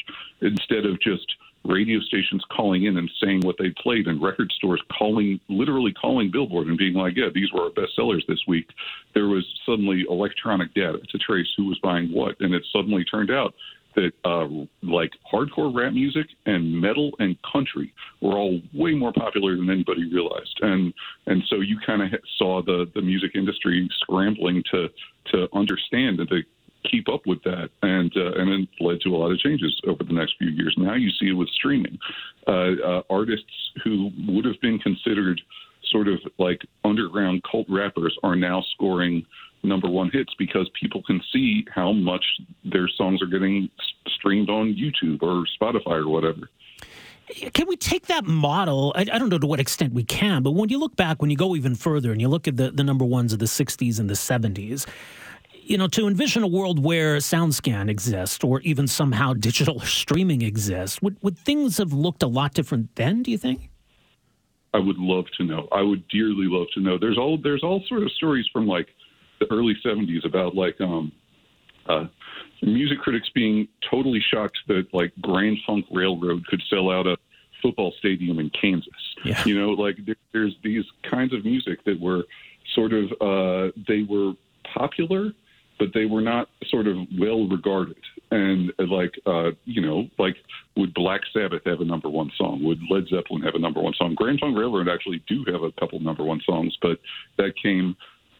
instead 0.42 0.86
of 0.86 1.00
just 1.02 1.28
radio 1.64 2.00
stations 2.00 2.44
calling 2.52 2.86
in 2.86 2.98
and 2.98 3.10
saying 3.24 3.42
what 3.42 3.56
they 3.58 3.70
played, 3.82 4.08
and 4.08 4.22
record 4.22 4.52
stores 4.52 4.82
calling, 4.98 5.40
literally 5.48 5.94
calling 5.94 6.32
Billboard 6.32 6.68
and 6.68 6.78
being 6.78 6.94
like, 6.94 7.16
"Yeah, 7.16 7.30
these 7.34 7.52
were 7.52 7.64
our 7.64 7.70
best 7.70 7.96
sellers 7.96 8.24
this 8.28 8.46
week." 8.48 8.70
There 9.14 9.28
was 9.28 9.46
suddenly 9.66 10.06
electronic 10.10 10.74
data 10.74 11.00
to 11.00 11.18
trace 11.18 11.48
who 11.56 11.66
was 11.66 11.80
buying 11.80 12.12
what, 12.12 12.40
and 12.40 12.54
it 12.54 12.66
suddenly 12.72 13.04
turned 13.04 13.32
out 13.32 13.54
that 13.96 14.12
uh, 14.24 14.48
like 14.84 15.12
hardcore 15.32 15.74
rap 15.74 15.94
music 15.94 16.28
and 16.46 16.80
metal 16.80 17.12
and 17.20 17.38
country 17.52 17.94
were 18.22 18.34
all 18.34 18.62
way 18.74 18.94
more 18.94 19.12
popular 19.14 19.56
than 19.56 19.70
anybody 19.70 20.12
realized, 20.12 20.60
and 20.62 20.94
and 21.28 21.44
so 21.50 21.58
you 21.58 21.78
kind 21.86 22.02
of 22.02 22.20
saw 22.38 22.62
the 22.62 22.90
the 22.96 23.02
music 23.02 23.32
industry 23.36 23.88
scrambling 24.00 24.64
to 24.72 24.90
to 25.32 25.48
understand 25.54 26.20
and 26.20 26.30
to 26.30 26.42
keep 26.90 27.10
up 27.10 27.22
with 27.26 27.42
that, 27.44 27.70
and 27.82 28.12
uh, 28.16 28.34
and 28.34 28.50
it 28.50 28.70
led 28.80 29.02
to 29.02 29.16
a 29.16 29.18
lot 29.18 29.32
of 29.32 29.40
changes 29.40 29.80
over 29.88 30.04
the 30.04 30.14
next 30.14 30.36
few 30.38 30.50
years. 30.50 30.74
Now 30.78 30.94
you 30.96 31.10
see 31.20 31.30
it 31.30 31.34
with 31.34 31.50
streaming, 31.50 31.98
uh, 32.48 32.72
uh, 32.84 33.02
artists 33.10 33.72
who 33.84 34.12
would 34.28 34.46
have 34.46 34.60
been 34.62 34.80
considered 34.80 35.42
sort 35.86 36.08
of 36.08 36.20
like 36.38 36.62
underground 36.84 37.44
cult 37.50 37.68
rappers 37.70 38.18
are 38.24 38.36
now 38.36 38.64
scoring 38.74 39.26
number 39.64 39.90
one 39.90 40.10
hits 40.12 40.34
because 40.40 40.70
people 40.80 41.04
can 41.04 41.22
see 41.32 41.66
how 41.74 41.92
much 41.92 42.26
their 42.64 42.88
songs 42.88 43.22
are 43.22 43.28
getting 43.28 43.70
streamed 44.08 44.50
on 44.50 44.74
YouTube 44.74 45.22
or 45.22 45.46
Spotify 45.60 46.04
or 46.04 46.10
whatever. 46.10 46.50
Can 47.54 47.68
we 47.68 47.78
take 47.78 48.08
that 48.08 48.26
model? 48.26 48.92
I, 48.96 49.02
I, 49.02 49.18
don't 49.18 49.30
know 49.30 49.38
to 49.38 49.48
what 49.48 49.60
extent 49.60 49.94
we 49.94 50.04
can, 50.04 50.44
but 50.44 50.52
when 50.52 50.70
you 50.70 50.78
look 50.78 50.98
back, 50.98 51.22
when 51.22 51.30
you 51.30 51.38
go 51.38 51.56
even 51.56 51.76
further 51.76 52.12
and 52.12 52.20
you 52.20 52.28
look 52.28 52.48
at 52.48 52.58
the, 52.58 52.72
the 52.72 52.84
number 52.84 53.06
ones 53.06 53.32
of 53.32 53.40
the 53.40 53.46
60s 53.46 54.00
and 54.00 54.10
the 54.10 54.16
70s, 54.16 54.86
you 55.64 55.78
know, 55.78 55.88
to 55.88 56.08
envision 56.08 56.44
a 56.44 56.48
world 56.48 56.84
where 56.84 57.18
SoundScan 57.18 57.90
exists 57.90 58.44
or 58.44 58.62
even 58.62 58.88
somehow 58.88 59.34
digital 59.40 59.80
streaming 59.80 60.42
exists, 60.42 61.02
would, 61.02 61.18
would 61.22 61.38
things 61.38 61.78
have 61.78 61.94
looked 61.94 62.24
a 62.24 62.28
lot 62.28 62.54
different 62.54 62.96
then, 62.96 63.24
do 63.24 63.32
you 63.32 63.38
think? 63.38 63.70
I 64.74 64.80
would 64.80 64.98
love 64.98 65.26
to 65.38 65.44
know. 65.44 65.68
I 65.72 65.82
would 65.82 66.08
dearly 66.08 66.48
love 66.48 66.68
to 66.76 66.80
know. 66.80 66.98
There's 66.98 67.18
all 67.18 67.38
there's 67.38 67.62
all 67.62 67.84
sort 67.88 68.04
of 68.04 68.12
stories 68.12 68.46
from 68.54 68.68
like 68.68 68.88
the 69.40 69.52
early 69.52 69.76
70s 69.86 70.26
about 70.26 70.56
like 70.56 70.80
um, 70.80 71.12
uh, 71.88 72.06
music 72.62 73.00
critics 73.00 73.30
being 73.34 73.68
totally 73.90 74.24
shocked 74.34 74.58
that 74.68 74.88
like 74.94 75.12
Grand 75.20 75.58
Funk 75.68 75.86
Railroad 75.92 76.46
could 76.48 76.62
sell 76.70 76.90
out 76.90 77.06
a 77.06 77.18
football 77.62 77.94
stadium 78.00 78.40
in 78.40 78.50
Kansas. 78.50 78.94
Yeah. 79.26 79.44
You 79.46 79.60
know, 79.60 79.70
like 79.72 79.98
there, 80.06 80.16
there's 80.32 80.56
these 80.64 80.86
kinds 81.10 81.34
of 81.34 81.44
music 81.44 81.84
that 81.86 82.00
were 82.00 82.24
sort 82.74 82.94
of 82.94 83.12
uh, 83.20 83.72
they 83.88 84.04
were 84.04 84.34
popular, 84.74 85.32
but 85.82 85.96
they 85.96 86.06
were 86.06 86.22
not 86.22 86.48
sort 86.68 86.86
of 86.86 86.96
well 87.20 87.48
regarded. 87.48 87.98
And 88.30 88.72
uh, 88.78 88.86
like, 88.86 89.20
uh, 89.26 89.50
you 89.66 89.82
know, 89.82 90.08
like 90.20 90.36
would 90.78 90.94
Black 90.94 91.22
Sabbath 91.34 91.64
have 91.66 91.82
a 91.82 91.86
number 91.86 92.08
one 92.08 92.32
song? 92.38 92.64
Would 92.64 92.78
Led 92.88 93.08
Zeppelin 93.08 93.42
have 93.42 93.56
a 93.56 93.60
number 93.60 93.82
one 93.82 93.96
song? 93.98 94.14
Grand 94.14 94.40
Funk 94.40 94.56
Railroad 94.56 94.88
actually 94.88 95.24
do 95.28 95.44
have 95.52 95.64
a 95.64 95.72
couple 95.80 96.00
number 96.00 96.24
one 96.24 96.40
songs, 96.46 96.78
but 96.84 97.00
that 97.40 97.54
came 97.62 97.98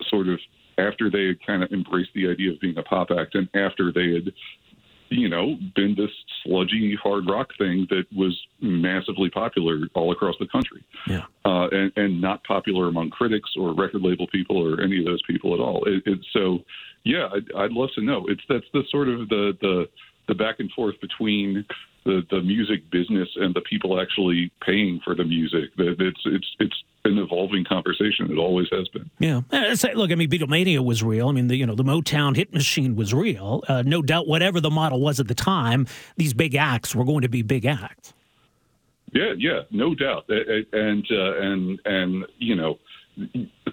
sort 0.08 0.28
of 0.30 0.40
after 0.78 1.10
they 1.10 1.26
had 1.26 1.44
kind 1.44 1.64
of 1.64 1.72
embraced 1.72 2.12
the 2.14 2.30
idea 2.30 2.52
of 2.52 2.60
being 2.60 2.78
a 2.78 2.84
pop 2.84 3.10
act 3.10 3.34
and 3.34 3.50
after 3.56 3.92
they 3.92 4.14
had 4.14 4.32
you 5.12 5.28
know, 5.28 5.58
been 5.76 5.94
this 5.96 6.10
sludgy 6.42 6.98
hard 7.02 7.30
rock 7.30 7.50
thing 7.58 7.86
that 7.90 8.06
was 8.16 8.40
massively 8.62 9.30
popular 9.30 9.80
all 9.94 10.12
across 10.12 10.36
the 10.40 10.48
country. 10.48 10.84
Yeah. 11.06 11.26
Uh, 11.44 11.68
and, 11.72 11.92
and 11.98 12.22
not 12.22 12.44
popular 12.46 12.88
among 12.88 13.10
critics 13.10 13.52
or 13.60 13.76
record 13.76 14.02
label 14.02 14.26
people 14.28 14.58
or 14.58 14.82
any 14.82 15.00
of 15.00 15.06
those 15.06 15.22
people 15.28 15.54
at 15.54 15.60
all. 15.60 15.84
It, 15.86 16.04
it, 16.06 16.20
so, 16.32 16.60
yeah, 17.04 17.28
I'd, 17.34 17.52
I'd 17.56 17.72
love 17.72 17.90
to 17.96 18.02
know. 18.02 18.26
It's 18.28 18.42
that's 18.48 18.66
the 18.74 18.84
sort 18.90 19.10
of 19.10 19.28
the 19.30 19.52
the 19.62 19.90
the 20.28 20.36
back 20.36 20.60
and 20.60 20.72
forth 20.72 20.96
between 21.02 21.66
the 22.04 22.22
the 22.30 22.42
music 22.42 22.90
business 22.90 23.30
and 23.36 23.54
the 23.54 23.62
people 23.62 24.00
actually 24.00 24.52
paying 24.66 25.00
for 25.04 25.16
the 25.16 25.24
music. 25.24 25.76
That 25.78 25.96
it's 26.00 26.22
it's 26.26 26.48
it's 26.60 26.84
an 27.06 27.18
evolving 27.18 27.66
conversation. 27.66 28.32
It 28.32 28.38
always 28.38 28.68
has 28.72 28.88
been. 28.90 29.10
Yeah. 29.20 29.42
Uh, 29.52 29.76
look, 29.96 30.12
I 30.12 30.16
mean, 30.16 30.30
Beatlemania 30.30 30.84
was 30.84 31.04
real. 31.04 31.30
I 31.30 31.32
mean, 31.32 31.48
the, 31.48 31.56
you 31.56 31.66
know, 31.66 31.76
the 31.76 31.84
Motown 31.84 32.36
hit 32.36 32.54
machine 32.54 32.96
was 32.96 33.14
real. 33.14 33.64
Uh, 33.68 33.82
no 33.84 34.02
doubt, 34.02 34.28
whatever 34.28 34.60
the 34.60 34.70
model 34.70 35.00
was 35.00 35.20
at 35.20 35.28
the 35.28 35.36
time, 35.36 35.88
these 36.18 36.34
big 36.34 36.56
acts 36.56 36.96
were 36.96 37.06
going 37.06 37.22
to 37.22 37.30
be 37.30 37.42
big 37.42 37.66
acts. 37.66 38.14
Yeah, 39.14 39.34
yeah, 39.38 39.62
no 39.72 39.94
doubt. 39.94 40.30
And 40.30 41.06
uh, 41.12 41.38
and 41.38 41.80
and 41.86 42.26
you 42.38 42.56
know, 42.56 42.80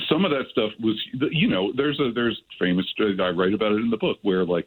some 0.08 0.24
of 0.24 0.30
that 0.32 0.46
stuff 0.50 0.72
was 0.80 0.96
you 1.12 1.48
know, 1.48 1.72
there's 1.76 2.00
a 2.00 2.10
there's 2.12 2.40
famous 2.58 2.86
I 2.98 3.28
write 3.30 3.54
about 3.54 3.72
it 3.72 3.80
in 3.80 3.90
the 3.90 3.96
book 3.96 4.18
where 4.22 4.44
like 4.44 4.66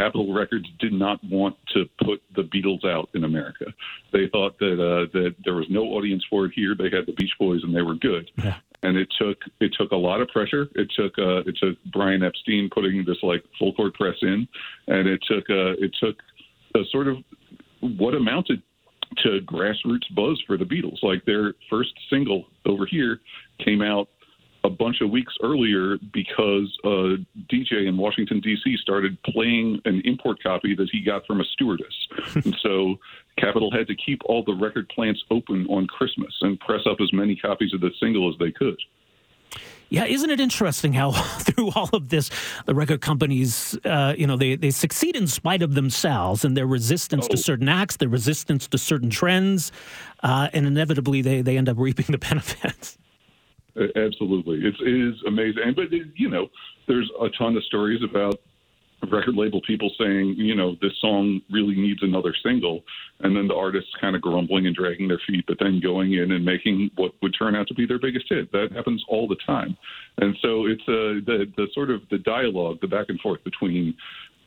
Capitol 0.00 0.32
Records 0.32 0.66
did 0.78 0.92
not 0.92 1.22
want 1.24 1.56
to 1.74 1.84
put 2.02 2.22
the 2.34 2.42
Beatles 2.42 2.84
out 2.86 3.10
in 3.14 3.24
America. 3.24 3.66
They 4.12 4.28
thought 4.32 4.58
that 4.58 4.74
uh, 4.74 5.10
that 5.12 5.34
there 5.44 5.54
was 5.54 5.66
no 5.68 5.82
audience 5.82 6.24
for 6.30 6.46
it 6.46 6.52
here. 6.54 6.74
They 6.76 6.84
had 6.84 7.06
the 7.06 7.12
Beach 7.12 7.32
Boys 7.38 7.60
and 7.62 7.74
they 7.74 7.82
were 7.82 7.96
good. 7.96 8.30
Yeah. 8.38 8.56
And 8.82 8.96
it 8.96 9.08
took 9.20 9.38
it 9.60 9.74
took 9.78 9.92
a 9.92 9.96
lot 9.96 10.22
of 10.22 10.28
pressure. 10.28 10.68
It 10.74 10.90
took 10.96 11.18
uh, 11.18 11.40
it 11.40 11.56
took 11.62 11.76
Brian 11.92 12.22
Epstein 12.22 12.70
putting 12.72 13.04
this 13.04 13.18
like 13.22 13.44
full 13.58 13.74
court 13.74 13.94
press 13.94 14.16
in, 14.22 14.48
and 14.86 15.06
it 15.06 15.20
took 15.28 15.50
uh, 15.50 15.76
it 15.78 15.94
took 16.00 16.16
a 16.74 16.80
sort 16.90 17.08
of 17.08 17.18
what 17.80 18.14
amounted 18.14 18.62
to 19.18 19.40
grassroots 19.44 20.14
buzz 20.14 20.42
for 20.46 20.56
the 20.56 20.64
Beatles. 20.64 21.02
Like 21.02 21.24
their 21.26 21.54
first 21.68 21.92
single 22.08 22.46
over 22.64 22.86
here 22.86 23.20
came 23.62 23.82
out 23.82 24.08
a 24.64 24.70
bunch 24.70 25.00
of 25.00 25.10
weeks 25.10 25.32
earlier 25.42 25.98
because 26.12 26.76
a 26.84 27.16
DJ 27.52 27.88
in 27.88 27.96
Washington 27.96 28.40
D.C. 28.40 28.76
started 28.82 29.20
playing 29.22 29.80
an 29.84 30.02
import 30.04 30.42
copy 30.42 30.74
that 30.74 30.88
he 30.92 31.02
got 31.02 31.26
from 31.26 31.40
a 31.40 31.44
stewardess, 31.44 31.94
and 32.34 32.56
so 32.62 32.96
Capitol 33.38 33.70
had 33.70 33.86
to 33.88 33.94
keep 33.94 34.20
all 34.26 34.44
the 34.44 34.54
record 34.54 34.88
plants 34.88 35.22
open 35.30 35.66
on 35.68 35.86
Christmas 35.86 36.34
and 36.42 36.58
press 36.60 36.82
up 36.86 36.98
as 37.00 37.12
many 37.12 37.36
copies 37.36 37.72
of 37.72 37.80
the 37.80 37.90
single 38.00 38.28
as 38.28 38.38
they 38.38 38.52
could. 38.52 38.78
Yeah, 39.90 40.04
isn't 40.04 40.30
it 40.30 40.38
interesting 40.38 40.92
how 40.92 41.10
through 41.40 41.72
all 41.72 41.90
of 41.92 42.08
this, 42.08 42.30
the 42.64 42.74
record 42.74 43.00
companies, 43.00 43.76
uh, 43.84 44.14
you 44.16 44.26
know, 44.26 44.36
they, 44.36 44.54
they 44.54 44.70
succeed 44.70 45.16
in 45.16 45.26
spite 45.26 45.62
of 45.62 45.74
themselves 45.74 46.44
and 46.44 46.56
their 46.56 46.66
resistance 46.66 47.26
oh. 47.26 47.32
to 47.32 47.36
certain 47.36 47.68
acts, 47.68 47.96
their 47.96 48.08
resistance 48.08 48.68
to 48.68 48.78
certain 48.78 49.10
trends, 49.10 49.72
uh, 50.22 50.48
and 50.52 50.66
inevitably 50.66 51.22
they, 51.22 51.42
they 51.42 51.58
end 51.58 51.68
up 51.68 51.76
reaping 51.76 52.06
the 52.08 52.18
benefits. 52.28 52.98
Absolutely, 53.96 54.60
it's 54.62 54.78
it 54.80 55.08
is 55.08 55.14
amazing. 55.26 55.74
But 55.76 55.92
you 56.16 56.28
know, 56.28 56.48
there's 56.88 57.10
a 57.20 57.28
ton 57.38 57.56
of 57.56 57.64
stories 57.64 58.00
about 58.02 58.40
record 59.10 59.34
label 59.34 59.60
people 59.66 59.90
saying, 59.98 60.34
you 60.36 60.54
know, 60.54 60.76
this 60.82 60.92
song 61.00 61.40
really 61.50 61.74
needs 61.74 62.02
another 62.02 62.34
single, 62.44 62.82
and 63.20 63.34
then 63.34 63.48
the 63.48 63.54
artists 63.54 63.90
kind 64.00 64.14
of 64.14 64.22
grumbling 64.22 64.66
and 64.66 64.76
dragging 64.76 65.08
their 65.08 65.20
feet, 65.26 65.44
but 65.46 65.56
then 65.58 65.80
going 65.80 66.12
in 66.14 66.32
and 66.32 66.44
making 66.44 66.90
what 66.96 67.12
would 67.22 67.34
turn 67.38 67.54
out 67.54 67.66
to 67.68 67.74
be 67.74 67.86
their 67.86 67.98
biggest 67.98 68.26
hit. 68.28 68.52
That 68.52 68.72
happens 68.74 69.02
all 69.08 69.26
the 69.26 69.36
time, 69.46 69.76
and 70.18 70.36
so 70.42 70.66
it's 70.66 70.82
a 70.88 71.20
the 71.24 71.46
the 71.56 71.68
sort 71.74 71.90
of 71.90 72.02
the 72.10 72.18
dialogue, 72.18 72.78
the 72.80 72.88
back 72.88 73.06
and 73.08 73.20
forth 73.20 73.42
between 73.44 73.94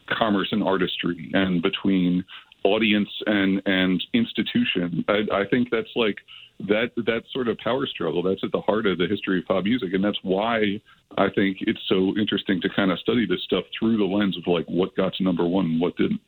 commerce 0.07 0.49
and 0.51 0.63
artistry, 0.63 1.31
and 1.33 1.61
between 1.61 2.23
audience 2.63 3.09
and 3.25 3.61
and 3.65 4.03
institution. 4.13 5.05
I, 5.07 5.25
I 5.31 5.45
think 5.49 5.69
that's 5.69 5.95
like 5.95 6.17
that 6.59 6.91
that 6.95 7.23
sort 7.31 7.47
of 7.47 7.57
power 7.57 7.85
struggle 7.87 8.21
that's 8.21 8.43
at 8.43 8.51
the 8.51 8.61
heart 8.61 8.85
of 8.85 8.97
the 8.97 9.07
history 9.07 9.39
of 9.39 9.45
pop 9.45 9.63
music 9.63 9.93
and 9.93 10.03
that's 10.03 10.19
why 10.21 10.79
i 11.17 11.29
think 11.29 11.57
it's 11.61 11.81
so 11.87 12.15
interesting 12.17 12.61
to 12.61 12.69
kind 12.69 12.91
of 12.91 12.99
study 12.99 13.25
this 13.25 13.41
stuff 13.43 13.65
through 13.77 13.97
the 13.97 14.03
lens 14.03 14.37
of 14.37 14.45
like 14.47 14.65
what 14.67 14.95
got 14.95 15.13
to 15.15 15.23
number 15.23 15.45
one 15.45 15.65
and 15.65 15.81
what 15.81 15.95
didn't 15.97 16.21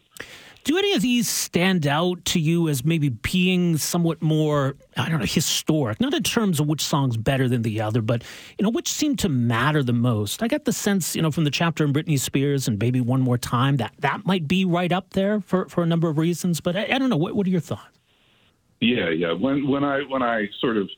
do 0.66 0.78
any 0.78 0.94
of 0.94 1.02
these 1.02 1.30
stand 1.30 1.88
out 1.88 2.26
to 2.26 2.40
you 2.40 2.68
as 2.68 2.84
maybe 2.84 3.10
being 3.10 3.78
somewhat 3.78 4.22
more 4.22 4.76
i 4.98 5.08
don't 5.08 5.20
know 5.20 5.26
historic? 5.26 6.02
Not 6.02 6.14
in 6.14 6.24
terms 6.24 6.60
of 6.60 6.68
which 6.68 6.82
song's 6.82 7.16
better 7.16 7.48
than 7.48 7.62
the 7.62 7.80
other 7.80 8.02
but 8.02 8.24
you 8.60 8.64
know 8.64 8.70
which 8.70 8.92
seemed 8.92 9.20
to 9.20 9.30
matter 9.30 9.82
the 9.82 9.94
most? 9.94 10.44
I 10.44 10.50
got 10.50 10.66
the 10.66 10.74
sense 10.74 11.16
you 11.16 11.22
know 11.22 11.32
from 11.32 11.46
the 11.46 11.52
chapter 11.52 11.86
in 11.86 11.94
britney 11.94 12.20
spears 12.20 12.68
and 12.68 12.78
baby 12.78 13.00
one 13.00 13.22
more 13.22 13.38
time 13.38 13.78
that 13.78 13.94
that 14.00 14.26
might 14.26 14.48
be 14.48 14.66
right 14.66 14.92
up 14.92 15.12
there 15.12 15.40
for, 15.40 15.70
for 15.70 15.84
a 15.84 15.88
number 15.88 16.10
of 16.10 16.18
reasons 16.18 16.60
but 16.60 16.76
i, 16.76 16.86
I 16.92 16.98
don't 16.98 17.10
know. 17.10 17.18
What, 17.18 17.36
what 17.36 17.48
are 17.48 17.50
your 17.50 17.62
thoughts? 17.62 18.00
Yeah, 18.82 19.10
yeah. 19.10 19.32
When 19.32 19.68
when 19.68 19.84
I 19.84 20.02
when 20.02 20.22
I 20.22 20.50
sort 20.60 20.78
of 20.78 20.90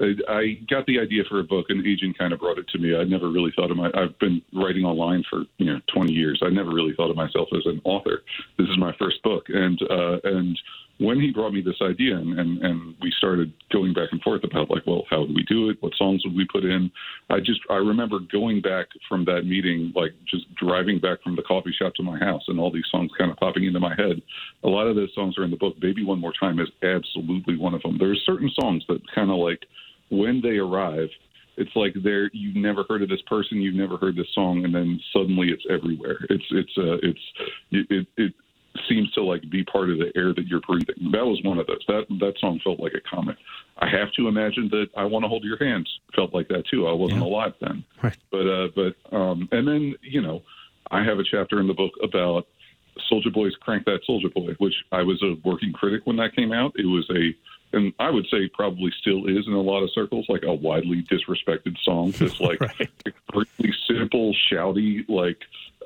I 0.00 0.58
got 0.68 0.86
the 0.86 0.98
idea 0.98 1.22
for 1.28 1.40
a 1.40 1.44
book, 1.44 1.66
and 1.68 1.86
agent 1.86 2.18
kind 2.18 2.32
of 2.32 2.40
brought 2.40 2.58
it 2.58 2.68
to 2.68 2.78
me. 2.78 2.96
I 2.96 3.04
never 3.04 3.30
really 3.30 3.52
thought 3.54 3.70
of 3.70 3.76
my. 3.76 3.90
I've 3.94 4.18
been 4.18 4.42
writing 4.52 4.84
online 4.84 5.22
for 5.28 5.44
you 5.58 5.66
know 5.66 5.80
20 5.94 6.12
years. 6.12 6.40
I 6.44 6.50
never 6.50 6.70
really 6.70 6.94
thought 6.94 7.10
of 7.10 7.16
myself 7.16 7.48
as 7.54 7.66
an 7.66 7.80
author. 7.84 8.22
This 8.58 8.68
is 8.68 8.78
my 8.78 8.92
first 8.98 9.22
book, 9.22 9.46
and 9.48 9.80
uh, 9.82 10.18
and 10.24 10.58
when 11.02 11.20
he 11.20 11.32
brought 11.32 11.52
me 11.52 11.60
this 11.60 11.80
idea 11.82 12.16
and, 12.16 12.38
and, 12.38 12.62
and 12.62 12.94
we 13.00 13.12
started 13.18 13.52
going 13.72 13.92
back 13.92 14.08
and 14.12 14.20
forth 14.22 14.44
about 14.44 14.70
like, 14.70 14.86
well, 14.86 15.04
how 15.10 15.20
would 15.20 15.34
we 15.34 15.44
do 15.48 15.68
it? 15.70 15.76
What 15.80 15.92
songs 15.96 16.22
would 16.24 16.36
we 16.36 16.46
put 16.50 16.64
in? 16.64 16.90
I 17.28 17.38
just 17.38 17.60
I 17.70 17.76
remember 17.76 18.18
going 18.30 18.60
back 18.60 18.86
from 19.08 19.24
that 19.24 19.42
meeting, 19.44 19.92
like 19.96 20.12
just 20.30 20.52
driving 20.54 21.00
back 21.00 21.22
from 21.22 21.36
the 21.36 21.42
coffee 21.42 21.74
shop 21.76 21.94
to 21.96 22.02
my 22.02 22.18
house 22.18 22.42
and 22.48 22.58
all 22.60 22.70
these 22.70 22.86
songs 22.90 23.10
kind 23.18 23.30
of 23.30 23.36
popping 23.36 23.64
into 23.64 23.80
my 23.80 23.94
head. 23.96 24.22
A 24.64 24.68
lot 24.68 24.86
of 24.86 24.96
those 24.96 25.12
songs 25.14 25.36
are 25.38 25.44
in 25.44 25.50
the 25.50 25.56
book. 25.56 25.78
Baby 25.80 26.04
One 26.04 26.20
More 26.20 26.32
Time 26.38 26.60
is 26.60 26.68
absolutely 26.82 27.56
one 27.56 27.74
of 27.74 27.82
them. 27.82 27.96
There's 27.98 28.22
certain 28.24 28.50
songs 28.60 28.84
that 28.88 29.00
kind 29.14 29.30
of 29.30 29.38
like 29.38 29.60
when 30.10 30.40
they 30.42 30.58
arrive, 30.58 31.08
it's 31.56 31.70
like 31.74 31.94
there 32.02 32.30
you've 32.32 32.56
never 32.56 32.84
heard 32.88 33.02
of 33.02 33.08
this 33.08 33.22
person, 33.26 33.60
you've 33.60 33.74
never 33.74 33.96
heard 33.96 34.16
this 34.16 34.32
song, 34.34 34.64
and 34.64 34.74
then 34.74 35.00
suddenly 35.12 35.48
it's 35.48 35.64
everywhere. 35.70 36.18
It's 36.30 36.44
it's 36.50 36.72
uh, 36.78 36.96
it's 37.02 37.20
it, 37.70 38.06
it 38.16 38.34
seems 38.88 39.10
to 39.12 39.22
like 39.22 39.48
be 39.50 39.64
part 39.64 39.90
of 39.90 39.98
the 39.98 40.12
air 40.16 40.32
that 40.34 40.46
you're 40.46 40.60
breathing. 40.60 41.10
That 41.12 41.24
was 41.24 41.40
one 41.44 41.58
of 41.58 41.66
those. 41.66 41.84
That 41.88 42.06
that 42.20 42.34
song 42.38 42.60
felt 42.62 42.80
like 42.80 42.92
a 42.94 43.00
comment. 43.00 43.38
I 43.78 43.88
have 43.88 44.12
to 44.12 44.28
imagine 44.28 44.68
that 44.70 44.86
I 44.96 45.04
want 45.04 45.24
to 45.24 45.28
hold 45.28 45.44
your 45.44 45.62
hands 45.62 45.88
felt 46.14 46.34
like 46.34 46.48
that 46.48 46.66
too. 46.66 46.86
I 46.86 46.92
wasn't 46.92 47.20
yeah. 47.20 47.26
alive 47.26 47.54
then, 47.60 47.84
right. 48.02 48.16
but 48.30 48.46
uh, 48.46 48.68
but 48.74 49.16
um, 49.16 49.48
and 49.52 49.66
then 49.66 49.94
you 50.02 50.22
know, 50.22 50.42
I 50.90 51.02
have 51.04 51.18
a 51.18 51.24
chapter 51.24 51.60
in 51.60 51.66
the 51.66 51.74
book 51.74 51.92
about 52.02 52.46
Soulja 53.10 53.32
Boy's 53.32 53.54
"Crank 53.60 53.84
That 53.84 54.00
Soulja 54.08 54.32
Boy," 54.32 54.54
which 54.58 54.74
I 54.90 55.02
was 55.02 55.22
a 55.22 55.36
working 55.44 55.72
critic 55.72 56.02
when 56.04 56.16
that 56.16 56.34
came 56.34 56.52
out. 56.52 56.72
It 56.76 56.86
was 56.86 57.08
a 57.10 57.34
and 57.72 57.92
I 57.98 58.10
would 58.10 58.26
say 58.30 58.48
probably 58.52 58.92
still 59.00 59.26
is 59.26 59.46
in 59.46 59.52
a 59.52 59.60
lot 59.60 59.82
of 59.82 59.90
circles, 59.92 60.26
like 60.28 60.42
a 60.42 60.52
widely 60.52 61.04
disrespected 61.10 61.76
song. 61.82 62.12
This 62.22 62.38
like 62.40 62.60
right. 62.60 62.90
really 63.34 63.74
simple, 63.88 64.34
shouty, 64.50 65.08
like 65.08 65.38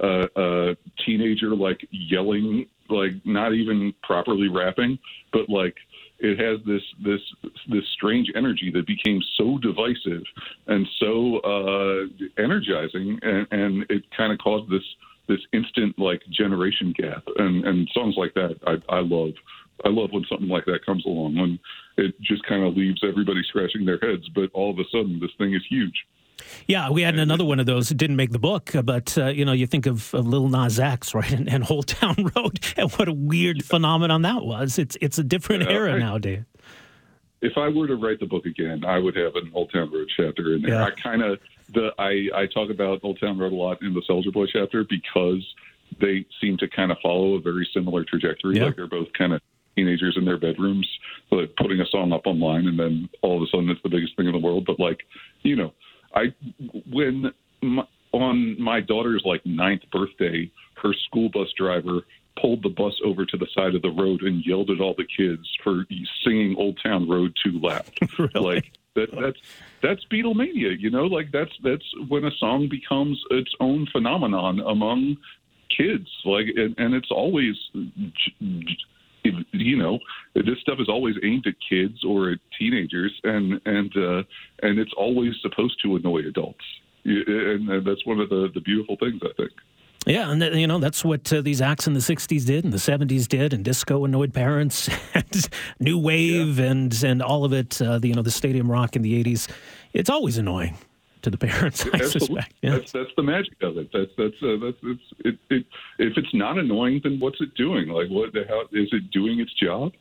uh, 0.03 0.27
uh, 0.39 0.75
teenager 1.05 1.55
like 1.55 1.87
yelling, 1.91 2.67
like 2.91 3.13
not 3.25 3.53
even 3.55 3.95
properly 4.03 4.49
rapping, 4.49 4.99
but 5.33 5.49
like 5.49 5.77
it 6.19 6.39
has 6.39 6.65
this 6.67 6.83
this 7.05 7.21
this 7.69 7.85
strange 7.95 8.29
energy 8.35 8.71
that 8.73 8.87
became 8.87 9.21
so 9.37 9.59
divisive 9.59 10.23
and 10.67 10.87
so 10.99 11.39
uh, 11.41 12.43
energizing, 12.43 13.19
and, 13.23 13.47
and 13.51 13.87
it 13.91 14.05
kind 14.17 14.33
of 14.33 14.39
caused 14.39 14.71
this 14.71 14.85
this 15.29 15.41
instant 15.53 15.99
like 15.99 16.23
generation 16.31 16.95
gap. 16.97 17.25
And 17.37 17.65
and 17.67 17.89
songs 17.93 18.15
like 18.17 18.35
that, 18.35 18.57
I, 18.67 18.95
I 18.95 19.01
love. 19.01 19.33
I 19.85 19.91
love 19.91 20.09
when 20.11 20.25
something 20.27 20.49
like 20.49 20.65
that 20.65 20.87
comes 20.87 21.05
along 21.05 21.37
when 21.37 21.59
it 21.99 22.19
just 22.23 22.43
kind 22.47 22.65
of 22.65 22.75
leaves 22.75 23.03
everybody 23.07 23.43
scratching 23.47 23.85
their 23.85 23.99
heads, 23.99 24.27
but 24.35 24.51
all 24.55 24.71
of 24.71 24.79
a 24.79 24.85
sudden 24.91 25.21
this 25.21 25.31
thing 25.37 25.53
is 25.53 25.63
huge. 25.69 25.93
Yeah, 26.67 26.91
we 26.91 27.03
had 27.03 27.19
another 27.19 27.45
one 27.45 27.61
of 27.61 27.67
those. 27.67 27.91
It 27.91 27.97
didn't 27.97 28.17
make 28.17 28.31
the 28.31 28.39
book, 28.39 28.73
but 28.85 29.17
uh, 29.17 29.27
you 29.27 29.45
know, 29.45 29.53
you 29.53 29.67
think 29.67 29.87
of, 29.87 30.13
of 30.15 30.27
Lil 30.27 30.49
Nas 30.49 30.79
X, 30.79 31.15
right, 31.15 31.31
and, 31.31 31.49
and 31.49 31.71
Old 31.71 31.89
Town 31.89 32.31
Road, 32.35 32.61
and 32.77 32.91
what 32.93 33.09
a 33.09 33.13
weird 33.13 33.65
phenomenon 33.65 34.23
that 34.23 34.45
was. 34.45 34.79
It's 34.79 34.97
it's 35.01 35.19
a 35.19 35.25
different 35.25 35.65
era 35.65 35.95
I, 35.95 35.99
nowadays. 35.99 36.45
If 37.43 37.57
I 37.57 37.69
were 37.69 37.87
to 37.87 37.97
write 37.97 38.19
the 38.21 38.27
book 38.27 38.47
again, 38.47 38.85
I 38.85 38.99
would 38.99 39.15
have 39.17 39.37
an 39.37 39.51
Old 39.55 39.73
Town 39.73 39.93
Road 39.93 40.11
chapter 40.17 40.55
in 40.55 40.63
there. 40.63 40.73
Yeah. 40.73 40.85
I 40.85 40.91
kind 40.91 41.23
of 41.23 41.39
the 41.73 41.93
I 41.99 42.29
I 42.35 42.47
talk 42.47 42.71
about 42.71 43.01
Old 43.03 43.21
Town 43.21 43.39
Road 43.39 43.53
a 43.53 43.57
lot 43.57 43.83
in 43.83 43.95
the 43.95 44.03
Soulja 44.09 44.33
Boy 44.33 44.47
chapter 44.47 44.85
because 44.85 45.47
they 46.01 46.27
seem 46.41 46.57
to 46.59 46.69
kind 46.69 46.91
of 46.91 46.99
follow 47.03 47.35
a 47.35 47.41
very 47.41 47.69
similar 47.73 48.05
trajectory. 48.05 48.57
Yeah. 48.57 48.67
Like 48.67 48.77
they're 48.77 48.87
both 48.87 49.13
kind 49.13 49.33
of 49.33 49.41
teenagers 49.77 50.17
in 50.17 50.25
their 50.25 50.39
bedrooms, 50.39 50.89
like 51.31 51.55
putting 51.57 51.81
a 51.81 51.87
song 51.87 52.13
up 52.13 52.27
online, 52.27 52.67
and 52.67 52.79
then 52.79 53.09
all 53.23 53.37
of 53.37 53.43
a 53.43 53.47
sudden 53.47 53.69
it's 53.71 53.83
the 53.83 53.89
biggest 53.89 54.17
thing 54.17 54.27
in 54.27 54.33
the 54.33 54.39
world. 54.39 54.65
But 54.67 54.81
like, 54.81 55.01
you 55.43 55.55
know, 55.55 55.73
I 56.17 56.35
when 56.91 57.33
my, 57.63 57.85
on 58.13 58.61
my 58.61 58.81
daughter's 58.81 59.23
like 59.25 59.45
ninth 59.45 59.83
birthday, 59.93 60.51
her 60.83 60.93
school 61.07 61.29
bus 61.29 61.49
driver 61.57 62.01
pulled 62.41 62.63
the 62.63 62.71
bus 62.71 62.95
over 63.05 63.25
to 63.25 63.37
the 63.37 63.47
side 63.55 63.75
of 63.75 63.83
the 63.83 63.91
road 63.91 64.23
and 64.23 64.45
yelled 64.45 64.71
at 64.71 64.81
all 64.81 64.95
the 64.97 65.07
kids 65.07 65.47
for 65.63 65.85
singing 66.25 66.57
Old 66.59 66.79
Town 66.83 67.09
Road 67.09 67.37
too 67.43 67.59
loud. 67.61 67.91
really? 68.19 68.57
Like 68.57 68.73
that 68.95 69.11
that's 69.13 69.41
that's 69.83 70.05
Beatlemania, 70.07 70.79
you 70.79 70.91
know, 70.91 71.05
like 71.05 71.31
that's 71.33 71.53
that's 71.63 71.85
when 72.09 72.25
a 72.25 72.31
song 72.39 72.69
becomes 72.69 73.23
its 73.31 73.53
own 73.61 73.87
phenomenon 73.93 74.61
among 74.61 75.19
kids. 75.77 76.09
Like 76.25 76.47
and, 76.57 76.75
and 76.79 76.95
it's 76.95 77.11
always 77.11 77.57
you 79.53 79.77
know, 79.77 79.99
this 80.35 80.59
stuff 80.61 80.79
is 80.81 80.89
always 80.89 81.17
aimed 81.23 81.47
at 81.47 81.55
kids 81.69 82.05
or 82.05 82.31
at 82.31 82.39
teenagers, 82.59 83.13
and 83.25 83.61
and 83.67 83.97
uh, 83.97 84.23
and 84.63 84.79
it's 84.79 84.93
always 84.97 85.35
supposed 85.43 85.81
to 85.83 85.97
annoy 85.97 86.21
adults, 86.27 86.65
and 87.05 87.87
that's 87.87 88.05
one 88.07 88.21
of 88.21 88.29
the 88.29 88.51
the 88.55 88.61
beautiful 88.61 88.97
things 88.97 89.21
I 89.23 89.33
think. 89.37 89.53
Yeah, 90.07 90.31
and 90.31 90.41
you 90.55 90.69
know 90.69 90.79
that's 90.79 91.05
what 91.05 91.33
uh, 91.33 91.41
these 91.41 91.61
acts 91.61 91.87
in 91.87 91.95
the 91.95 92.01
'60s 92.01 92.47
did, 92.47 92.65
and 92.65 92.73
the 92.73 92.79
'70s 92.79 93.27
did, 93.27 93.53
and 93.53 93.65
disco 93.65 94.05
annoyed 94.05 94.33
parents, 94.33 94.89
and 95.15 95.49
new 95.81 95.99
wave, 95.99 96.59
yeah. 96.59 96.67
and 96.67 97.05
and 97.05 97.23
all 97.23 97.45
of 97.45 97.53
it. 97.53 97.83
Uh, 97.83 97.99
the, 97.99 98.09
you 98.09 98.15
know, 98.15 98.23
the 98.23 98.31
stadium 98.31 98.71
rock 98.71 98.95
in 98.95 99.03
the 99.03 99.23
'80s. 99.25 99.51
It's 99.93 100.11
always 100.11 100.39
annoying 100.39 100.77
to 101.23 101.31
the 101.31 101.39
parents. 101.39 101.85
I 101.87 101.91
Absolutely. 101.95 102.11
suspect. 102.21 102.55
Yeah. 102.63 102.71
That's 102.77 102.93
that's 102.93 103.11
the 103.17 103.23
magic 103.23 103.63
of 103.63 103.77
it. 103.79 103.89
That's 103.93 104.11
that's 104.17 104.43
uh, 104.43 104.57
that's 104.63 104.79
it's, 104.83 105.03
it, 105.21 105.39
it. 105.51 105.67
If 105.99 106.17
it's 106.17 106.35
not 106.35 106.59
annoying, 106.59 107.01
then 107.03 107.19
what's 107.21 107.41
it 107.41 107.55
doing? 107.55 107.89
Like, 107.89 108.09
what? 108.09 108.33
the 108.33 108.45
How 108.49 108.63
is 108.73 108.89
it 108.93 109.11
doing 109.11 109.41
its 109.41 109.53
job? 109.55 109.93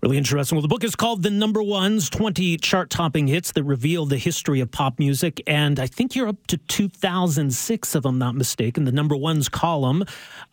Really 0.00 0.16
interesting. 0.16 0.54
Well, 0.54 0.62
the 0.62 0.68
book 0.68 0.84
is 0.84 0.94
called 0.94 1.24
The 1.24 1.30
Number 1.30 1.60
Ones 1.60 2.08
20 2.08 2.56
Chart 2.58 2.88
Topping 2.88 3.26
Hits 3.26 3.50
That 3.50 3.64
Reveal 3.64 4.06
the 4.06 4.16
History 4.16 4.60
of 4.60 4.70
Pop 4.70 5.00
Music. 5.00 5.42
And 5.44 5.80
I 5.80 5.88
think 5.88 6.14
you're 6.14 6.28
up 6.28 6.46
to 6.46 6.56
2006, 6.56 7.96
if 7.96 8.04
I'm 8.04 8.16
not 8.16 8.36
mistaken, 8.36 8.84
the 8.84 8.92
Number 8.92 9.16
Ones 9.16 9.48
column, 9.48 10.04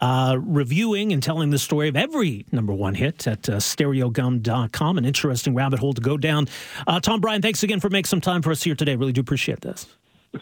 uh, 0.02 0.38
reviewing 0.42 1.14
and 1.14 1.22
telling 1.22 1.52
the 1.52 1.60
story 1.60 1.88
of 1.90 1.96
every 1.96 2.48
number 2.52 2.74
one 2.74 2.96
hit 2.96 3.28
at 3.28 3.48
uh, 3.48 3.58
stereogum.com. 3.58 4.98
An 4.98 5.06
interesting 5.06 5.54
rabbit 5.54 5.78
hole 5.78 5.94
to 5.94 6.02
go 6.02 6.18
down. 6.18 6.48
Uh, 6.88 7.00
Tom 7.00 7.22
Breihan, 7.22 7.44
thanks 7.44 7.62
again 7.62 7.80
for 7.80 7.92
making 7.92 8.08
some 8.08 8.22
time 8.22 8.42
for 8.42 8.50
us 8.50 8.64
here 8.64 8.74
today. 8.74 8.96
Really 8.96 9.14
do 9.14 9.22
appreciate 9.22 9.62
this. 9.62 9.86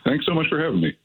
Thanks 0.05 0.25
so 0.25 0.33
much 0.33 0.47
for 0.47 0.63
having 0.63 0.79
me. 0.79 0.97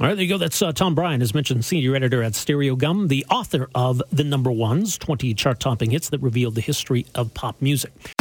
All 0.00 0.06
right, 0.06 0.14
there 0.14 0.22
you 0.22 0.28
go. 0.28 0.38
That's 0.38 0.62
uh, 0.62 0.70
Tom 0.70 0.94
Breihan, 0.94 1.20
as 1.22 1.34
mentioned, 1.34 1.64
senior 1.64 1.96
editor 1.96 2.22
at 2.22 2.34
Stereogum, 2.34 3.08
the 3.08 3.26
author 3.28 3.68
of 3.74 4.00
The 4.12 4.22
Number 4.22 4.52
Ones, 4.52 4.96
20 4.96 5.34
chart 5.34 5.58
topping 5.58 5.90
hits 5.90 6.08
that 6.10 6.22
revealed 6.22 6.54
the 6.54 6.60
history 6.60 7.04
of 7.16 7.34
pop 7.34 7.60
music. 7.60 8.17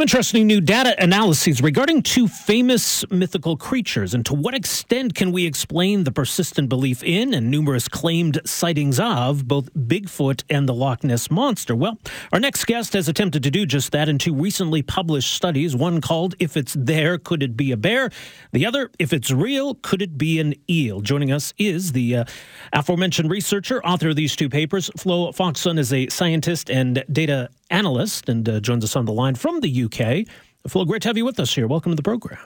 Some 0.00 0.04
interesting 0.04 0.46
new 0.46 0.62
data 0.62 0.94
analyses 0.98 1.60
regarding 1.60 2.02
two 2.02 2.26
famous 2.26 3.04
mythical 3.10 3.58
creatures, 3.58 4.14
and 4.14 4.24
to 4.24 4.32
what 4.32 4.54
extent 4.54 5.14
can 5.14 5.30
we 5.30 5.44
explain 5.44 6.04
the 6.04 6.10
persistent 6.10 6.70
belief 6.70 7.04
in 7.04 7.34
and 7.34 7.50
numerous 7.50 7.86
claimed 7.86 8.40
sightings 8.46 8.98
of 8.98 9.46
both 9.46 9.70
Bigfoot 9.74 10.42
and 10.48 10.66
the 10.66 10.72
Loch 10.72 11.04
Ness 11.04 11.30
Monster? 11.30 11.76
Well, 11.76 11.98
our 12.32 12.40
next 12.40 12.64
guest 12.64 12.94
has 12.94 13.10
attempted 13.10 13.42
to 13.42 13.50
do 13.50 13.66
just 13.66 13.92
that 13.92 14.08
in 14.08 14.16
two 14.16 14.32
recently 14.32 14.80
published 14.80 15.34
studies. 15.34 15.76
One 15.76 16.00
called 16.00 16.34
If 16.38 16.56
It's 16.56 16.74
There, 16.78 17.18
Could 17.18 17.42
It 17.42 17.54
Be 17.54 17.70
a 17.70 17.76
Bear? 17.76 18.08
The 18.52 18.64
other, 18.64 18.90
If 18.98 19.12
It's 19.12 19.30
Real, 19.30 19.74
Could 19.74 20.00
It 20.00 20.16
Be 20.16 20.40
an 20.40 20.54
Eel? 20.70 21.02
Joining 21.02 21.30
us 21.30 21.52
is 21.58 21.92
the 21.92 22.16
uh, 22.16 22.24
aforementioned 22.72 23.30
researcher, 23.30 23.84
author 23.84 24.08
of 24.08 24.16
these 24.16 24.34
two 24.34 24.48
papers. 24.48 24.90
Flo 24.96 25.30
Foxon 25.32 25.78
is 25.78 25.92
a 25.92 26.08
scientist 26.08 26.70
and 26.70 27.04
data 27.12 27.50
analyst 27.70 28.28
and 28.28 28.48
uh, 28.48 28.60
joins 28.60 28.84
us 28.84 28.96
on 28.96 29.04
the 29.04 29.12
line 29.12 29.34
from 29.34 29.60
the 29.60 29.84
UK. 29.84 30.26
Flo, 30.68 30.84
great 30.84 31.02
to 31.02 31.08
have 31.08 31.16
you 31.16 31.24
with 31.24 31.40
us 31.40 31.54
here. 31.54 31.66
Welcome 31.66 31.92
to 31.92 31.96
the 31.96 32.02
program. 32.02 32.38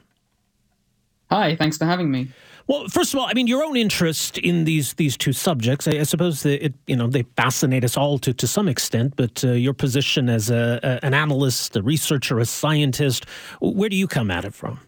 Hi, 1.31 1.57
thanks 1.57 1.79
for 1.79 1.85
having 1.85 2.11
me. 2.11 2.29
Well, 2.67 2.89
first 2.89 3.13
of 3.13 3.21
all, 3.21 3.27
I 3.27 3.35
mean, 3.35 3.47
your 3.47 3.63
own 3.63 3.77
interest 3.77 4.39
in 4.39 4.65
these 4.65 4.95
these 4.95 5.17
two 5.17 5.35
subjects, 5.35 5.87
I, 5.87 5.93
I 5.93 6.03
suppose 6.05 6.43
that 6.45 6.65
it 6.65 6.75
you 6.87 6.97
know 6.97 7.07
they 7.07 7.25
fascinate 7.37 7.85
us 7.85 7.97
all 7.97 8.19
to 8.21 8.33
to 8.33 8.47
some 8.47 8.69
extent. 8.69 9.15
But 9.17 9.45
uh, 9.45 9.53
your 9.53 9.75
position 9.75 10.31
as 10.31 10.49
a, 10.49 10.81
a, 10.83 11.05
an 11.05 11.13
analyst, 11.13 11.77
a 11.77 11.83
researcher, 11.83 12.39
a 12.39 12.47
scientist, 12.47 13.27
where 13.61 13.91
do 13.91 13.97
you 13.97 14.07
come 14.07 14.31
at 14.31 14.45
it 14.45 14.55
from? 14.55 14.81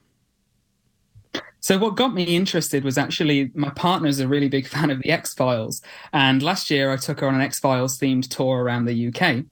So 1.60 1.78
what 1.78 1.96
got 1.96 2.14
me 2.14 2.22
interested 2.22 2.84
was 2.84 2.96
actually 2.96 3.50
my 3.54 3.70
partner's 3.70 4.20
a 4.20 4.28
really 4.28 4.48
big 4.48 4.68
fan 4.74 4.90
of 4.90 5.02
the 5.02 5.10
X 5.10 5.34
Files, 5.34 5.82
and 6.14 6.42
last 6.42 6.70
year 6.70 6.92
I 6.92 6.96
took 6.96 7.20
her 7.20 7.28
on 7.28 7.34
an 7.34 7.42
X 7.42 7.58
Files 7.58 7.98
themed 7.98 8.28
tour 8.28 8.62
around 8.62 8.86
the 8.86 9.08
UK. 9.08 9.44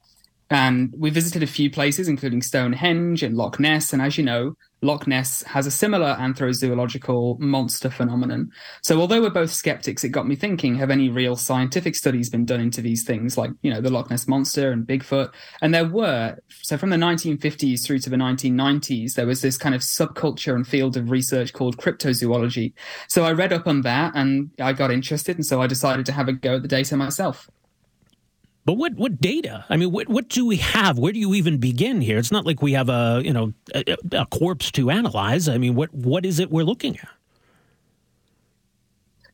And 0.50 0.94
we 0.96 1.10
visited 1.10 1.42
a 1.42 1.46
few 1.46 1.70
places, 1.70 2.08
including 2.08 2.42
Stonehenge 2.42 3.22
and 3.22 3.36
Loch 3.36 3.58
Ness. 3.58 3.92
And 3.92 4.02
as 4.02 4.18
you 4.18 4.24
know, 4.24 4.56
Loch 4.82 5.06
Ness 5.06 5.42
has 5.44 5.66
a 5.66 5.70
similar 5.70 6.14
anthrozoological 6.20 7.38
monster 7.40 7.88
phenomenon. 7.88 8.50
So 8.82 9.00
although 9.00 9.22
we're 9.22 9.30
both 9.30 9.50
skeptics, 9.50 10.04
it 10.04 10.10
got 10.10 10.28
me 10.28 10.36
thinking, 10.36 10.74
have 10.76 10.90
any 10.90 11.08
real 11.08 11.36
scientific 11.36 11.96
studies 11.96 12.28
been 12.28 12.44
done 12.44 12.60
into 12.60 12.82
these 12.82 13.04
things 13.04 13.38
like, 13.38 13.50
you 13.62 13.72
know, 13.72 13.80
the 13.80 13.90
Loch 13.90 14.10
Ness 14.10 14.28
monster 14.28 14.70
and 14.70 14.86
Bigfoot? 14.86 15.32
And 15.62 15.74
there 15.74 15.88
were. 15.88 16.36
So 16.62 16.76
from 16.76 16.90
the 16.90 16.96
1950s 16.96 17.84
through 17.84 18.00
to 18.00 18.10
the 18.10 18.16
1990s, 18.16 19.14
there 19.14 19.26
was 19.26 19.40
this 19.40 19.56
kind 19.56 19.74
of 19.74 19.80
subculture 19.80 20.54
and 20.54 20.68
field 20.68 20.96
of 20.96 21.10
research 21.10 21.54
called 21.54 21.78
cryptozoology. 21.78 22.74
So 23.08 23.24
I 23.24 23.32
read 23.32 23.52
up 23.52 23.66
on 23.66 23.80
that 23.82 24.14
and 24.14 24.50
I 24.60 24.74
got 24.74 24.90
interested. 24.90 25.36
And 25.36 25.46
so 25.46 25.62
I 25.62 25.66
decided 25.66 26.04
to 26.06 26.12
have 26.12 26.28
a 26.28 26.32
go 26.32 26.56
at 26.56 26.62
the 26.62 26.68
data 26.68 26.96
myself. 26.96 27.48
But 28.64 28.74
what 28.74 28.94
what 28.94 29.20
data? 29.20 29.64
I 29.68 29.76
mean, 29.76 29.92
what 29.92 30.08
what 30.08 30.28
do 30.28 30.46
we 30.46 30.56
have? 30.56 30.98
Where 30.98 31.12
do 31.12 31.18
you 31.18 31.34
even 31.34 31.58
begin 31.58 32.00
here? 32.00 32.18
It's 32.18 32.32
not 32.32 32.46
like 32.46 32.62
we 32.62 32.72
have 32.72 32.88
a 32.88 33.20
you 33.24 33.32
know 33.32 33.52
a, 33.74 33.96
a 34.12 34.26
corpse 34.26 34.70
to 34.72 34.90
analyze. 34.90 35.48
I 35.48 35.58
mean, 35.58 35.74
what 35.74 35.92
what 35.92 36.24
is 36.24 36.38
it 36.38 36.50
we're 36.50 36.64
looking 36.64 36.96
at? 36.98 37.08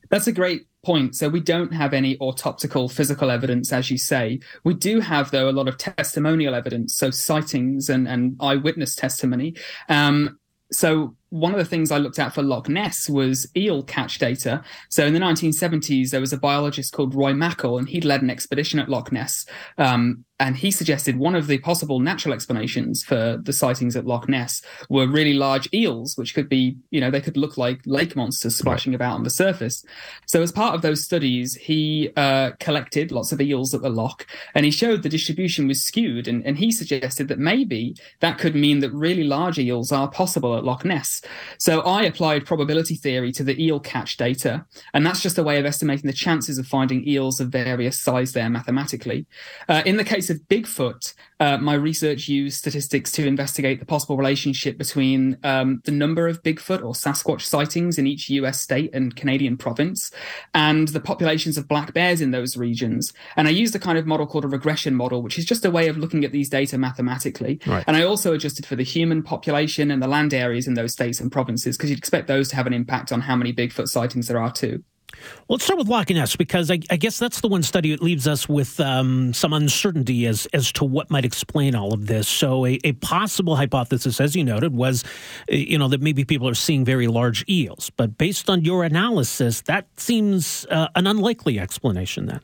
That's 0.08 0.26
a 0.26 0.32
great 0.32 0.66
point. 0.82 1.14
So 1.14 1.28
we 1.28 1.40
don't 1.40 1.72
have 1.72 1.94
any 1.94 2.18
autopsical 2.18 2.88
physical 2.88 3.30
evidence, 3.30 3.72
as 3.72 3.90
you 3.90 3.98
say. 3.98 4.40
We 4.64 4.74
do 4.74 5.00
have, 5.00 5.30
though, 5.30 5.48
a 5.48 5.52
lot 5.52 5.68
of 5.68 5.78
testimonial 5.78 6.54
evidence, 6.54 6.94
so 6.96 7.10
sightings 7.10 7.88
and, 7.88 8.08
and 8.08 8.36
eyewitness 8.40 8.96
testimony. 8.96 9.54
Um, 9.88 10.38
so 10.72 11.14
one 11.30 11.52
of 11.52 11.58
the 11.58 11.64
things 11.64 11.90
I 11.90 11.98
looked 11.98 12.18
at 12.18 12.34
for 12.34 12.42
Loch 12.42 12.68
Ness 12.68 13.08
was 13.08 13.48
eel 13.56 13.82
catch 13.82 14.18
data. 14.18 14.62
So 14.88 15.06
in 15.06 15.14
the 15.14 15.20
1970s, 15.20 16.10
there 16.10 16.20
was 16.20 16.32
a 16.32 16.38
biologist 16.38 16.92
called 16.92 17.14
Roy 17.14 17.32
Mackal, 17.32 17.78
and 17.78 17.88
he'd 17.88 18.04
led 18.04 18.22
an 18.22 18.30
expedition 18.30 18.78
at 18.78 18.88
Loch 18.88 19.10
Ness. 19.12 19.46
Um, 19.78 20.24
and 20.40 20.56
he 20.56 20.70
suggested 20.70 21.18
one 21.18 21.34
of 21.34 21.46
the 21.46 21.58
possible 21.58 22.00
natural 22.00 22.32
explanations 22.32 23.04
for 23.04 23.38
the 23.42 23.52
sightings 23.52 23.94
at 23.94 24.06
Loch 24.06 24.26
Ness 24.26 24.62
were 24.88 25.06
really 25.06 25.34
large 25.34 25.68
eels, 25.72 26.16
which 26.16 26.34
could 26.34 26.48
be, 26.48 26.78
you 26.90 26.98
know, 26.98 27.10
they 27.10 27.20
could 27.20 27.36
look 27.36 27.58
like 27.58 27.82
lake 27.84 28.16
monsters 28.16 28.56
splashing 28.56 28.94
about 28.94 29.16
on 29.16 29.22
the 29.22 29.30
surface. 29.30 29.84
So, 30.24 30.40
as 30.40 30.50
part 30.50 30.74
of 30.74 30.80
those 30.80 31.04
studies, 31.04 31.56
he 31.56 32.10
uh, 32.16 32.52
collected 32.58 33.12
lots 33.12 33.32
of 33.32 33.40
eels 33.40 33.74
at 33.74 33.82
the 33.82 33.90
loch 33.90 34.26
and 34.54 34.64
he 34.64 34.70
showed 34.70 35.02
the 35.02 35.10
distribution 35.10 35.68
was 35.68 35.82
skewed. 35.82 36.26
And, 36.26 36.44
and 36.46 36.56
he 36.56 36.72
suggested 36.72 37.28
that 37.28 37.38
maybe 37.38 37.94
that 38.20 38.38
could 38.38 38.54
mean 38.54 38.78
that 38.78 38.92
really 38.92 39.24
large 39.24 39.58
eels 39.58 39.92
are 39.92 40.10
possible 40.10 40.56
at 40.56 40.64
Loch 40.64 40.86
Ness. 40.86 41.19
So, 41.58 41.80
I 41.80 42.02
applied 42.02 42.46
probability 42.46 42.94
theory 42.94 43.32
to 43.32 43.44
the 43.44 43.62
eel 43.62 43.80
catch 43.80 44.16
data. 44.16 44.66
And 44.94 45.06
that's 45.06 45.22
just 45.22 45.38
a 45.38 45.42
way 45.42 45.58
of 45.58 45.66
estimating 45.66 46.06
the 46.06 46.12
chances 46.16 46.58
of 46.58 46.66
finding 46.66 47.06
eels 47.06 47.40
of 47.40 47.48
various 47.48 47.98
size 47.98 48.32
there 48.32 48.50
mathematically. 48.50 49.26
Uh, 49.68 49.82
in 49.84 49.96
the 49.96 50.04
case 50.04 50.30
of 50.30 50.38
Bigfoot, 50.48 51.14
uh, 51.40 51.56
my 51.56 51.74
research 51.74 52.28
used 52.28 52.58
statistics 52.58 53.10
to 53.12 53.26
investigate 53.26 53.80
the 53.80 53.86
possible 53.86 54.16
relationship 54.16 54.76
between 54.76 55.38
um, 55.42 55.80
the 55.84 55.90
number 55.90 56.28
of 56.28 56.42
Bigfoot 56.42 56.84
or 56.84 56.92
Sasquatch 56.92 57.40
sightings 57.40 57.98
in 57.98 58.06
each 58.06 58.28
US 58.30 58.60
state 58.60 58.90
and 58.94 59.16
Canadian 59.16 59.56
province 59.56 60.10
and 60.54 60.88
the 60.88 61.00
populations 61.00 61.56
of 61.56 61.66
black 61.66 61.94
bears 61.94 62.20
in 62.20 62.30
those 62.30 62.56
regions. 62.56 63.12
And 63.36 63.48
I 63.48 63.52
used 63.52 63.74
a 63.74 63.78
kind 63.78 63.96
of 63.96 64.06
model 64.06 64.26
called 64.26 64.44
a 64.44 64.48
regression 64.48 64.94
model, 64.94 65.22
which 65.22 65.38
is 65.38 65.46
just 65.46 65.64
a 65.64 65.70
way 65.70 65.88
of 65.88 65.96
looking 65.96 66.24
at 66.24 66.32
these 66.32 66.50
data 66.50 66.76
mathematically. 66.76 67.58
Right. 67.66 67.84
And 67.86 67.96
I 67.96 68.02
also 68.04 68.34
adjusted 68.34 68.66
for 68.66 68.76
the 68.76 68.82
human 68.82 69.22
population 69.22 69.90
and 69.90 70.02
the 70.02 70.08
land 70.08 70.34
areas 70.34 70.68
in 70.68 70.74
those 70.74 70.92
states 70.92 71.20
and 71.20 71.32
provinces 71.32 71.76
because 71.76 71.88
you'd 71.88 71.98
expect 71.98 72.28
those 72.28 72.50
to 72.50 72.56
have 72.56 72.66
an 72.66 72.74
impact 72.74 73.12
on 73.12 73.22
how 73.22 73.34
many 73.34 73.52
Bigfoot 73.52 73.88
sightings 73.88 74.28
there 74.28 74.38
are 74.38 74.52
too. 74.52 74.84
Well, 75.12 75.56
let's 75.56 75.64
start 75.64 75.78
with 75.78 75.88
Loch 75.88 76.10
Ness 76.10 76.36
because 76.36 76.70
I, 76.70 76.80
I, 76.90 76.96
guess 76.96 77.18
that's 77.18 77.40
the 77.40 77.48
one 77.48 77.62
study 77.62 77.90
that 77.90 78.02
leaves 78.02 78.28
us 78.28 78.48
with 78.48 78.78
um, 78.80 79.32
some 79.34 79.52
uncertainty 79.52 80.26
as 80.26 80.46
as 80.52 80.72
to 80.72 80.84
what 80.84 81.10
might 81.10 81.24
explain 81.24 81.74
all 81.74 81.92
of 81.92 82.06
this. 82.06 82.28
So, 82.28 82.66
a, 82.66 82.78
a, 82.84 82.92
possible 82.92 83.56
hypothesis, 83.56 84.20
as 84.20 84.36
you 84.36 84.44
noted, 84.44 84.74
was 84.74 85.04
you 85.48 85.78
know 85.78 85.88
that 85.88 86.00
maybe 86.00 86.24
people 86.24 86.48
are 86.48 86.54
seeing 86.54 86.84
very 86.84 87.06
large 87.06 87.44
eels. 87.48 87.90
But 87.90 88.18
based 88.18 88.48
on 88.48 88.64
your 88.64 88.84
analysis, 88.84 89.62
that 89.62 89.86
seems 89.96 90.66
uh, 90.70 90.88
an 90.94 91.06
unlikely 91.06 91.58
explanation. 91.58 92.26
Then. 92.26 92.40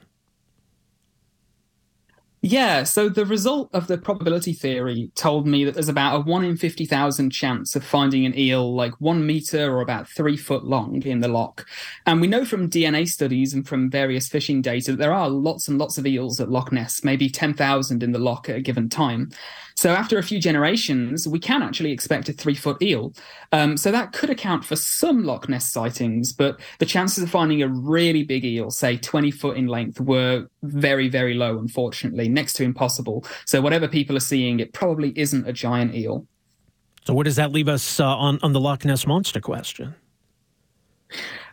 Yeah, 2.42 2.84
so 2.84 3.08
the 3.08 3.24
result 3.26 3.70
of 3.72 3.86
the 3.86 3.98
probability 3.98 4.52
theory 4.52 5.10
told 5.14 5.46
me 5.46 5.64
that 5.64 5.74
there's 5.74 5.88
about 5.88 6.16
a 6.16 6.20
1 6.20 6.44
in 6.44 6.56
50,000 6.56 7.30
chance 7.30 7.74
of 7.74 7.82
finding 7.82 8.24
an 8.24 8.38
eel 8.38 8.74
like 8.74 8.92
one 9.00 9.26
meter 9.26 9.72
or 9.72 9.80
about 9.80 10.08
three 10.08 10.36
foot 10.36 10.64
long 10.64 11.02
in 11.02 11.20
the 11.20 11.28
loch. 11.28 11.66
And 12.04 12.20
we 12.20 12.26
know 12.26 12.44
from 12.44 12.70
DNA 12.70 13.08
studies 13.08 13.54
and 13.54 13.66
from 13.66 13.90
various 13.90 14.28
fishing 14.28 14.62
data 14.62 14.92
that 14.92 14.98
there 14.98 15.14
are 15.14 15.30
lots 15.30 15.66
and 15.66 15.78
lots 15.78 15.98
of 15.98 16.06
eels 16.06 16.38
at 16.38 16.50
Loch 16.50 16.70
Ness, 16.70 17.02
maybe 17.02 17.28
10,000 17.28 18.02
in 18.02 18.12
the 18.12 18.18
loch 18.18 18.48
at 18.48 18.56
a 18.56 18.60
given 18.60 18.88
time. 18.88 19.30
So 19.76 19.90
after 19.90 20.16
a 20.16 20.22
few 20.22 20.40
generations, 20.40 21.28
we 21.28 21.38
can 21.38 21.62
actually 21.62 21.92
expect 21.92 22.30
a 22.30 22.32
three 22.32 22.54
foot 22.54 22.80
eel. 22.80 23.12
Um, 23.52 23.76
so 23.76 23.92
that 23.92 24.12
could 24.12 24.30
account 24.30 24.64
for 24.64 24.74
some 24.74 25.22
Loch 25.24 25.50
Ness 25.50 25.70
sightings, 25.70 26.32
but 26.32 26.58
the 26.78 26.86
chances 26.86 27.22
of 27.22 27.30
finding 27.30 27.62
a 27.62 27.68
really 27.68 28.22
big 28.22 28.44
eel, 28.46 28.70
say 28.70 28.96
20 28.96 29.30
foot 29.30 29.56
in 29.58 29.66
length, 29.66 30.00
were 30.00 30.46
very, 30.62 31.08
very 31.08 31.34
low, 31.34 31.58
unfortunately, 31.58 32.26
next 32.26 32.54
to 32.54 32.64
impossible. 32.64 33.26
So 33.44 33.60
whatever 33.60 33.86
people 33.86 34.16
are 34.16 34.20
seeing, 34.20 34.60
it 34.60 34.72
probably 34.72 35.12
isn't 35.14 35.46
a 35.46 35.52
giant 35.52 35.94
eel. 35.94 36.26
So 37.04 37.12
where 37.12 37.24
does 37.24 37.36
that 37.36 37.52
leave 37.52 37.68
us 37.68 38.00
uh, 38.00 38.06
on, 38.06 38.38
on 38.42 38.52
the 38.52 38.60
Loch 38.60 38.84
Ness 38.86 39.06
monster 39.06 39.40
question? 39.40 39.94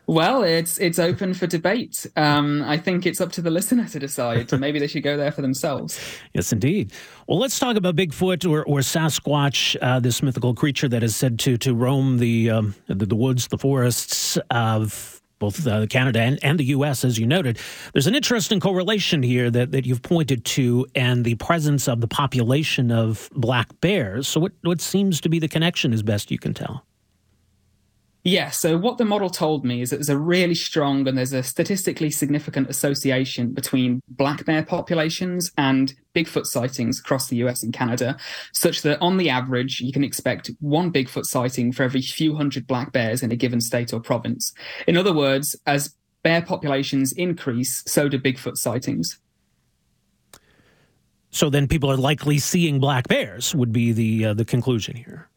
Well, 0.06 0.44
it's 0.44 0.78
it's 0.80 1.00
open 1.00 1.34
for 1.34 1.48
debate. 1.48 2.06
Um, 2.18 2.62
I 2.64 2.78
think 2.78 3.06
it's 3.06 3.22
up 3.22 3.32
to 3.34 3.42
the 3.42 3.50
listener 3.50 3.88
to 3.88 4.00
decide. 4.00 4.52
Maybe 4.60 4.78
they 4.78 4.88
should 4.88 5.04
go 5.04 5.16
there 5.16 5.32
for 5.32 5.42
themselves. 5.42 6.00
Yes, 6.34 6.52
indeed. 6.52 6.92
Well, 7.28 7.38
let's 7.38 7.60
talk 7.60 7.76
about 7.76 7.96
Bigfoot 7.96 8.50
or, 8.50 8.64
or 8.66 8.80
Sasquatch, 8.80 9.78
uh, 9.82 10.00
this 10.00 10.24
mythical 10.24 10.56
creature 10.56 10.88
that 10.90 11.04
is 11.04 11.16
said 11.16 11.38
to 11.40 11.58
to 11.58 11.76
roam 11.76 12.18
the 12.18 12.50
um, 12.50 12.76
the, 12.88 13.06
the, 13.06 13.16
woods, 13.16 13.48
the 13.50 13.58
forests 13.58 14.38
of 14.50 15.22
both 15.38 15.68
uh, 15.68 15.86
Canada 15.88 16.22
and, 16.22 16.40
and 16.42 16.60
the 16.60 16.64
U.S., 16.66 17.04
as 17.04 17.20
you 17.20 17.28
noted. 17.28 17.60
There's 17.92 18.08
an 18.08 18.16
interesting 18.16 18.60
correlation 18.60 19.22
here 19.22 19.52
that, 19.52 19.72
that 19.72 19.86
you've 19.86 20.02
pointed 20.02 20.46
to, 20.46 20.88
and 20.96 21.26
the 21.26 21.36
presence 21.36 21.88
of 21.88 22.02
the 22.02 22.08
population 22.08 22.92
of 22.92 23.30
black 23.34 23.68
bears. 23.82 24.28
So, 24.28 24.40
what 24.40 24.54
what 24.62 24.82
seems 24.82 25.22
to 25.22 25.30
be 25.30 25.40
the 25.40 25.50
connection, 25.50 25.94
as 25.94 26.02
best 26.02 26.32
you 26.32 26.40
can 26.40 26.54
tell? 26.54 26.86
Yeah, 28.26 28.52
so 28.52 28.78
what 28.78 28.98
the 28.98 29.04
model 29.04 29.30
told 29.30 29.66
me 29.66 29.82
is 29.82 29.90
that 29.90 29.98
there's 29.98 30.08
a 30.08 30.18
really 30.18 30.56
strong 30.56 31.06
and 31.10 31.18
there's 31.18 31.34
a 31.34 31.44
statistically 31.44 32.10
significant 32.10 32.70
association 32.70 33.52
between 33.52 34.02
black 34.08 34.46
bear 34.46 34.64
populations 34.64 35.52
and 35.58 35.94
Bigfoot 36.16 36.46
sightings 36.46 37.00
across 37.00 37.28
the 37.28 37.36
US 37.38 37.64
and 37.64 37.74
Canada, 37.74 38.16
such 38.54 38.82
that 38.84 39.02
on 39.02 39.18
the 39.18 39.30
average, 39.30 39.82
you 39.82 39.92
can 39.92 40.06
expect 40.06 40.52
one 40.62 40.90
Bigfoot 40.90 41.26
sighting 41.26 41.74
for 41.74 41.84
every 41.84 42.02
few 42.02 42.34
hundred 42.34 42.66
black 42.66 42.94
bears 42.94 43.24
in 43.24 43.32
a 43.32 43.36
given 43.36 43.60
state 43.60 43.92
or 43.92 44.00
province. 44.00 44.54
In 44.88 44.96
other 44.96 45.14
words, 45.14 45.58
as 45.66 45.94
bear 46.24 46.42
populations 46.42 47.12
increase, 47.12 47.84
so 47.86 48.08
do 48.08 48.18
Bigfoot 48.18 48.56
sightings. 48.56 49.20
So 51.30 51.50
then 51.50 51.68
people 51.68 51.92
are 51.92 51.98
likely 51.98 52.38
seeing 52.38 52.80
black 52.80 53.10
bears, 53.10 53.54
would 53.54 53.74
be 53.74 53.92
the 53.92 54.26
uh, 54.28 54.34
the 54.34 54.46
conclusion 54.46 54.96
here. 54.96 55.28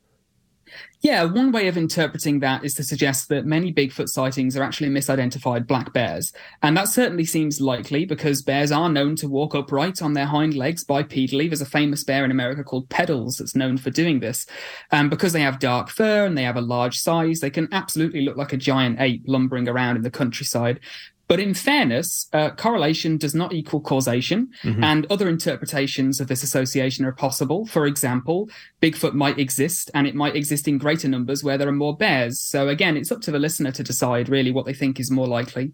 Yeah, 1.02 1.24
one 1.24 1.52
way 1.52 1.68
of 1.68 1.76
interpreting 1.76 2.40
that 2.40 2.64
is 2.64 2.74
to 2.74 2.82
suggest 2.82 3.28
that 3.28 3.46
many 3.46 3.72
Bigfoot 3.72 4.08
sightings 4.08 4.56
are 4.56 4.62
actually 4.62 4.88
misidentified 4.88 5.66
black 5.66 5.92
bears. 5.92 6.32
And 6.62 6.76
that 6.76 6.88
certainly 6.88 7.24
seems 7.24 7.60
likely 7.60 8.04
because 8.04 8.42
bears 8.42 8.72
are 8.72 8.88
known 8.88 9.14
to 9.16 9.28
walk 9.28 9.54
upright 9.54 10.02
on 10.02 10.14
their 10.14 10.26
hind 10.26 10.54
legs 10.54 10.84
bipedally. 10.84 11.48
There's 11.48 11.60
a 11.60 11.66
famous 11.66 12.02
bear 12.02 12.24
in 12.24 12.30
America 12.30 12.64
called 12.64 12.88
Pedals 12.88 13.36
that's 13.36 13.54
known 13.54 13.76
for 13.76 13.90
doing 13.90 14.20
this. 14.20 14.46
And 14.90 15.10
because 15.10 15.32
they 15.32 15.42
have 15.42 15.58
dark 15.58 15.90
fur 15.90 16.26
and 16.26 16.36
they 16.36 16.44
have 16.44 16.56
a 16.56 16.62
large 16.62 16.98
size, 16.98 17.40
they 17.40 17.50
can 17.50 17.68
absolutely 17.72 18.22
look 18.22 18.36
like 18.36 18.52
a 18.52 18.58
giant 18.58 19.00
ape 19.00 19.22
lumbering 19.26 19.68
around 19.68 19.96
in 19.96 20.02
the 20.02 20.10
countryside. 20.10 20.80
But 21.28 21.40
in 21.40 21.54
fairness, 21.54 22.28
uh, 22.32 22.50
correlation 22.50 23.16
does 23.16 23.34
not 23.34 23.52
equal 23.52 23.80
causation, 23.80 24.50
mm-hmm. 24.62 24.82
and 24.82 25.06
other 25.10 25.28
interpretations 25.28 26.20
of 26.20 26.28
this 26.28 26.42
association 26.42 27.04
are 27.04 27.12
possible. 27.12 27.66
For 27.66 27.86
example, 27.86 28.48
Bigfoot 28.80 29.14
might 29.14 29.38
exist, 29.38 29.90
and 29.94 30.06
it 30.06 30.14
might 30.14 30.36
exist 30.36 30.68
in 30.68 30.78
greater 30.78 31.08
numbers 31.08 31.42
where 31.42 31.58
there 31.58 31.68
are 31.68 31.72
more 31.72 31.96
bears. 31.96 32.38
So 32.40 32.68
again, 32.68 32.96
it's 32.96 33.10
up 33.10 33.20
to 33.22 33.30
the 33.30 33.38
listener 33.38 33.72
to 33.72 33.82
decide 33.82 34.28
really 34.28 34.52
what 34.52 34.66
they 34.66 34.74
think 34.74 35.00
is 35.00 35.10
more 35.10 35.26
likely. 35.26 35.72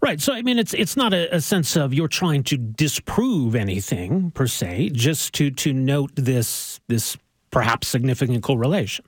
Right. 0.00 0.20
So 0.20 0.32
I 0.32 0.42
mean, 0.42 0.58
it's 0.58 0.74
it's 0.74 0.96
not 0.96 1.14
a, 1.14 1.34
a, 1.34 1.40
sense 1.40 1.74
of 1.76 1.94
you're 1.94 2.06
trying 2.06 2.42
to 2.44 2.56
disprove 2.58 3.54
anything 3.54 4.30
per 4.32 4.46
se, 4.46 4.90
just 4.90 5.32
to 5.34 5.50
to 5.50 5.72
note 5.72 6.10
this 6.14 6.80
this 6.88 7.16
perhaps 7.50 7.88
significant 7.88 8.42
correlation. 8.42 9.06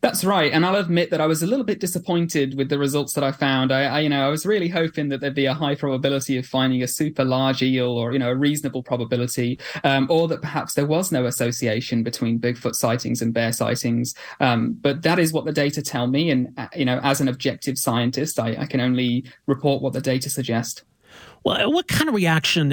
That's 0.00 0.24
right, 0.24 0.52
and 0.52 0.64
I'll 0.64 0.76
admit 0.76 1.10
that 1.10 1.20
I 1.20 1.26
was 1.26 1.42
a 1.42 1.46
little 1.48 1.64
bit 1.64 1.80
disappointed 1.80 2.56
with 2.56 2.68
the 2.68 2.78
results 2.78 3.14
that 3.14 3.24
I 3.24 3.32
found. 3.32 3.72
I, 3.72 3.82
I, 3.86 4.00
you 4.00 4.08
know, 4.08 4.24
I 4.24 4.28
was 4.28 4.46
really 4.46 4.68
hoping 4.68 5.08
that 5.08 5.20
there'd 5.20 5.34
be 5.34 5.46
a 5.46 5.54
high 5.54 5.74
probability 5.74 6.38
of 6.38 6.46
finding 6.46 6.84
a 6.84 6.86
super 6.86 7.24
large 7.24 7.62
eel, 7.64 7.90
or 7.90 8.12
you 8.12 8.20
know, 8.20 8.30
a 8.30 8.36
reasonable 8.36 8.84
probability, 8.84 9.58
um, 9.82 10.06
or 10.08 10.28
that 10.28 10.40
perhaps 10.40 10.74
there 10.74 10.86
was 10.86 11.10
no 11.10 11.26
association 11.26 12.04
between 12.04 12.38
Bigfoot 12.38 12.76
sightings 12.76 13.22
and 13.22 13.34
bear 13.34 13.52
sightings. 13.52 14.14
Um, 14.38 14.74
but 14.74 15.02
that 15.02 15.18
is 15.18 15.32
what 15.32 15.46
the 15.46 15.52
data 15.52 15.82
tell 15.82 16.06
me, 16.06 16.30
and 16.30 16.56
uh, 16.56 16.68
you 16.76 16.84
know, 16.84 17.00
as 17.02 17.20
an 17.20 17.26
objective 17.26 17.76
scientist, 17.76 18.38
I, 18.38 18.54
I 18.56 18.66
can 18.66 18.80
only 18.80 19.24
report 19.46 19.82
what 19.82 19.94
the 19.94 20.00
data 20.00 20.30
suggest. 20.30 20.84
Well, 21.44 21.72
what 21.72 21.88
kind 21.88 22.08
of 22.08 22.14
reaction 22.14 22.70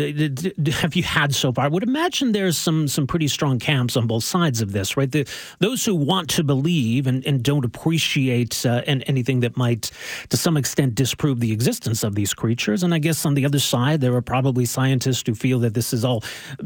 have 0.68 0.96
you 0.96 1.04
had 1.04 1.34
so 1.36 1.54
far? 1.54 1.66
I 1.66 1.68
would 1.68 1.84
imagine 1.84 2.32
there's 2.32 2.58
some 2.58 2.88
some 2.88 3.08
pretty 3.08 3.28
strong 3.28 3.60
camps 3.60 3.96
on 3.96 4.08
both 4.08 4.24
sides 4.24 4.62
of 4.62 4.72
this, 4.72 4.98
right? 4.98 5.12
The, 5.12 5.28
those 5.60 5.86
who 5.86 5.96
want 5.96 6.30
to 6.32 6.44
believe 6.44 7.08
and, 7.08 7.26
and 7.26 7.44
don't 7.44 7.66
appreciate 7.66 8.66
uh, 8.66 8.82
and 8.88 9.04
anything 9.08 9.42
that 9.42 9.56
might, 9.56 9.92
to 10.30 10.38
some 10.38 10.58
extent, 10.58 10.96
disprove 10.96 11.40
the 11.40 11.52
existence 11.52 12.04
of 12.04 12.16
these 12.16 12.34
creatures, 12.34 12.84
and 12.84 12.94
I 12.94 13.00
guess 13.00 13.26
on 13.26 13.36
the 13.36 13.46
other 13.46 13.60
side, 13.60 14.02
there 14.02 14.16
are 14.16 14.22
probably 14.22 14.66
scientists 14.66 15.24
who 15.26 15.36
feel 15.36 15.60
that 15.60 15.74
this 15.74 15.94
is 15.94 16.04
all 16.04 16.24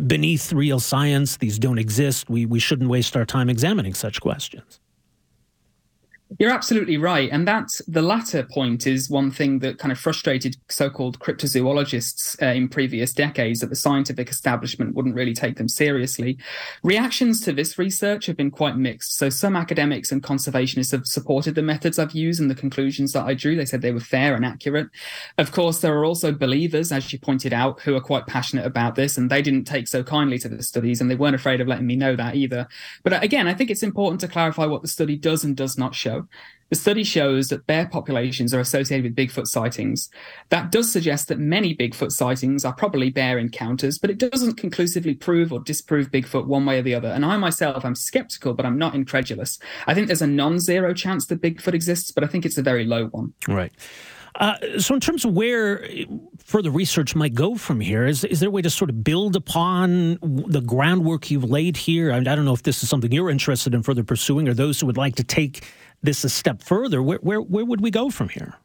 beneath 0.07 0.53
real 0.53 0.79
science. 0.79 1.37
These 1.37 1.59
don't 1.59 1.79
exist. 1.79 2.29
We 2.29 2.45
we 2.45 2.59
shouldn't 2.59 2.89
waste 2.89 3.15
our 3.17 3.25
time 3.25 3.49
examining 3.49 3.93
such 3.93 4.21
questions. 4.21 4.79
You're 6.37 6.51
absolutely 6.51 6.97
right. 6.97 7.27
And 7.31 7.47
that 7.47 7.69
the 7.87 8.03
latter 8.03 8.43
point 8.43 8.85
is 8.85 9.09
one 9.09 9.31
thing 9.31 9.59
that 9.59 9.79
kind 9.79 9.91
of 9.91 9.97
frustrated 9.97 10.57
so 10.69 10.87
called 10.87 11.17
cryptozoologists 11.19 12.39
uh, 12.41 12.53
in 12.53 12.69
previous 12.69 13.13
decades 13.13 13.61
that 13.61 13.71
the 13.71 13.75
scientific 13.75 14.29
establishment 14.29 14.93
wouldn't 14.93 15.15
really 15.15 15.33
take 15.33 15.57
them 15.57 15.67
seriously. 15.67 16.37
Reactions 16.83 17.41
to 17.41 17.51
this 17.51 17.79
research 17.79 18.27
have 18.27 18.37
been 18.37 18.51
quite 18.51 18.77
mixed. 18.77 19.17
So 19.17 19.29
some 19.29 19.55
academics 19.55 20.11
and 20.11 20.21
conservationists 20.21 20.91
have 20.91 21.07
supported 21.07 21.55
the 21.55 21.63
methods 21.63 21.97
I've 21.97 22.11
used 22.11 22.39
and 22.39 22.49
the 22.49 22.55
conclusions 22.55 23.13
that 23.13 23.25
I 23.25 23.33
drew. 23.33 23.55
They 23.55 23.65
said 23.65 23.81
they 23.81 23.91
were 23.91 23.99
fair 23.99 24.35
and 24.35 24.45
accurate. 24.45 24.89
Of 25.39 25.51
course, 25.51 25.79
there 25.79 25.97
are 25.97 26.05
also 26.05 26.31
believers, 26.31 26.91
as 26.91 27.11
you 27.11 27.17
pointed 27.17 27.53
out, 27.53 27.79
who 27.81 27.95
are 27.95 28.01
quite 28.01 28.27
passionate 28.27 28.67
about 28.67 28.93
this, 28.93 29.17
and 29.17 29.31
they 29.31 29.41
didn't 29.41 29.65
take 29.65 29.87
so 29.87 30.03
kindly 30.03 30.37
to 30.39 30.49
the 30.49 30.61
studies 30.61 31.01
and 31.01 31.09
they 31.09 31.15
weren't 31.15 31.35
afraid 31.35 31.59
of 31.59 31.67
letting 31.67 31.87
me 31.87 31.95
know 31.95 32.15
that 32.15 32.35
either. 32.35 32.67
But 33.01 33.13
uh, 33.13 33.19
again, 33.23 33.47
I 33.47 33.55
think 33.55 33.71
it's 33.71 33.83
important 33.83 34.21
to 34.21 34.27
clarify 34.27 34.67
what 34.67 34.83
the 34.83 34.87
study 34.87 35.15
does 35.15 35.43
and 35.43 35.57
does 35.57 35.75
not 35.75 35.95
show. 35.95 36.18
The 36.69 36.75
study 36.75 37.03
shows 37.03 37.47
that 37.47 37.65
bear 37.65 37.87
populations 37.87 38.53
are 38.53 38.59
associated 38.59 39.03
with 39.03 39.15
Bigfoot 39.15 39.47
sightings. 39.47 40.09
That 40.49 40.71
does 40.71 40.91
suggest 40.91 41.27
that 41.27 41.39
many 41.39 41.75
Bigfoot 41.75 42.11
sightings 42.11 42.63
are 42.63 42.73
probably 42.73 43.09
bear 43.09 43.39
encounters, 43.39 43.97
but 43.97 44.11
it 44.11 44.19
doesn't 44.19 44.53
conclusively 44.53 45.15
prove 45.15 45.51
or 45.51 45.61
disprove 45.61 46.11
Bigfoot 46.11 46.45
one 46.45 46.65
way 46.65 46.77
or 46.77 46.83
the 46.83 46.93
other. 46.93 47.09
And 47.09 47.25
I 47.25 47.37
myself, 47.37 47.83
I'm 47.83 47.95
skeptical, 47.95 48.53
but 48.53 48.67
I'm 48.67 48.77
not 48.77 48.93
incredulous. 48.93 49.57
I 49.87 49.95
think 49.95 50.07
there's 50.07 50.21
a 50.21 50.27
non 50.27 50.59
zero 50.59 50.93
chance 50.93 51.25
that 51.27 51.41
Bigfoot 51.41 51.73
exists, 51.73 52.11
but 52.11 52.23
I 52.23 52.27
think 52.27 52.45
it's 52.45 52.57
a 52.57 52.63
very 52.63 52.85
low 52.85 53.07
one. 53.07 53.33
Right. 53.47 53.71
Uh, 54.35 54.55
so, 54.77 54.93
in 54.93 55.01
terms 55.01 55.25
of 55.25 55.33
where 55.33 55.87
further 56.37 56.69
research 56.69 57.15
might 57.15 57.33
go 57.33 57.55
from 57.55 57.79
here, 57.79 58.05
is, 58.05 58.23
is 58.23 58.39
there 58.39 58.47
a 58.47 58.51
way 58.51 58.61
to 58.61 58.69
sort 58.69 58.89
of 58.89 59.03
build 59.03 59.35
upon 59.35 60.17
the 60.21 60.61
groundwork 60.61 61.31
you've 61.31 61.43
laid 61.43 61.75
here? 61.75 62.11
I, 62.11 62.19
mean, 62.19 62.27
I 62.27 62.35
don't 62.35 62.45
know 62.45 62.53
if 62.53 62.63
this 62.63 62.83
is 62.83 62.89
something 62.89 63.11
you're 63.11 63.31
interested 63.31 63.73
in 63.73 63.81
further 63.81 64.03
pursuing, 64.03 64.47
or 64.47 64.53
those 64.53 64.79
who 64.79 64.85
would 64.85 64.97
like 64.97 65.15
to 65.15 65.23
take 65.23 65.67
this 66.01 66.23
a 66.23 66.29
step 66.29 66.61
further. 66.61 67.01
Where, 67.01 67.17
where, 67.19 67.41
where 67.41 67.65
would 67.65 67.81
we 67.81 67.91
go 67.91 68.09
from 68.09 68.29
here? 68.29 68.55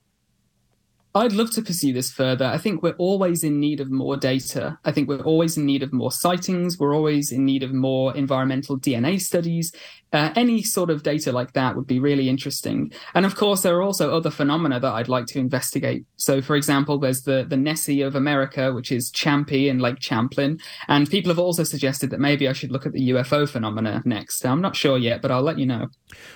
I'd 1.16 1.32
love 1.32 1.52
to 1.52 1.62
pursue 1.62 1.92
this 1.92 2.10
further. 2.10 2.44
I 2.44 2.58
think 2.58 2.82
we're 2.82 2.96
always 2.98 3.44
in 3.44 3.60
need 3.60 3.78
of 3.78 3.88
more 3.88 4.16
data. 4.16 4.76
I 4.84 4.90
think 4.90 5.08
we're 5.08 5.22
always 5.22 5.56
in 5.56 5.64
need 5.64 5.84
of 5.84 5.92
more 5.92 6.10
sightings. 6.10 6.76
We're 6.76 6.94
always 6.94 7.30
in 7.30 7.44
need 7.44 7.62
of 7.62 7.72
more 7.72 8.16
environmental 8.16 8.76
DNA 8.76 9.20
studies. 9.20 9.72
Uh, 10.14 10.32
any 10.36 10.62
sort 10.62 10.90
of 10.90 11.02
data 11.02 11.32
like 11.32 11.54
that 11.54 11.74
would 11.74 11.88
be 11.88 11.98
really 11.98 12.28
interesting. 12.28 12.92
And 13.14 13.26
of 13.26 13.34
course, 13.34 13.62
there 13.62 13.76
are 13.76 13.82
also 13.82 14.14
other 14.14 14.30
phenomena 14.30 14.78
that 14.78 14.92
I'd 14.92 15.08
like 15.08 15.26
to 15.26 15.40
investigate. 15.40 16.06
So, 16.16 16.40
for 16.40 16.54
example, 16.54 16.98
there's 16.98 17.22
the, 17.22 17.44
the 17.48 17.56
Nessie 17.56 18.00
of 18.00 18.14
America, 18.14 18.72
which 18.72 18.92
is 18.92 19.10
Champy 19.10 19.68
and 19.68 19.82
Lake 19.82 20.00
Champlain. 20.00 20.60
And 20.86 21.10
people 21.10 21.30
have 21.30 21.40
also 21.40 21.64
suggested 21.64 22.10
that 22.10 22.20
maybe 22.20 22.46
I 22.46 22.52
should 22.52 22.70
look 22.70 22.86
at 22.86 22.92
the 22.92 23.10
UFO 23.10 23.48
phenomena 23.48 24.02
next. 24.04 24.46
I'm 24.46 24.60
not 24.60 24.76
sure 24.76 24.96
yet, 24.96 25.20
but 25.20 25.32
I'll 25.32 25.42
let 25.42 25.58
you 25.58 25.66
know. 25.66 25.88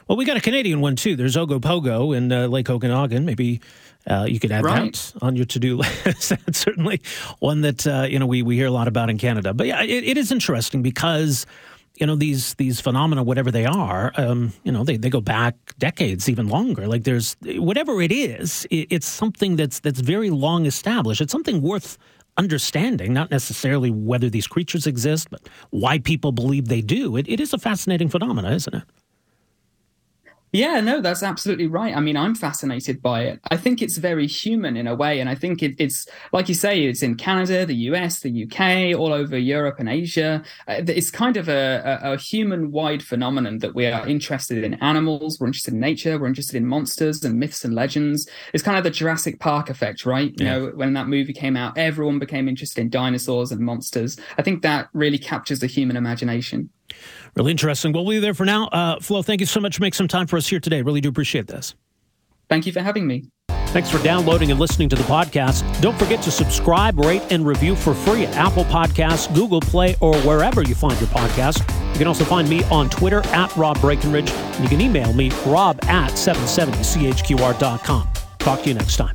Well, 0.08 0.18
we 0.18 0.24
got 0.24 0.36
a 0.36 0.40
Canadian 0.40 0.80
one 0.80 0.96
too. 0.96 1.14
There's 1.14 1.36
Ogopogo 1.36 2.16
in 2.16 2.32
uh, 2.32 2.48
Lake 2.48 2.68
Okanagan. 2.68 3.24
Maybe 3.24 3.60
uh, 4.08 4.26
you 4.28 4.40
could 4.40 4.50
add 4.50 4.64
right. 4.64 4.92
that 4.92 5.12
on 5.22 5.36
your 5.36 5.44
to-do 5.44 5.76
list. 6.04 6.30
That's 6.30 6.58
certainly 6.58 7.00
one 7.38 7.60
that 7.60 7.86
uh, 7.86 8.06
you 8.08 8.18
know 8.18 8.26
we, 8.26 8.42
we 8.42 8.56
hear 8.56 8.66
a 8.66 8.72
lot 8.72 8.88
about 8.88 9.10
in 9.10 9.18
Canada. 9.18 9.54
But 9.54 9.66
yeah, 9.66 9.82
it, 9.82 10.04
it 10.04 10.18
is 10.18 10.32
interesting 10.32 10.82
because 10.82 11.46
you 12.00 12.06
know 12.06 12.16
these 12.16 12.54
these 12.54 12.80
phenomena, 12.80 13.22
whatever 13.22 13.50
they 13.50 13.66
are, 13.66 14.12
um, 14.16 14.52
you 14.64 14.72
know 14.72 14.84
they, 14.84 14.96
they 14.96 15.10
go 15.10 15.20
back 15.20 15.54
decades, 15.78 16.28
even 16.28 16.48
longer. 16.48 16.86
Like 16.86 17.04
there's 17.04 17.36
whatever 17.42 18.00
it 18.02 18.12
is, 18.12 18.66
it, 18.70 18.88
it's 18.90 19.06
something 19.06 19.56
that's 19.56 19.80
that's 19.80 20.00
very 20.00 20.30
long 20.30 20.66
established. 20.66 21.20
It's 21.20 21.32
something 21.32 21.60
worth 21.62 21.98
understanding, 22.36 23.12
not 23.12 23.30
necessarily 23.30 23.90
whether 23.90 24.30
these 24.30 24.46
creatures 24.46 24.86
exist, 24.86 25.28
but 25.30 25.48
why 25.70 25.98
people 25.98 26.32
believe 26.32 26.68
they 26.68 26.80
do. 26.80 27.16
It, 27.16 27.28
it 27.28 27.40
is 27.40 27.52
a 27.52 27.58
fascinating 27.58 28.08
phenomena, 28.08 28.52
isn't 28.52 28.74
it? 28.74 28.82
Yeah, 30.52 30.80
no, 30.80 31.00
that's 31.00 31.22
absolutely 31.22 31.66
right. 31.66 31.94
I 31.94 32.00
mean, 32.00 32.16
I'm 32.16 32.34
fascinated 32.34 33.02
by 33.02 33.24
it. 33.24 33.40
I 33.50 33.56
think 33.56 33.82
it's 33.82 33.98
very 33.98 34.26
human 34.26 34.76
in 34.76 34.86
a 34.86 34.94
way. 34.94 35.20
And 35.20 35.28
I 35.28 35.34
think 35.34 35.62
it, 35.62 35.74
it's, 35.78 36.06
like 36.32 36.48
you 36.48 36.54
say, 36.54 36.84
it's 36.84 37.02
in 37.02 37.16
Canada, 37.16 37.66
the 37.66 37.74
US, 37.74 38.20
the 38.20 38.44
UK, 38.44 38.98
all 38.98 39.12
over 39.12 39.36
Europe 39.36 39.76
and 39.78 39.88
Asia. 39.88 40.42
Uh, 40.66 40.82
it's 40.86 41.10
kind 41.10 41.36
of 41.36 41.48
a, 41.48 42.00
a, 42.02 42.12
a 42.12 42.16
human 42.16 42.70
wide 42.70 43.02
phenomenon 43.02 43.58
that 43.58 43.74
we 43.74 43.86
are 43.86 44.06
interested 44.08 44.64
in 44.64 44.74
animals, 44.74 45.38
we're 45.38 45.46
interested 45.46 45.74
in 45.74 45.80
nature, 45.80 46.18
we're 46.18 46.26
interested 46.26 46.56
in 46.56 46.66
monsters 46.66 47.22
and 47.24 47.38
myths 47.38 47.64
and 47.64 47.74
legends. 47.74 48.28
It's 48.54 48.62
kind 48.62 48.78
of 48.78 48.84
the 48.84 48.90
Jurassic 48.90 49.40
Park 49.40 49.68
effect, 49.68 50.06
right? 50.06 50.32
You 50.38 50.46
yeah. 50.46 50.58
know, 50.58 50.66
when 50.74 50.94
that 50.94 51.08
movie 51.08 51.32
came 51.34 51.56
out, 51.56 51.76
everyone 51.76 52.18
became 52.18 52.48
interested 52.48 52.80
in 52.80 52.88
dinosaurs 52.88 53.52
and 53.52 53.60
monsters. 53.60 54.16
I 54.38 54.42
think 54.42 54.62
that 54.62 54.88
really 54.92 55.18
captures 55.18 55.60
the 55.60 55.66
human 55.66 55.96
imagination. 55.96 56.70
Really 57.36 57.50
interesting. 57.52 57.92
Well, 57.92 58.04
We'll 58.04 58.14
leave 58.14 58.22
there 58.22 58.34
for 58.34 58.44
now. 58.46 58.68
Uh, 58.68 59.00
Flo, 59.00 59.22
thank 59.22 59.40
you 59.40 59.46
so 59.46 59.60
much 59.60 59.76
for 59.76 59.82
making 59.82 59.96
some 59.96 60.08
time 60.08 60.26
for 60.26 60.36
us 60.38 60.48
here 60.48 60.60
today. 60.60 60.80
Really 60.82 61.00
do 61.00 61.08
appreciate 61.08 61.46
this. 61.46 61.74
Thank 62.48 62.64
you 62.64 62.72
for 62.72 62.80
having 62.80 63.06
me. 63.06 63.28
Thanks 63.68 63.90
for 63.90 64.02
downloading 64.02 64.50
and 64.50 64.58
listening 64.58 64.88
to 64.88 64.96
the 64.96 65.02
podcast. 65.02 65.62
Don't 65.82 65.98
forget 65.98 66.22
to 66.22 66.30
subscribe, 66.30 66.98
rate, 66.98 67.20
and 67.30 67.46
review 67.46 67.76
for 67.76 67.92
free 67.92 68.24
at 68.24 68.34
Apple 68.34 68.64
Podcasts, 68.64 69.32
Google 69.34 69.60
Play, 69.60 69.94
or 70.00 70.16
wherever 70.20 70.62
you 70.62 70.74
find 70.74 70.98
your 70.98 71.10
podcast. 71.10 71.58
You 71.92 71.98
can 71.98 72.06
also 72.06 72.24
find 72.24 72.48
me 72.48 72.64
on 72.70 72.88
Twitter 72.88 73.20
at 73.26 73.54
Rob 73.56 73.78
Breckenridge, 73.82 74.30
and 74.30 74.62
you 74.64 74.70
can 74.70 74.80
email 74.80 75.12
me, 75.12 75.30
rob 75.44 75.78
at 75.84 76.12
770chqr.com. 76.12 78.08
Talk 78.38 78.62
to 78.62 78.68
you 78.68 78.74
next 78.74 78.96
time. 78.96 79.14